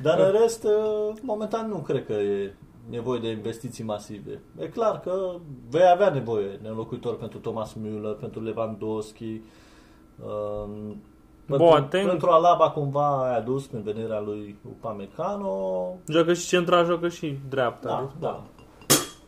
Dar 0.02 0.18
în 0.20 0.30
rest, 0.40 0.64
uh, 0.64 1.14
momentan 1.22 1.68
nu 1.68 1.76
cred 1.76 2.06
că 2.06 2.12
e 2.12 2.54
nevoie 2.90 3.20
de 3.20 3.28
investiții 3.28 3.84
masive. 3.84 4.40
E 4.58 4.66
clar 4.68 5.00
că 5.00 5.34
vei 5.70 5.90
avea 5.92 6.10
nevoie 6.10 6.58
de 6.62 6.68
înlocuitor 6.68 7.16
pentru 7.16 7.38
Thomas 7.38 7.76
Müller, 7.76 8.20
pentru 8.20 8.42
Lewandowski, 8.42 9.40
um, 10.24 10.70
pentru, 10.80 10.96
Boateng. 11.56 12.08
pentru 12.08 12.30
Alaba 12.30 12.70
cumva 12.70 13.28
ai 13.28 13.36
adus 13.36 13.66
prin 13.66 13.82
venirea 13.82 14.20
lui 14.20 14.58
Upamecano. 14.68 15.94
Joacă 16.08 16.32
și 16.32 16.46
central, 16.46 16.84
joacă 16.84 17.08
și 17.08 17.38
dreapta. 17.48 17.88
Da, 17.88 18.00
deci, 18.00 18.20
da. 18.20 18.42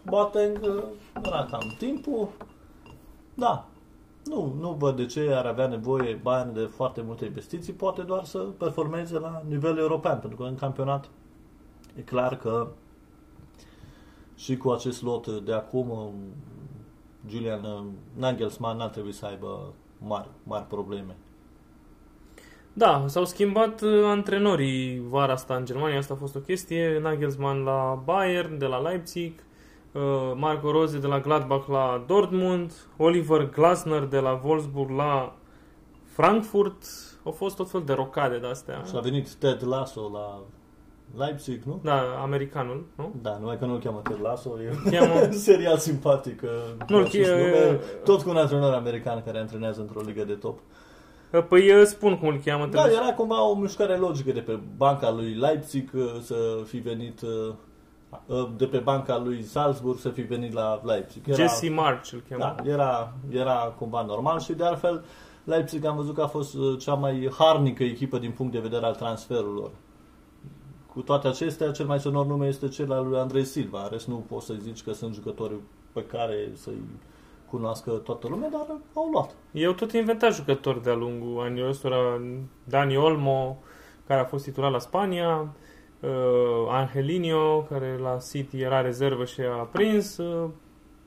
Boateng 0.07 0.61
uh, 0.63 0.83
era 1.23 1.47
cam 1.51 1.75
timpul. 1.79 2.29
Da. 3.35 3.67
Nu, 4.25 4.55
nu 4.61 4.71
văd 4.71 4.97
de 4.97 5.07
ce 5.07 5.33
ar 5.35 5.47
avea 5.47 5.67
nevoie 5.67 6.21
Bayern 6.23 6.53
de 6.53 6.61
foarte 6.61 7.03
multe 7.07 7.25
investiții, 7.25 7.73
poate 7.73 8.03
doar 8.03 8.25
să 8.25 8.39
performeze 8.39 9.19
la 9.19 9.43
nivel 9.49 9.79
european, 9.79 10.19
pentru 10.19 10.39
că 10.39 10.45
în 10.45 10.55
campionat 10.55 11.09
e 11.97 12.01
clar 12.01 12.37
că 12.37 12.69
și 14.35 14.57
cu 14.57 14.71
acest 14.71 15.03
lot 15.03 15.27
de 15.27 15.53
acum 15.53 15.91
uh, 15.91 16.09
Julian 17.29 17.65
uh, 17.65 17.85
Nagelsmann 18.17 18.79
n-ar 18.79 18.89
trebui 18.89 19.13
să 19.13 19.27
aibă 19.27 19.73
mari, 19.99 20.29
mari 20.43 20.65
probleme. 20.65 21.17
Da, 22.73 23.05
s-au 23.07 23.25
schimbat 23.25 23.81
uh, 23.81 23.91
antrenorii 24.05 25.03
vara 25.09 25.33
asta 25.33 25.55
în 25.55 25.65
Germania, 25.65 25.99
asta 25.99 26.15
a 26.15 26.17
fost 26.17 26.37
o 26.37 26.39
chestie. 26.39 26.99
Nagelsmann 27.03 27.65
la 27.65 28.03
Bayern, 28.05 28.59
de 28.59 28.67
la 28.67 28.79
Leipzig, 28.81 29.33
uh, 29.93 30.03
Marco 30.35 30.71
Rose 30.71 30.99
de 30.99 31.07
la 31.07 31.21
Gladbach 31.21 31.67
la 31.69 32.05
Dortmund, 32.07 32.73
Oliver 32.97 33.51
Glasner 33.51 34.03
de 34.03 34.19
la 34.19 34.41
Wolfsburg 34.45 34.91
la 34.91 35.35
Frankfurt. 36.05 36.83
Au 37.25 37.33
fost 37.33 37.57
tot 37.57 37.71
fel 37.71 37.83
de 37.87 37.93
rocade 37.93 38.39
de 38.39 38.47
astea. 38.47 38.83
Și 38.89 38.93
a 38.97 39.01
venit 39.01 39.35
Ted 39.35 39.67
Lasso 39.67 40.11
la 40.13 40.41
Leipzig, 41.25 41.63
nu? 41.63 41.81
Da, 41.83 42.01
americanul, 42.23 42.87
nu? 42.97 43.15
Da, 43.23 43.37
numai 43.41 43.59
că 43.59 43.65
nu-l 43.65 43.79
cheamă 43.79 44.01
Ted 44.09 44.19
Lasso, 44.23 44.51
e 44.63 44.91
Cheamă- 44.91 45.21
un 45.27 45.33
serial 45.33 45.77
simpatic. 45.77 46.43
uh, 46.43 46.49
cu 46.79 46.93
Nu-l 46.93 47.05
acest 47.05 47.31
che- 47.31 47.37
nume, 47.37 47.81
tot 48.05 48.23
cu 48.23 48.31
un 48.31 48.37
antrenor 48.37 48.73
american 48.73 49.23
care 49.25 49.39
antrenează 49.39 49.81
într-o 49.81 50.01
ligă 50.01 50.25
de 50.25 50.33
top. 50.33 50.59
Păi 51.41 51.71
uh, 51.71 51.85
spun 51.85 52.19
cum 52.19 52.29
îl 52.29 52.41
cheamă. 52.45 52.67
Da, 52.67 52.81
trebuie- 52.81 53.01
era 53.05 53.15
cumva 53.15 53.49
o 53.49 53.55
mișcare 53.55 53.97
logică 53.97 54.33
de 54.33 54.41
pe 54.41 54.59
banca 54.77 55.11
lui 55.11 55.35
Leipzig 55.35 55.91
uh, 55.95 56.05
să 56.21 56.37
fi 56.67 56.77
venit 56.79 57.21
uh, 57.21 57.55
uh, 58.27 58.49
de 58.57 58.67
pe 58.67 58.79
banca 58.79 59.19
lui 59.19 59.43
Salzburg 59.43 59.99
să 59.99 60.09
fi 60.09 60.21
venit 60.21 60.53
la 60.53 60.81
Leipzig. 60.85 61.23
Era, 61.29 61.37
Jesse 61.37 61.71
March 61.71 62.13
îl 62.13 62.23
cheamă. 62.29 62.55
da, 62.57 62.71
era, 62.71 63.13
era 63.31 63.75
cumva 63.79 64.03
normal 64.03 64.41
și 64.41 64.53
de 64.53 64.65
altfel 64.65 65.05
Leipzig 65.45 65.85
am 65.85 65.97
văzut 65.97 66.15
că 66.15 66.23
a 66.23 66.27
fost 66.27 66.55
uh, 66.55 66.79
cea 66.79 66.95
mai 66.95 67.31
harnică 67.39 67.83
echipă 67.83 68.19
din 68.19 68.31
punct 68.31 68.53
de 68.53 68.59
vedere 68.59 68.87
al 68.87 68.95
transferurilor. 68.95 69.71
Cu 70.93 71.01
toate 71.01 71.29
acestea, 71.29 71.71
cel 71.71 71.87
mai 71.87 72.01
sonor 72.01 72.27
nume 72.27 72.47
este 72.47 72.69
cel 72.69 72.93
al 72.93 73.09
lui 73.09 73.19
Andrei 73.19 73.45
Silva. 73.45 73.83
În 73.83 73.89
rest 73.91 74.07
nu 74.07 74.25
poți 74.29 74.47
să 74.47 74.55
zici 74.61 74.83
că 74.83 74.93
sunt 74.93 75.15
jucători 75.15 75.55
pe 75.93 76.05
care 76.05 76.51
să-i 76.55 76.83
cunoască 77.53 77.91
toată 77.91 78.29
lumea, 78.29 78.49
dar 78.49 78.67
au 78.95 79.09
luat. 79.13 79.35
Eu 79.53 79.73
tot 79.73 79.93
inventat 79.93 80.35
jucători 80.35 80.83
de-a 80.83 80.95
lungul 80.95 81.43
anilor 81.43 81.69
ăstora. 81.69 82.21
Dani 82.65 82.97
Olmo, 82.97 83.59
care 84.07 84.21
a 84.21 84.25
fost 84.25 84.45
titular 84.45 84.71
la 84.71 84.79
Spania, 84.79 85.55
uh, 86.01 86.11
Angelinho, 86.69 87.67
care 87.71 87.99
la 88.03 88.19
City 88.31 88.61
era 88.61 88.81
rezervă 88.81 89.25
și 89.25 89.41
a 89.41 89.69
prins, 89.73 90.17
uh, 90.17 90.49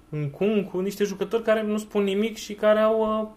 Nkunku, 0.10 0.80
niște 0.80 1.04
jucători 1.04 1.44
care 1.44 1.64
nu 1.64 1.78
spun 1.78 2.04
nimic 2.04 2.36
și 2.36 2.54
care 2.54 2.80
au 2.80 3.00
uh, 3.00 3.28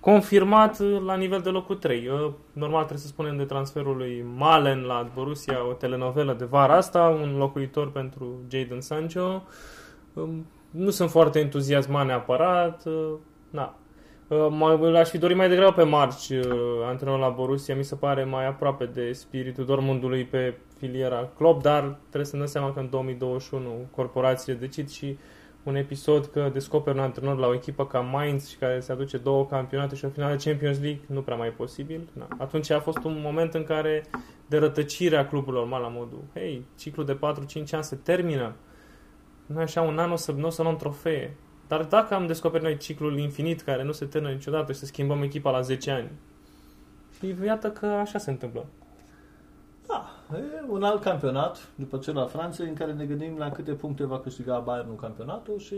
confirmat 0.00 0.80
uh, 0.80 1.00
la 1.04 1.14
nivel 1.14 1.40
de 1.40 1.48
locul 1.48 1.76
3. 1.76 2.08
Uh, 2.08 2.32
normal 2.52 2.78
trebuie 2.78 2.98
să 2.98 3.06
spunem 3.06 3.36
de 3.36 3.44
transferul 3.44 3.96
lui 3.96 4.24
Malen 4.36 4.82
la 4.82 5.10
Borussia, 5.14 5.66
o 5.68 5.72
telenovelă 5.72 6.32
de 6.32 6.44
vara 6.44 6.76
asta, 6.76 7.08
un 7.22 7.36
locuitor 7.36 7.90
pentru 7.90 8.40
Jadon 8.48 8.80
Sancho. 8.80 9.42
Um, 10.12 10.46
nu 10.76 10.90
sunt 10.90 11.10
foarte 11.10 11.38
entuziasmat 11.38 12.06
neapărat. 12.06 12.82
uh, 12.86 13.12
Na. 13.50 13.74
Uh, 14.28 14.46
mă- 14.50 14.88
L-aș 14.90 15.08
fi 15.08 15.18
dorit 15.18 15.36
mai 15.36 15.48
degrabă 15.48 15.72
pe 15.72 15.82
Marci, 15.82 16.28
uh, 16.28 16.44
antrenorul 16.86 17.20
la 17.20 17.28
Borussia, 17.28 17.76
mi 17.76 17.84
se 17.84 17.94
pare 17.94 18.24
mai 18.24 18.46
aproape 18.46 18.84
de 18.84 19.12
spiritul 19.12 19.64
Dortmundului 19.64 20.24
pe 20.24 20.54
filiera 20.78 21.28
Klopp, 21.36 21.62
dar 21.62 21.96
trebuie 22.00 22.24
să 22.24 22.32
ne 22.36 22.42
dăm 22.42 22.50
seama 22.50 22.72
că 22.72 22.80
în 22.80 22.90
2021 22.90 23.68
corporațiile 23.90 24.58
decid 24.58 24.88
și 24.90 25.18
un 25.62 25.74
episod 25.76 26.26
că 26.26 26.50
descoperi 26.52 26.96
un 26.96 27.02
antrenor 27.02 27.38
la 27.38 27.46
o 27.46 27.54
echipă 27.54 27.86
ca 27.86 28.00
Mainz 28.00 28.48
și 28.48 28.56
care 28.56 28.80
se 28.80 28.92
aduce 28.92 29.16
două 29.16 29.46
campionate 29.46 29.94
și 29.94 30.04
o 30.04 30.08
finală 30.08 30.36
Champions 30.44 30.80
League, 30.80 31.00
nu 31.06 31.20
prea 31.20 31.36
mai 31.36 31.48
e 31.48 31.50
posibil. 31.50 32.00
Na. 32.12 32.28
Atunci 32.38 32.70
a 32.70 32.80
fost 32.80 33.04
un 33.04 33.20
moment 33.24 33.54
în 33.54 33.64
care 33.64 34.04
de 34.46 34.58
rătăcirea 34.58 35.26
cluburilor, 35.28 35.66
mai 35.66 35.80
la 35.80 35.88
modul, 35.88 36.22
hei, 36.34 36.64
ciclul 36.78 37.06
de 37.06 37.14
4-5 37.14 37.72
ani 37.74 37.84
se 37.84 37.96
termină, 38.02 38.52
nu 39.46 39.58
așa 39.58 39.82
un 39.82 39.98
an 39.98 40.10
o 40.10 40.16
să, 40.16 40.32
nu 40.32 40.46
o 40.46 40.50
să 40.50 40.62
luăm 40.62 40.76
trofee. 40.76 41.36
Dar 41.68 41.84
dacă 41.84 42.14
am 42.14 42.26
descoperit 42.26 42.64
noi 42.64 42.76
ciclul 42.76 43.18
infinit 43.18 43.60
care 43.60 43.82
nu 43.82 43.92
se 43.92 44.04
termină 44.04 44.32
niciodată 44.32 44.72
și 44.72 44.78
să 44.78 44.86
schimbăm 44.86 45.22
echipa 45.22 45.50
la 45.50 45.60
10 45.60 45.90
ani, 45.90 46.10
și 47.18 47.34
iată 47.44 47.70
că 47.70 47.86
așa 47.86 48.18
se 48.18 48.30
întâmplă. 48.30 48.66
Da, 49.86 50.10
e 50.36 50.64
un 50.68 50.82
alt 50.82 51.02
campionat, 51.02 51.68
după 51.74 51.98
cel 51.98 52.18
al 52.18 52.28
Franței, 52.28 52.68
în 52.68 52.74
care 52.74 52.92
ne 52.92 53.04
gândim 53.04 53.36
la 53.38 53.50
câte 53.50 53.72
puncte 53.72 54.06
va 54.06 54.20
câștiga 54.20 54.58
Bayernul 54.58 54.96
campionatul 54.96 55.58
și 55.58 55.76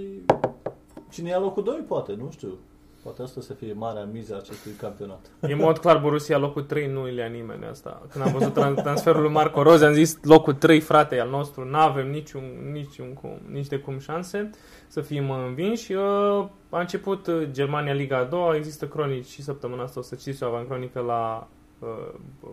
cine 1.10 1.28
ia 1.28 1.38
locul 1.38 1.62
2, 1.62 1.84
poate, 1.86 2.14
nu 2.14 2.30
știu. 2.30 2.58
Poate 3.06 3.22
asta 3.22 3.40
să 3.40 3.52
fie 3.52 3.72
marea 3.72 4.04
miză 4.04 4.34
a 4.34 4.36
acestui 4.36 4.72
campionat. 4.72 5.26
E 5.40 5.52
în 5.52 5.58
mod 5.68 5.78
clar 5.78 5.98
Borussia 5.98 6.38
locul 6.38 6.62
3 6.62 6.86
nu 6.86 7.02
îl 7.02 7.12
ia 7.12 7.26
nimeni 7.26 7.64
asta. 7.64 8.02
Când 8.10 8.24
am 8.26 8.32
văzut 8.32 8.58
tran- 8.58 8.82
transferul 8.82 9.22
lui 9.22 9.30
Marco 9.30 9.62
Rose, 9.62 9.84
am 9.84 9.92
zis 9.92 10.18
locul 10.22 10.52
3, 10.52 10.80
frate, 10.80 11.16
e 11.16 11.20
al 11.20 11.28
nostru, 11.28 11.64
nu 11.64 11.76
avem 11.78 12.10
niciun, 12.10 12.42
niciun 12.72 13.12
cum, 13.12 13.30
nici 13.50 13.66
de 13.66 13.78
cum 13.78 13.98
șanse 13.98 14.50
să 14.86 15.00
fim 15.00 15.30
învinși. 15.30 15.92
Uh, 15.92 16.46
A 16.70 16.80
început 16.80 17.26
uh, 17.26 17.48
Germania 17.50 17.92
Liga 17.92 18.18
a 18.18 18.24
doua, 18.24 18.56
există 18.56 18.86
cronici 18.86 19.26
și 19.26 19.42
săptămâna 19.42 19.82
asta 19.82 20.00
o 20.00 20.02
să 20.02 20.14
citiți 20.14 20.42
o 20.42 20.46
avancronică 20.46 21.00
la 21.00 21.48
uh, 21.78 21.88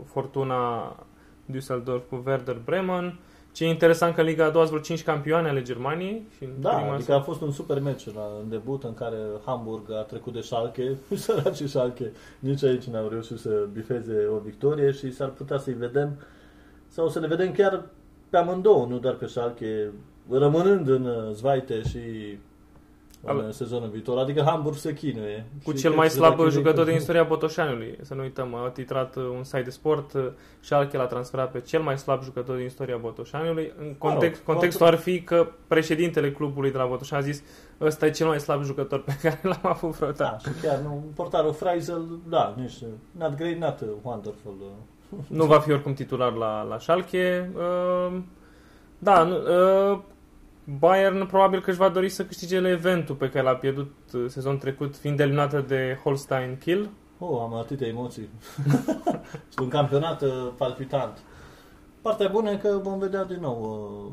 Fortuna 0.06 0.96
Düsseldorf 1.52 2.10
cu 2.10 2.24
Werder 2.26 2.62
Bremen 2.66 3.20
Ce 3.54 3.66
e 3.66 3.70
interesant 3.70 4.16
că 4.16 4.22
în 4.22 4.28
Liga 4.28 4.46
a 4.46 4.50
doua 4.50 4.66
sunt 4.66 4.76
vreo 4.76 4.96
5 4.96 5.04
campioane 5.04 5.50
ale 5.50 5.62
Germaniei. 5.62 6.28
Și 6.38 6.44
în 6.44 6.50
Da, 6.60 6.70
prima 6.70 6.94
adică 6.94 7.14
a 7.14 7.22
fost 7.22 7.42
un 7.42 7.52
super 7.52 7.80
meci 7.80 8.14
la, 8.14 8.22
în 8.44 8.50
debut 8.50 8.84
în 8.84 8.94
care 8.94 9.18
Hamburg 9.46 9.92
a 9.92 10.02
trecut 10.02 10.34
de 10.34 10.42
Schalke, 10.42 10.98
săracii 11.16 11.68
Schalke, 11.68 12.12
nici 12.40 12.64
aici 12.64 12.84
n-au 12.84 13.08
reușit 13.08 13.38
să 13.38 13.68
bifeze 13.74 14.28
o 14.36 14.38
victorie 14.38 14.92
și 14.92 15.14
s-ar 15.14 15.30
putea 15.30 15.58
să-i 15.58 15.74
vedem 15.74 16.18
sau 16.88 17.10
să 17.10 17.20
le 17.20 17.28
vedem 17.28 17.52
chiar 17.52 17.84
pe 18.30 18.38
amândouă, 18.38 18.86
nu 18.86 18.98
doar 18.98 19.14
pe 19.14 19.26
Schalke, 19.26 19.92
rămânând 20.30 20.88
în 20.88 21.06
uh, 21.06 21.32
Zweite 21.34 21.82
și 21.82 22.00
în 23.26 23.38
Al- 23.40 23.52
sezonul 23.52 23.90
viitor. 23.90 24.18
Adică 24.18 24.42
Hamburg 24.46 24.76
se 24.76 24.94
chinuie. 24.94 25.46
Cu 25.64 25.72
Și 25.72 25.78
cel 25.78 25.84
cred 25.90 25.96
mai 25.96 26.08
că 26.08 26.14
slab 26.14 26.38
dacă 26.38 26.50
jucător 26.50 26.84
e- 26.88 26.90
din 26.90 26.96
istoria 27.00 27.24
Botoșanului. 27.24 27.98
Să 28.02 28.14
nu 28.14 28.22
uităm, 28.22 28.56
a 28.56 28.70
titrat 28.70 29.16
uh, 29.16 29.24
un 29.38 29.44
site 29.44 29.62
de 29.62 29.70
sport 29.70 30.14
uh, 30.14 30.26
și 30.62 30.74
Alche 30.74 30.98
l-a 30.98 31.06
transferat 31.06 31.52
pe 31.52 31.60
cel 31.60 31.82
mai 31.82 31.98
slab 31.98 32.24
jucător 32.24 32.56
din 32.56 32.66
istoria 32.66 32.98
Botoșanului. 32.98 33.74
În 33.80 33.94
context, 33.98 34.42
rog, 34.46 34.56
contextul 34.56 34.86
ar 34.86 34.96
fi 34.96 35.22
că 35.22 35.48
președintele 35.68 36.32
clubului 36.32 36.72
de 36.72 36.78
la 36.78 36.86
Botoșan 36.86 37.18
a 37.20 37.22
zis 37.22 37.44
ăsta 37.82 38.06
e 38.06 38.10
cel 38.12 38.28
mai 38.28 38.40
slab 38.40 38.64
jucător 38.64 39.02
pe 39.04 39.18
care 39.22 39.40
l-am 39.52 39.60
avut 39.64 39.90
Da, 39.92 39.96
vreodată. 39.98 40.50
și 40.50 40.62
chiar 40.66 40.78
nu, 40.80 41.04
portarul 41.16 41.54
Freisel, 41.54 42.06
da, 42.30 42.54
nici 42.58 42.74
not 43.12 43.36
great, 43.36 43.56
not 43.58 43.80
wonderful. 44.02 44.54
uh. 44.62 44.68
Nu 45.28 45.46
va 45.46 45.60
fi 45.60 45.72
oricum 45.72 45.94
titular 45.94 46.34
la, 46.34 46.62
la 46.64 46.80
Schalke. 46.80 47.52
Uh, 47.56 48.18
da, 48.98 49.24
nu, 49.24 49.36
uh, 49.92 50.00
Bayern 50.80 51.26
probabil 51.26 51.62
că 51.62 51.70
își 51.70 51.80
va 51.80 51.90
dori 51.90 52.10
să 52.10 52.26
câștige 52.26 52.56
eventul 52.56 53.16
pe 53.16 53.30
care 53.30 53.46
l-a 53.46 53.56
pierdut 53.56 53.94
uh, 54.14 54.26
sezon 54.28 54.58
trecut, 54.58 54.96
fiind 54.96 55.20
eliminată 55.20 55.64
de 55.68 56.00
Holstein 56.04 56.58
Kiel. 56.58 56.90
Oh, 57.20 57.40
am 57.42 57.54
atâtea 57.54 57.88
emoții. 57.88 58.30
Este 59.50 59.62
un 59.62 59.68
campionat 59.68 60.22
uh, 60.22 60.52
palpitant. 60.58 61.18
Partea 62.02 62.28
bună 62.28 62.50
e 62.50 62.58
că 62.58 62.80
vom 62.84 63.00
vedea 63.00 63.24
din 63.24 63.40
nou 63.42 63.62
uh, 63.62 64.12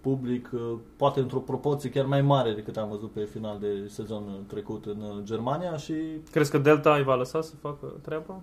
public, 0.00 0.50
uh, 0.52 0.78
poate 0.96 1.20
într-o 1.20 1.38
proporție 1.38 1.90
chiar 1.90 2.06
mai 2.06 2.22
mare 2.22 2.52
decât 2.52 2.76
am 2.76 2.88
văzut 2.88 3.10
pe 3.10 3.24
final 3.24 3.58
de 3.58 3.86
sezon 3.88 4.22
uh, 4.22 4.40
trecut 4.46 4.86
în 4.86 5.00
uh, 5.00 5.22
Germania 5.22 5.76
și 5.76 5.94
Crezi 6.30 6.50
că 6.50 6.58
Delta 6.58 6.94
îi 6.94 7.02
va 7.02 7.14
lăsa 7.14 7.40
să 7.40 7.54
facă 7.60 7.86
treaba? 8.02 8.40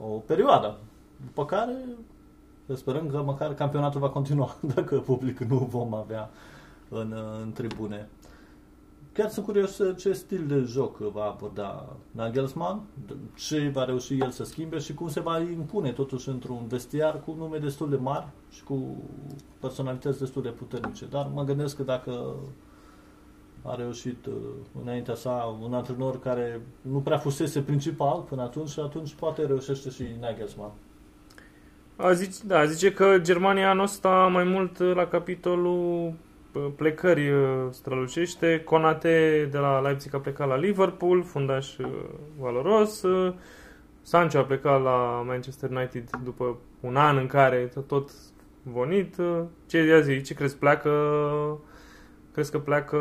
o 0.00 0.06
perioadă. 0.06 0.78
După 1.24 1.44
care 1.44 1.72
să 2.07 2.07
sperăm 2.74 3.08
că 3.08 3.22
măcar 3.22 3.54
campionatul 3.54 4.00
va 4.00 4.10
continua 4.10 4.56
dacă 4.74 4.98
public 4.98 5.38
nu 5.38 5.56
vom 5.56 5.94
avea 5.94 6.30
în, 6.88 7.12
uh, 7.12 7.40
în 7.42 7.52
tribune. 7.52 8.08
Chiar 9.12 9.28
sunt 9.28 9.44
curios 9.44 9.78
uh, 9.78 9.96
ce 9.96 10.12
stil 10.12 10.46
de 10.46 10.58
joc 10.58 10.98
va 10.98 11.24
aborda 11.24 11.96
Nagelsmann, 12.10 12.80
ce 13.36 13.68
va 13.68 13.84
reuși 13.84 14.18
el 14.18 14.30
să 14.30 14.44
schimbe 14.44 14.78
și 14.78 14.94
cum 14.94 15.08
se 15.08 15.20
va 15.20 15.40
impune 15.40 15.92
totuși 15.92 16.28
într-un 16.28 16.66
vestiar 16.66 17.20
cu 17.20 17.34
nume 17.38 17.58
destul 17.58 17.90
de 17.90 17.96
mari 17.96 18.26
și 18.50 18.64
cu 18.64 18.96
personalități 19.60 20.18
destul 20.18 20.42
de 20.42 20.48
puternice. 20.48 21.06
Dar 21.06 21.30
mă 21.34 21.44
gândesc 21.44 21.76
că 21.76 21.82
dacă 21.82 22.34
a 23.62 23.74
reușit 23.74 24.26
uh, 24.26 24.34
înaintea 24.82 25.14
sa 25.14 25.58
un 25.62 25.74
antrenor 25.74 26.20
care 26.20 26.66
nu 26.80 26.98
prea 26.98 27.18
fusese 27.18 27.60
principal 27.60 28.20
până 28.20 28.42
atunci 28.42 28.68
și 28.68 28.80
atunci 28.80 29.14
poate 29.14 29.46
reușește 29.46 29.90
și 29.90 30.04
Nagelsmann. 30.20 30.72
A, 32.00 32.12
zice, 32.12 32.38
da, 32.46 32.64
zice 32.64 32.92
că 32.92 33.18
Germania 33.18 33.70
anul 33.70 33.82
ăsta 33.82 34.26
mai 34.26 34.44
mult 34.44 34.78
uh, 34.78 34.92
la 34.94 35.06
capitolul 35.06 36.12
uh, 36.52 36.66
plecări 36.76 37.30
uh, 37.30 37.66
strălucește. 37.70 38.62
Conate 38.64 39.48
de 39.50 39.58
la 39.58 39.80
Leipzig 39.80 40.14
a 40.14 40.18
plecat 40.18 40.48
la 40.48 40.56
Liverpool, 40.56 41.22
fundaș 41.22 41.76
uh, 41.78 41.86
valoros. 42.38 43.02
Uh, 43.02 43.34
Sancho 44.02 44.38
a 44.38 44.42
plecat 44.44 44.82
la 44.82 45.22
Manchester 45.26 45.70
United 45.70 46.10
după 46.24 46.56
un 46.80 46.96
an 46.96 47.16
în 47.16 47.26
care 47.26 47.70
tot, 47.74 47.86
tot 47.86 48.10
vonit. 48.62 49.16
Uh, 49.18 49.40
Ce 49.66 49.78
ia 49.78 50.00
zi, 50.00 50.22
ce 50.22 50.34
crezi, 50.34 50.56
pleacă 50.56 50.90
crezi 52.32 52.50
că 52.50 52.58
pleacă 52.58 52.98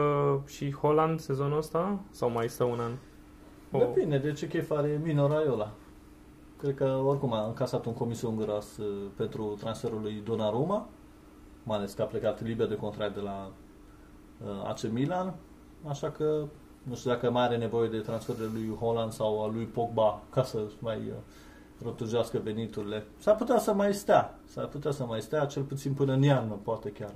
și 0.48 0.74
Holland 0.74 1.20
sezonul 1.20 1.58
ăsta? 1.58 2.00
Sau 2.12 2.30
mai 2.30 2.50
stă 2.50 2.64
un 2.64 2.80
an? 2.80 2.92
O- 3.72 3.78
Depinde 3.80 4.18
de 4.18 4.32
ce 4.32 4.48
chef 4.48 4.72
are 4.72 5.00
Mino 5.04 5.28
Raiola. 5.28 5.72
Cred 6.58 6.76
că 6.76 7.02
oricum 7.06 7.34
a 7.34 7.46
încasat 7.46 7.86
un 7.86 7.94
comision 7.94 8.36
gras 8.36 8.78
uh, 8.78 8.86
pentru 9.16 9.56
transferul 9.60 10.02
lui 10.02 10.22
Donnarumma, 10.26 10.88
mai 11.64 11.78
ales 11.78 11.94
că 11.94 12.02
a 12.02 12.06
plecat 12.06 12.44
liber 12.44 12.68
de 12.68 12.76
contract 12.76 13.14
de 13.14 13.20
la 13.20 13.52
uh, 14.46 14.68
AC 14.68 14.82
Milan, 14.92 15.34
așa 15.88 16.12
că 16.12 16.46
nu 16.84 16.96
știu 16.96 17.10
dacă 17.10 17.32
mai 17.32 17.44
are 17.44 17.58
nevoie 17.58 17.90
de 17.90 18.00
transferul 18.00 18.52
lui 18.54 18.76
Holland 18.80 19.12
sau 19.12 19.44
al 19.44 19.52
lui 19.54 19.66
Pogba 19.66 20.22
ca 20.30 20.44
să 20.44 20.60
mai 20.80 20.98
uh, 20.98 21.14
rotujească 21.84 22.40
veniturile. 22.44 23.06
S-ar 23.18 23.36
putea 23.36 23.58
să 23.58 23.74
mai 23.74 23.94
stea, 23.94 24.40
s-ar 24.46 24.66
putea 24.66 24.92
să 24.92 25.06
mai 25.06 25.22
stea, 25.22 25.46
cel 25.46 25.64
puțin 25.64 25.94
până 25.94 26.14
în 26.14 26.22
iarnă, 26.22 26.60
poate 26.64 26.90
chiar. 26.90 27.14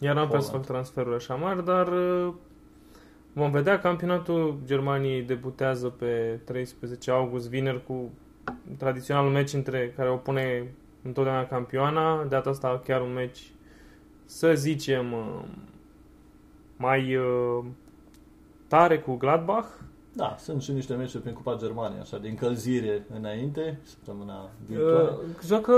Iar 0.00 0.14
n-am 0.14 0.28
vrea 0.28 0.40
să 0.40 0.46
Holland. 0.46 0.66
fac 0.66 0.74
transferuri 0.74 1.16
așa 1.16 1.34
mari, 1.34 1.64
dar 1.64 1.88
uh, 1.88 2.34
vom 3.34 3.50
vedea. 3.50 3.78
Campionatul 3.78 4.58
Germaniei 4.64 5.22
debutează 5.22 5.88
pe 5.88 6.40
13 6.44 7.10
august, 7.10 7.48
vineri, 7.48 7.84
cu 7.86 8.10
tradiționalul 8.78 9.30
meci 9.30 9.52
între 9.52 9.92
care 9.96 10.10
o 10.10 10.16
pune 10.16 10.74
întotdeauna 11.02 11.46
campioana. 11.46 12.22
De 12.22 12.28
data 12.28 12.50
asta 12.50 12.80
chiar 12.84 13.00
un 13.00 13.12
meci, 13.12 13.52
să 14.24 14.54
zicem, 14.54 15.12
uh, 15.12 15.44
mai 16.76 17.16
uh, 17.16 17.64
tare 18.68 18.98
cu 18.98 19.14
Gladbach. 19.14 19.68
Da, 20.12 20.36
sunt 20.38 20.62
și 20.62 20.72
niște 20.72 20.94
meciuri 20.94 21.22
prin 21.22 21.34
Cupa 21.34 21.56
Germania, 21.56 22.00
așa, 22.00 22.18
de 22.18 22.28
încălzire 22.28 23.06
înainte, 23.16 23.78
săptămâna 23.82 24.50
viitoare. 24.66 25.02
Uh, 25.02 25.18
joacă, 25.46 25.72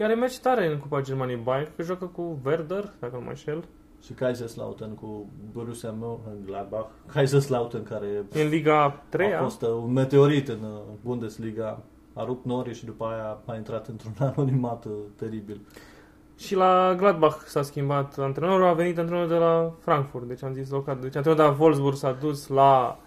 are 0.00 0.14
meci 0.14 0.38
tare 0.38 0.66
în 0.72 0.78
Cupa 0.78 1.00
Germaniei 1.00 1.40
Bayern, 1.44 1.70
că 1.76 1.82
joacă 1.82 2.04
cu 2.04 2.40
Werder, 2.44 2.92
dacă 3.00 3.14
nu 3.14 3.22
mă 3.22 3.28
înșel. 3.28 3.64
Și 4.04 4.12
Kaiserslautern 4.12 4.94
cu 4.94 5.30
Borussia 5.52 5.90
Mönchengladbach. 5.90 6.88
Kaiserslautern 7.06 7.84
care 7.84 8.06
E 8.34 8.42
în 8.42 8.48
Liga 8.48 9.02
3 9.08 9.34
a 9.34 9.42
fost 9.42 9.62
uh, 9.62 9.68
un 9.68 9.92
meteorit 9.92 10.48
în 10.48 10.62
uh, 10.62 10.80
Bundesliga. 11.02 11.82
A 12.14 12.24
rupt 12.24 12.44
norii 12.44 12.74
și 12.74 12.84
după 12.84 13.04
aia 13.04 13.38
a 13.46 13.56
intrat 13.56 13.86
într-un 13.86 14.12
anonimat 14.34 14.84
uh, 14.84 14.92
teribil. 15.16 15.60
Și 16.36 16.54
la 16.54 16.94
Gladbach 16.96 17.44
s-a 17.46 17.62
schimbat 17.62 18.18
antrenorul, 18.18 18.66
a 18.66 18.72
venit 18.72 18.98
antrenorul 18.98 19.28
de 19.28 19.34
la 19.34 19.72
Frankfurt, 19.78 20.24
deci 20.24 20.42
am 20.42 20.52
zis 20.52 20.70
local. 20.70 20.98
Deci 21.00 21.16
antrenorul 21.16 21.44
de 21.44 21.50
la 21.50 21.64
Wolfsburg 21.64 21.96
s-a 21.96 22.12
dus 22.12 22.46
la 22.46 22.98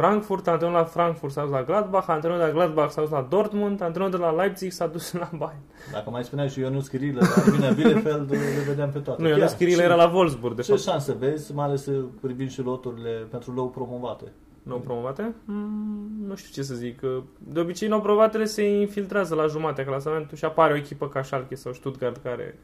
Frankfurt, 0.00 0.46
antrenorul 0.48 0.78
de 0.80 0.84
la 0.84 0.90
Frankfurt 1.02 1.32
s-a 1.32 1.42
dus 1.42 1.50
la 1.50 1.62
Gladbach, 1.62 2.08
antrenorul 2.08 2.42
de 2.44 2.46
la 2.50 2.52
Gladbach 2.58 2.90
s-a 2.90 3.00
dus 3.00 3.10
la 3.10 3.26
Dortmund, 3.30 3.82
antrenorul 3.82 4.16
de 4.18 4.24
la 4.24 4.30
Leipzig 4.30 4.72
s-a 4.72 4.86
dus 4.86 5.12
la 5.12 5.28
Bayern. 5.38 5.60
Dacă 5.92 6.10
mai 6.10 6.24
spuneai 6.24 6.48
și 6.48 6.60
Ionuț 6.60 6.86
Chirilă, 6.86 7.20
dar 7.20 7.44
bine, 7.54 7.72
Bielefeld, 7.72 8.30
uh, 8.30 8.36
le 8.56 8.62
vedeam 8.66 8.90
pe 8.90 8.98
toate. 8.98 9.22
Nu, 9.22 9.28
eu 9.28 9.36
Chiar, 9.36 9.50
nu 9.50 9.56
Chirile 9.56 9.76
ce- 9.76 9.82
era 9.82 9.94
la 9.94 10.10
Wolfsburg, 10.14 10.54
de 10.56 10.62
Ce 10.62 10.70
fapt. 10.70 10.82
șanse 10.82 11.16
vezi, 11.18 11.54
mai 11.54 11.64
ales 11.66 11.86
uh, 11.86 12.04
privind 12.20 12.50
și 12.50 12.62
loturile 12.62 13.10
pentru 13.30 13.52
nou 13.52 13.68
promovate? 13.70 14.32
Nou 14.62 14.78
promovate? 14.78 15.34
Mm, 15.44 16.10
nu 16.26 16.34
știu 16.34 16.50
ce 16.52 16.62
să 16.68 16.74
zic. 16.74 17.00
că 17.00 17.20
De 17.38 17.60
obicei, 17.60 17.88
nou 17.88 18.00
promovatele 18.00 18.44
se 18.44 18.62
infiltrează 18.80 19.34
la 19.34 19.46
jumatea 19.46 19.84
clasamentului 19.84 20.38
și 20.38 20.44
apare 20.44 20.72
o 20.72 20.76
echipă 20.76 21.08
ca 21.08 21.22
Schalke 21.22 21.54
sau 21.54 21.72
Stuttgart 21.72 22.16
care 22.22 22.58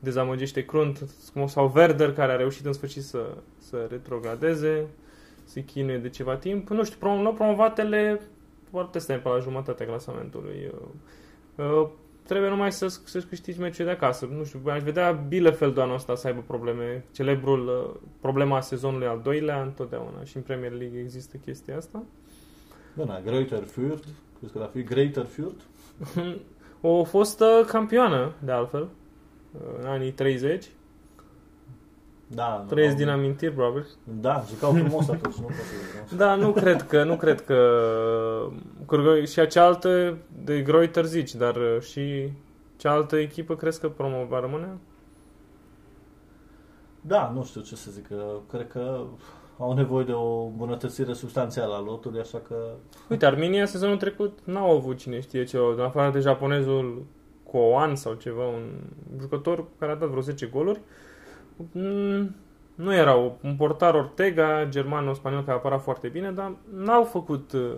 dezamăgește 0.00 0.64
crunt 0.64 1.04
sau 1.46 1.72
Werder 1.74 2.12
care 2.12 2.32
a 2.32 2.36
reușit 2.36 2.66
în 2.66 2.72
sfârșit 2.72 3.02
să, 3.02 3.18
să 3.58 3.86
retrogradeze, 3.90 4.86
se 5.46 5.64
chinuie 5.64 5.98
de 5.98 6.08
ceva 6.08 6.36
timp. 6.36 6.68
Nu 6.68 6.84
știu, 6.84 6.98
prom- 6.98 7.22
nou 7.22 7.32
promovatele 7.32 8.20
foarte 8.70 8.98
stai 8.98 9.18
pe 9.18 9.28
la 9.28 9.38
jumătatea 9.38 9.86
clasamentului. 9.86 10.70
Uh, 11.56 11.64
uh, 11.64 11.88
trebuie 12.22 12.50
numai 12.50 12.72
să, 12.72 12.88
să 12.88 13.20
câștigi 13.28 13.60
meciul 13.60 13.84
de 13.84 13.90
acasă. 13.90 14.28
Nu 14.32 14.44
știu, 14.44 14.60
aș 14.66 14.82
vedea 14.82 15.12
Bielefeld 15.12 15.78
anul 15.78 15.94
ăsta 15.94 16.14
să 16.14 16.26
aibă 16.26 16.42
probleme. 16.46 17.04
Celebrul 17.12 17.66
uh, 17.66 18.00
problema 18.20 18.60
sezonului 18.60 19.06
al 19.06 19.20
doilea 19.22 19.62
întotdeauna 19.62 20.24
și 20.24 20.36
în 20.36 20.42
Premier 20.42 20.72
League 20.72 21.00
există 21.00 21.36
chestia 21.36 21.76
asta. 21.76 22.02
Bine, 22.96 23.22
Greuther 23.24 23.62
Fürth, 23.62 24.06
crezi 24.38 24.52
că 24.52 24.58
va 24.58 24.70
fi 24.72 24.82
Greater 24.82 25.26
Fürth? 25.26 25.62
O 26.80 27.04
fostă 27.04 27.64
campioană, 27.66 28.32
de 28.44 28.52
altfel, 28.52 28.82
uh, 29.52 29.60
în 29.80 29.86
anii 29.86 30.12
30. 30.12 30.64
Da. 32.26 32.64
Trăiesc 32.68 32.92
au- 32.92 32.98
din 32.98 33.08
amintiri, 33.08 33.52
probabil. 33.52 33.86
Da, 34.04 34.44
jucau 34.48 34.72
frumos 34.72 35.08
atunci, 35.08 35.34
nu 35.34 35.42
pot 35.42 35.54
să 35.54 36.06
zic. 36.08 36.18
Da, 36.18 36.34
nu 36.34 36.52
cred 36.52 36.82
că, 36.82 37.04
nu 37.04 37.16
cred 37.16 37.40
că, 37.44 37.60
că 38.86 39.24
și 39.24 39.46
cealaltă 39.46 40.16
de 40.44 40.60
Greuter 40.60 41.04
zici, 41.04 41.34
dar 41.34 41.56
uh, 41.56 41.80
și 41.80 42.30
cealaltă 42.76 43.16
echipă 43.16 43.56
crezi 43.56 43.80
că 43.80 43.88
promo 43.88 44.24
va 44.28 44.40
rămâne? 44.40 44.68
Da, 47.00 47.30
nu 47.34 47.44
știu 47.44 47.60
ce 47.60 47.76
să 47.76 47.90
zic. 47.90 48.08
că 48.08 48.24
Cred 48.50 48.68
că 48.68 49.00
au 49.58 49.72
nevoie 49.72 50.04
de 50.04 50.12
o 50.12 50.44
îmbunătățire 50.44 51.12
substanțială 51.12 51.74
a 51.74 51.80
lotului, 51.80 52.20
așa 52.20 52.38
că 52.48 52.54
Uite, 53.08 53.26
Armenia 53.26 53.66
sezonul 53.66 53.96
trecut 53.96 54.38
n-au 54.44 54.76
avut 54.76 54.96
cine 54.96 55.20
știe 55.20 55.44
ce, 55.44 55.58
în 55.76 55.80
afară 55.80 56.10
de 56.12 56.20
japonezul 56.20 57.04
Koan 57.50 57.96
sau 57.96 58.14
ceva, 58.14 58.46
un 58.46 58.70
jucător 59.20 59.64
care 59.78 59.92
a 59.92 59.94
dat 59.94 60.08
vreo 60.08 60.20
10 60.22 60.46
goluri. 60.46 60.78
Mm, 60.78 60.84
Nu 62.74 62.94
erau 62.94 63.38
un 63.42 63.54
portar 63.56 63.94
Ortega, 63.94 64.66
german 64.68 65.14
spaniol 65.14 65.44
care 65.44 65.56
apăra 65.56 65.78
foarte 65.78 66.08
bine, 66.08 66.30
dar 66.30 66.52
n-au 66.74 67.04
făcut 67.04 67.52
uh, 67.52 67.72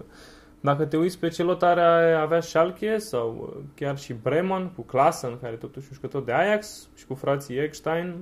Dacă 0.61 0.85
te 0.85 0.97
uiți 0.97 1.18
pe 1.18 1.29
ce 1.29 1.43
lotare 1.43 2.12
avea 2.12 2.41
Schalke 2.41 2.99
sau 2.99 3.55
uh, 3.57 3.62
chiar 3.74 3.99
și 3.99 4.14
Bremen 4.22 4.70
cu 4.76 4.83
Klassen, 4.83 5.39
care 5.43 5.55
totuși 5.55 5.87
un 5.89 5.95
jucător 5.95 6.22
de 6.22 6.33
Ajax 6.33 6.89
și 6.95 7.07
cu 7.07 7.14
frații 7.14 7.57
Eckstein, 7.57 8.14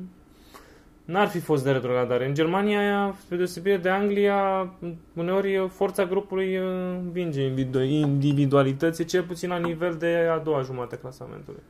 n-ar 1.05 1.29
fi 1.29 1.39
fost 1.39 1.65
de 1.65 1.71
retrogradare. 1.71 2.27
În 2.27 2.35
Germania, 2.35 3.15
spre 3.21 3.37
deosebire 3.37 3.77
de 3.77 3.89
Anglia, 3.89 4.71
uneori 5.15 5.69
forța 5.69 6.05
grupului 6.05 6.59
uh, 6.59 6.65
învinge 7.05 7.43
individualități, 7.85 9.05
cel 9.05 9.23
puțin 9.23 9.49
la 9.49 9.59
nivel 9.59 9.95
de 9.95 10.29
a 10.31 10.39
doua 10.39 10.63
jumătate 10.63 10.95
a 10.95 10.99
clasamentului. 10.99 11.63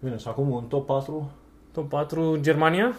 Bine, 0.00 0.16
și 0.16 0.28
acum 0.28 0.50
un 0.50 0.64
top 0.64 0.86
4? 0.86 1.30
Top 1.72 1.88
4 1.88 2.36
Germania. 2.40 2.94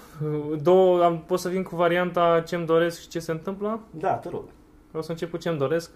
Două, 0.61 1.03
am, 1.03 1.23
pot 1.27 1.39
să 1.39 1.49
vin 1.49 1.63
cu 1.63 1.75
varianta 1.75 2.43
ce-mi 2.47 2.65
doresc 2.65 2.99
și 2.99 3.07
ce 3.07 3.19
se 3.19 3.31
întâmplă. 3.31 3.79
Da, 3.91 4.13
te 4.13 4.29
rog. 4.29 4.43
Vreau 4.87 5.03
să 5.03 5.11
încep 5.11 5.29
cu 5.29 5.37
ce-mi 5.37 5.57
doresc. 5.57 5.91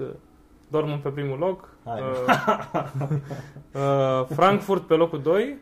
Dortmund 0.67 1.01
pe 1.01 1.09
primul 1.09 1.37
loc. 1.37 1.69
Hai. 1.85 2.01
Uh, 2.01 3.09
uh, 3.81 4.25
Frankfurt 4.35 4.87
pe 4.87 4.93
locul 4.93 5.21
2. 5.21 5.57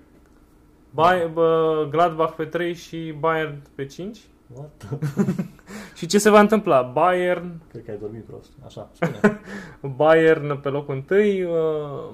Bay, 0.89 1.31
uh, 1.35 1.87
Gladbach 1.89 2.35
pe 2.35 2.45
3 2.45 2.73
și 2.73 3.15
Bayern 3.19 3.61
pe 3.75 3.85
5. 3.85 4.19
What? 4.55 4.99
și 5.97 6.05
ce 6.05 6.17
se 6.17 6.29
va 6.29 6.39
întâmpla? 6.39 6.81
Bayern... 6.81 7.61
Cred 7.69 7.83
că 7.85 7.91
ai 7.91 7.97
dormit 7.97 8.23
prost. 8.23 8.51
Așa, 8.65 8.89
spune. 8.91 9.39
Bayern 9.97 10.59
pe 10.59 10.69
locul 10.69 11.03
1, 11.09 11.19
uh, 11.19 12.13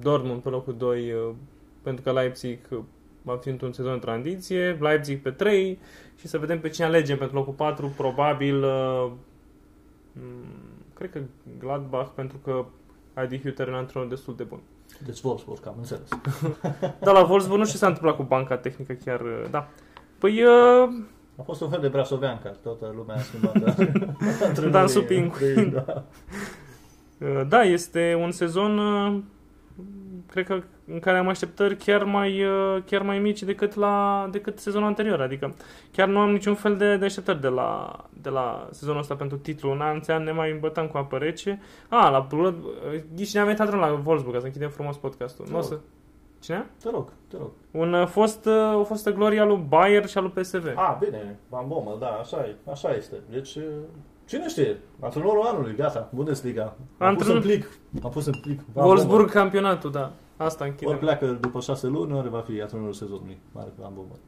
Dortmund 0.00 0.42
pe 0.42 0.48
locul 0.48 0.74
2, 0.76 1.12
uh, 1.12 1.34
pentru 1.82 2.02
că 2.02 2.12
Leipzig 2.12 2.58
va 3.22 3.36
fi 3.36 3.48
într-un 3.48 3.72
sezon 3.72 3.92
de 3.92 3.98
tranziție, 3.98 4.78
Leipzig 4.80 5.22
pe 5.22 5.30
3 5.30 5.78
și 6.16 6.26
să 6.26 6.38
vedem 6.38 6.60
pe 6.60 6.68
cine 6.68 6.86
alegem 6.86 7.18
pentru 7.18 7.36
locul 7.36 7.52
4, 7.52 7.92
probabil 7.96 8.62
uh, 8.62 9.10
cred 10.94 11.10
că 11.10 11.20
Gladbach 11.58 12.10
pentru 12.14 12.36
că 12.44 12.64
Adi 13.14 13.38
Hütter 13.38 13.66
era 13.66 13.78
într-un 13.78 14.08
destul 14.08 14.36
de 14.36 14.42
bun. 14.42 14.60
Deci 15.06 15.20
Wolfsburg, 15.20 15.66
am 15.66 15.74
înțeles. 15.78 16.08
da, 17.04 17.12
la 17.12 17.28
Wolfsburg 17.28 17.58
nu 17.58 17.64
știu 17.64 17.78
ce 17.78 17.84
s-a 17.84 17.86
întâmplat 17.86 18.16
cu 18.16 18.22
banca 18.22 18.56
tehnică 18.56 18.92
chiar, 19.04 19.20
uh, 19.20 19.44
da. 19.50 19.68
Păi, 20.18 20.42
uh, 20.42 20.88
a 21.36 21.42
fost 21.42 21.60
un 21.60 21.70
fel 21.70 21.80
de 21.80 21.88
brasovean, 21.88 22.38
care 22.42 22.56
toată 22.62 22.92
lumea 22.96 23.16
a 23.16 23.18
schimbat. 23.18 24.70
Dan 24.70 24.88
Supincu. 24.88 25.38
Da. 25.72 25.84
Uh, 27.20 27.42
da, 27.48 27.62
este 27.62 28.16
un 28.20 28.30
sezon 28.30 28.78
uh, 28.78 29.18
cred 30.30 30.46
că 30.46 30.62
în 30.86 30.98
care 30.98 31.18
am 31.18 31.28
așteptări 31.28 31.76
chiar 31.76 32.04
mai, 32.04 32.44
uh, 32.44 32.82
chiar 32.86 33.02
mai 33.02 33.18
mici 33.18 33.42
decât, 33.42 33.74
la, 33.74 34.28
decât 34.30 34.58
sezonul 34.58 34.86
anterior. 34.86 35.20
Adică 35.20 35.54
chiar 35.92 36.08
nu 36.08 36.18
am 36.18 36.30
niciun 36.30 36.54
fel 36.54 36.76
de, 36.76 36.96
de 36.96 37.04
așteptări 37.04 37.40
de 37.40 37.48
la, 37.48 38.00
de 38.22 38.28
la 38.28 38.68
sezonul 38.70 39.00
ăsta 39.00 39.14
pentru 39.14 39.36
titlu. 39.36 39.70
În 39.70 39.80
an, 39.80 40.00
an 40.06 40.22
ne 40.22 40.32
mai 40.32 40.50
îmbătam 40.50 40.86
cu 40.86 40.96
apă 40.96 41.16
rece. 41.16 41.60
A, 41.88 42.08
la 42.08 42.26
Blood... 42.28 42.54
Ghici 43.14 43.34
ne-am 43.34 43.48
intrat 43.48 43.74
la 43.74 44.02
Wolfsburg, 44.04 44.32
ca 44.32 44.38
să 44.38 44.46
închidem 44.46 44.70
frumos 44.70 44.96
podcastul. 44.96 45.46
Nu 45.50 45.56
o 45.56 45.60
să... 45.60 45.78
Cine? 46.40 46.66
Te 46.82 46.90
rog, 46.90 47.12
te 47.28 47.36
rog. 47.36 47.50
Un 47.70 47.92
uh, 47.92 48.06
fost, 48.06 48.46
uh, 48.46 48.74
o 48.74 48.84
fostă 48.84 49.12
gloria 49.12 49.44
lui 49.44 49.64
Bayer 49.68 50.06
și 50.06 50.18
a 50.18 50.20
lui 50.20 50.30
PSV. 50.30 50.72
A, 50.74 50.98
bine, 51.04 51.38
Bambomă, 51.48 51.96
da, 52.00 52.08
așa, 52.08 52.36
e, 52.36 52.70
așa 52.70 52.94
este. 52.94 53.16
Deci, 53.30 53.58
Cine 54.30 54.48
știe? 54.48 54.78
Antrenorul 55.00 55.42
anului, 55.42 55.74
gata, 55.74 56.10
Bundesliga. 56.14 56.76
Am 56.98 57.06
Antrenor... 57.06 57.16
pus 57.16 57.26
în 57.26 57.40
plic. 57.40 57.78
Am 58.02 58.10
pus 58.10 58.26
în 58.26 58.34
plic. 58.40 58.60
Wolfsburg 58.72 59.30
campionatul, 59.30 59.90
da. 59.90 60.12
Asta 60.36 60.64
închide. 60.64 60.90
Ori 60.90 60.98
pleacă 60.98 61.26
după 61.26 61.60
șase 61.60 61.86
luni, 61.86 62.12
ori 62.12 62.28
va 62.28 62.40
fi 62.40 62.60
antrenorul 62.60 62.92
sezonului. 62.92 63.38
Mare 63.52 63.72
am 63.84 63.92
bombă. 63.94 64.18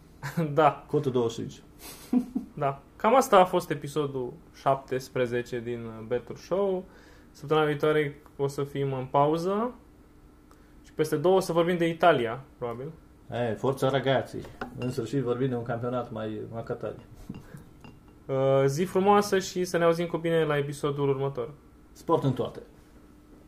da. 0.60 0.84
Cotul 0.86 1.12
25. 1.12 1.62
da. 2.54 2.82
Cam 2.96 3.16
asta 3.16 3.38
a 3.38 3.44
fost 3.44 3.70
episodul 3.70 4.32
17 4.54 5.60
din 5.60 5.90
Better 6.06 6.36
Show. 6.36 6.84
Săptămâna 7.30 7.66
viitoare 7.66 8.22
o 8.36 8.46
să 8.46 8.62
fim 8.62 8.92
în 8.92 9.06
pauză. 9.10 9.74
Și 10.84 10.92
peste 10.92 11.16
două 11.16 11.36
o 11.36 11.40
să 11.40 11.52
vorbim 11.52 11.76
de 11.76 11.88
Italia, 11.88 12.40
probabil. 12.58 12.90
Ei, 13.32 13.54
forța 13.54 13.88
ragazzi. 13.88 14.36
În 14.78 14.90
sfârșit 14.90 15.20
vorbim 15.20 15.48
de 15.48 15.54
un 15.54 15.62
campionat 15.62 16.10
mai 16.10 16.40
macatari. 16.52 17.06
Uh, 18.28 18.64
zi 18.66 18.84
frumoasă 18.84 19.38
și 19.38 19.64
să 19.64 19.78
ne 19.78 19.84
auzim 19.84 20.06
cu 20.06 20.16
bine 20.16 20.44
la 20.44 20.56
episodul 20.56 21.08
următor. 21.08 21.50
Sport 21.92 22.24
în 22.24 22.32
toate! 22.32 22.62